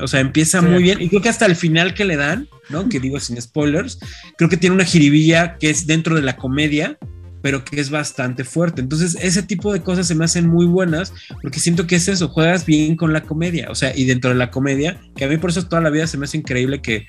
[0.00, 1.00] o sea, empieza muy bien.
[1.00, 2.88] Y creo que hasta el final que le dan, ¿no?
[2.88, 3.98] Que digo sin spoilers,
[4.38, 6.98] creo que tiene una jiribilla que es dentro de la comedia,
[7.42, 8.80] pero que es bastante fuerte.
[8.80, 12.28] Entonces, ese tipo de cosas se me hacen muy buenas porque siento que es eso,
[12.28, 15.36] juegas bien con la comedia, o sea, y dentro de la comedia, que a mí
[15.36, 17.06] por eso toda la vida se me hace increíble que,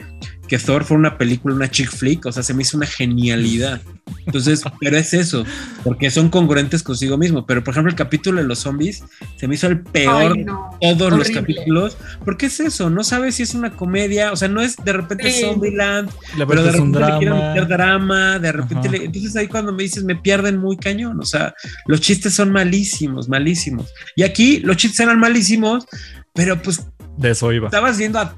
[0.48, 3.82] que Thor fue una película, una chick flick, o sea, se me hizo una genialidad.
[4.26, 5.45] Entonces, pero es eso,
[5.84, 7.45] porque son congruentes consigo mismo.
[7.45, 9.04] Pero, por ejemplo, el capítulo de los zombies
[9.36, 13.44] se me hizo el peor de todos los capítulos, porque es eso, no sabes si
[13.44, 17.38] es una comedia, o sea, no es de repente Zombieland, pero de repente le quieren
[17.38, 21.26] meter drama, de repente le, entonces ahí cuando me dices me pierden muy cañón, o
[21.26, 21.53] sea,
[21.85, 23.94] los chistes son malísimos, malísimos.
[24.15, 25.85] Y aquí los chistes eran malísimos,
[26.34, 26.81] pero pues
[27.18, 27.68] de eso iba.
[27.68, 28.35] Estabas viendo a,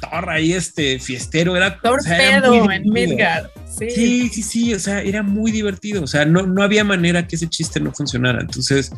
[0.00, 1.80] Thor ahí, este fiestero, era.
[1.80, 3.46] Torpedo en Midgard.
[3.78, 4.30] Sí.
[4.30, 4.42] sí.
[4.42, 6.02] sí, o sea, era muy divertido.
[6.02, 8.40] O sea, no, no había manera que ese chiste no funcionara.
[8.40, 8.90] Entonces,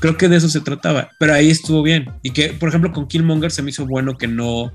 [0.00, 1.08] creo que de eso se trataba.
[1.20, 2.10] Pero ahí estuvo bien.
[2.22, 4.72] Y que, por ejemplo, con Killmonger se me hizo bueno que no,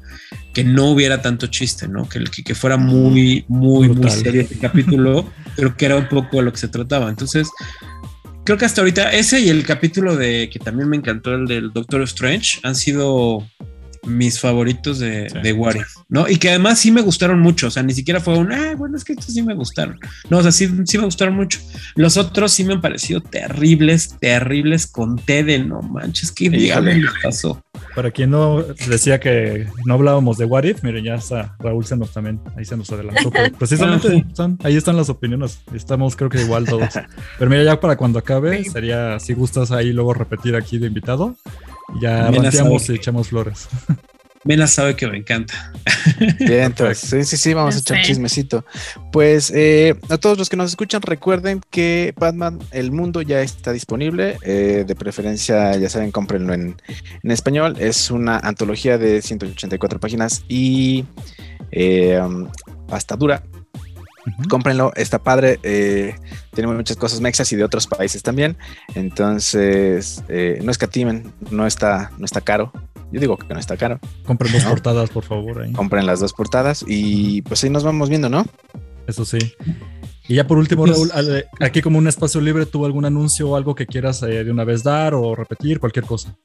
[0.53, 2.07] que no hubiera tanto chiste, ¿no?
[2.07, 5.29] Que, que, que fuera muy, muy, muy serio este capítulo.
[5.55, 7.09] Creo que era un poco de lo que se trataba.
[7.09, 7.49] Entonces,
[8.45, 11.71] creo que hasta ahorita ese y el capítulo de que también me encantó, el del
[11.71, 13.45] Doctor Strange, han sido
[14.05, 15.75] mis favoritos de, de What
[16.07, 16.27] ¿no?
[16.27, 18.97] Y que además sí me gustaron mucho, o sea, ni siquiera fue un, ah, bueno,
[18.97, 19.99] es que estos sí me gustaron.
[20.29, 21.59] No, o sea, sí, sí me gustaron mucho.
[21.95, 26.91] Los otros sí me han parecido terribles, terribles, con T de no manches, qué diablo
[26.91, 27.63] me pasó.
[27.95, 31.95] Para quien no decía que no hablábamos de What If, miren, ya está, Raúl se
[31.95, 33.31] nos también, ahí se nos adelantó.
[33.57, 36.89] precisamente ah, ahí están las opiniones, estamos creo que igual todos.
[37.37, 41.35] Pero mira, ya para cuando acabe, sería, si gustas ahí luego repetir aquí de invitado,
[42.01, 43.67] ya bateamos y echamos flores.
[44.45, 45.73] Mena sabe que me encanta.
[46.39, 48.63] Bien, entonces, sí, sí, sí, vamos a echar chismecito.
[49.11, 53.73] Pues eh, a todos los que nos escuchan, recuerden que Batman El Mundo ya está
[53.73, 54.37] disponible.
[54.43, 56.77] Eh, de preferencia, ya saben, cómprenlo en,
[57.21, 57.75] en, español.
[57.79, 61.05] Es una antología de 184 páginas y
[61.71, 62.19] Eh,
[62.87, 63.43] pasta dura.
[64.49, 65.59] Cómprenlo, está padre.
[65.63, 66.15] Eh,
[66.53, 68.57] tiene muchas cosas mexas y de otros países también.
[68.95, 72.71] Entonces, eh, no escatimen, no está, no está caro.
[73.11, 73.99] Yo digo que no está caro.
[74.25, 75.61] Compren dos portadas, por favor.
[75.61, 75.71] Ahí.
[75.73, 78.45] Compren las dos portadas y pues ahí nos vamos viendo, ¿no?
[79.07, 79.39] Eso sí.
[80.27, 81.11] Y ya por último, Raúl,
[81.59, 84.63] aquí como un espacio libre, ¿tuvo algún anuncio o algo que quieras eh, de una
[84.63, 85.79] vez dar o repetir?
[85.79, 86.35] Cualquier cosa.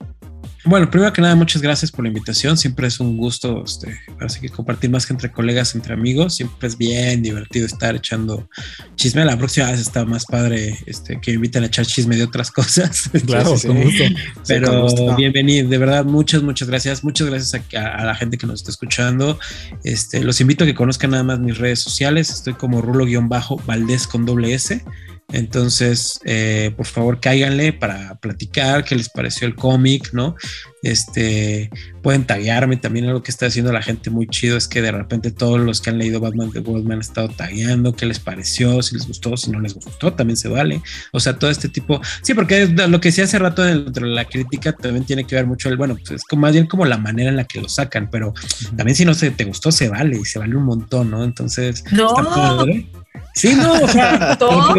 [0.66, 2.56] Bueno, primero que nada, muchas gracias por la invitación.
[2.56, 6.36] Siempre es un gusto, este, así que compartir más que entre colegas, entre amigos.
[6.36, 8.48] Siempre es bien divertido estar echando
[8.96, 9.24] chisme.
[9.26, 12.50] La próxima vez está más padre este, que me inviten a echar chisme de otras
[12.50, 13.10] cosas.
[13.26, 14.04] Claro, con gusto.
[14.48, 17.04] Pero bienvenido, de verdad, muchas, muchas gracias.
[17.04, 19.38] Muchas gracias a, la gente que nos está escuchando.
[19.82, 22.30] Este, los invito a que conozcan nada más mis redes sociales.
[22.30, 24.82] Estoy como rulo-valdés con doble S.
[25.32, 30.36] Entonces, eh, por favor, cáiganle para platicar qué les pareció el cómic, ¿no?
[30.82, 31.70] Este,
[32.02, 33.06] pueden taguearme también.
[33.06, 35.90] Algo que está haciendo la gente muy chido es que de repente todos los que
[35.90, 39.36] han leído Batman The World me han estado tagueando qué les pareció, si les gustó,
[39.36, 40.82] si no les gustó, también se vale.
[41.10, 42.00] O sea, todo este tipo.
[42.22, 45.46] Sí, porque lo que decía hace rato dentro de la crítica también tiene que ver
[45.46, 47.68] mucho el, bueno, pues es como, más bien como la manera en la que lo
[47.68, 48.34] sacan, pero
[48.76, 51.24] también si no se te gustó, se vale y se vale un montón, ¿no?
[51.24, 52.14] Entonces, no.
[53.34, 54.74] Sí, no, o sea, todo.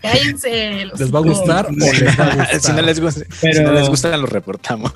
[0.00, 0.86] Cállense.
[0.98, 2.60] ¿Les va a gustar o les va a gustar?
[2.60, 4.92] si, no les gusta, pero, si no les gusta, lo reportamos.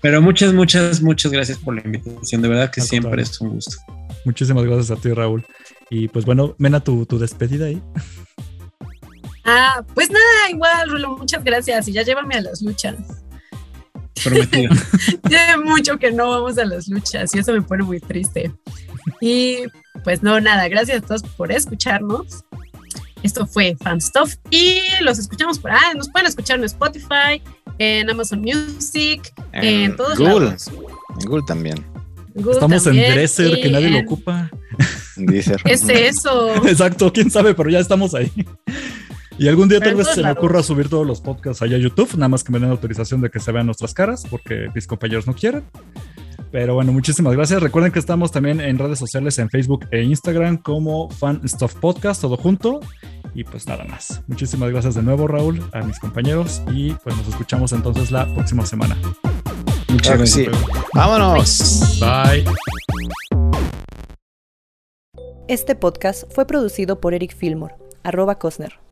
[0.00, 2.42] Pero muchas, muchas, muchas gracias por la invitación.
[2.42, 3.76] De verdad que siempre es un gusto.
[4.24, 5.46] Muchísimas gracias a ti, Raúl.
[5.90, 7.80] Y pues bueno, Mena, tu, tu despedida ahí.
[9.44, 11.86] Ah, pues nada, igual, Rulo, muchas gracias.
[11.86, 12.96] Y ya llévame a las luchas.
[14.24, 14.74] Prometido.
[15.28, 18.52] Tiene mucho que no vamos a las luchas y eso me pone muy triste.
[19.20, 19.58] Y
[20.04, 22.44] pues no, nada, gracias a todos por escucharnos.
[23.22, 25.96] Esto fue Fan Stuff y los escuchamos por ahí.
[25.96, 27.42] Nos pueden escuchar en Spotify,
[27.78, 30.46] en Amazon Music, en, todos Google.
[30.46, 30.68] lados.
[30.68, 31.84] En Google también.
[32.34, 34.50] Estamos en Dresser, que nadie lo ocupa.
[35.16, 35.56] Dice.
[35.64, 36.66] es eso?
[36.66, 38.30] Exacto, quién sabe, pero ya estamos ahí.
[39.38, 42.14] Y algún día tal vez se me ocurra subir todos los podcasts allá a YouTube,
[42.14, 45.26] nada más que me den autorización de que se vean nuestras caras, porque mis compañeros
[45.26, 45.64] no quieren.
[46.50, 47.62] Pero bueno, muchísimas gracias.
[47.62, 52.20] Recuerden que estamos también en redes sociales, en Facebook e Instagram, como Fan Stuff Podcast,
[52.20, 52.80] todo junto.
[53.34, 54.22] Y pues nada más.
[54.26, 56.62] Muchísimas gracias de nuevo, Raúl, a mis compañeros.
[56.72, 58.96] Y pues nos escuchamos entonces la próxima semana.
[59.88, 60.56] Muchas gracias.
[60.94, 62.00] Vámonos.
[62.00, 62.44] Bye.
[65.48, 68.85] Este podcast fue producido por Eric Fillmore, arroba Cosner.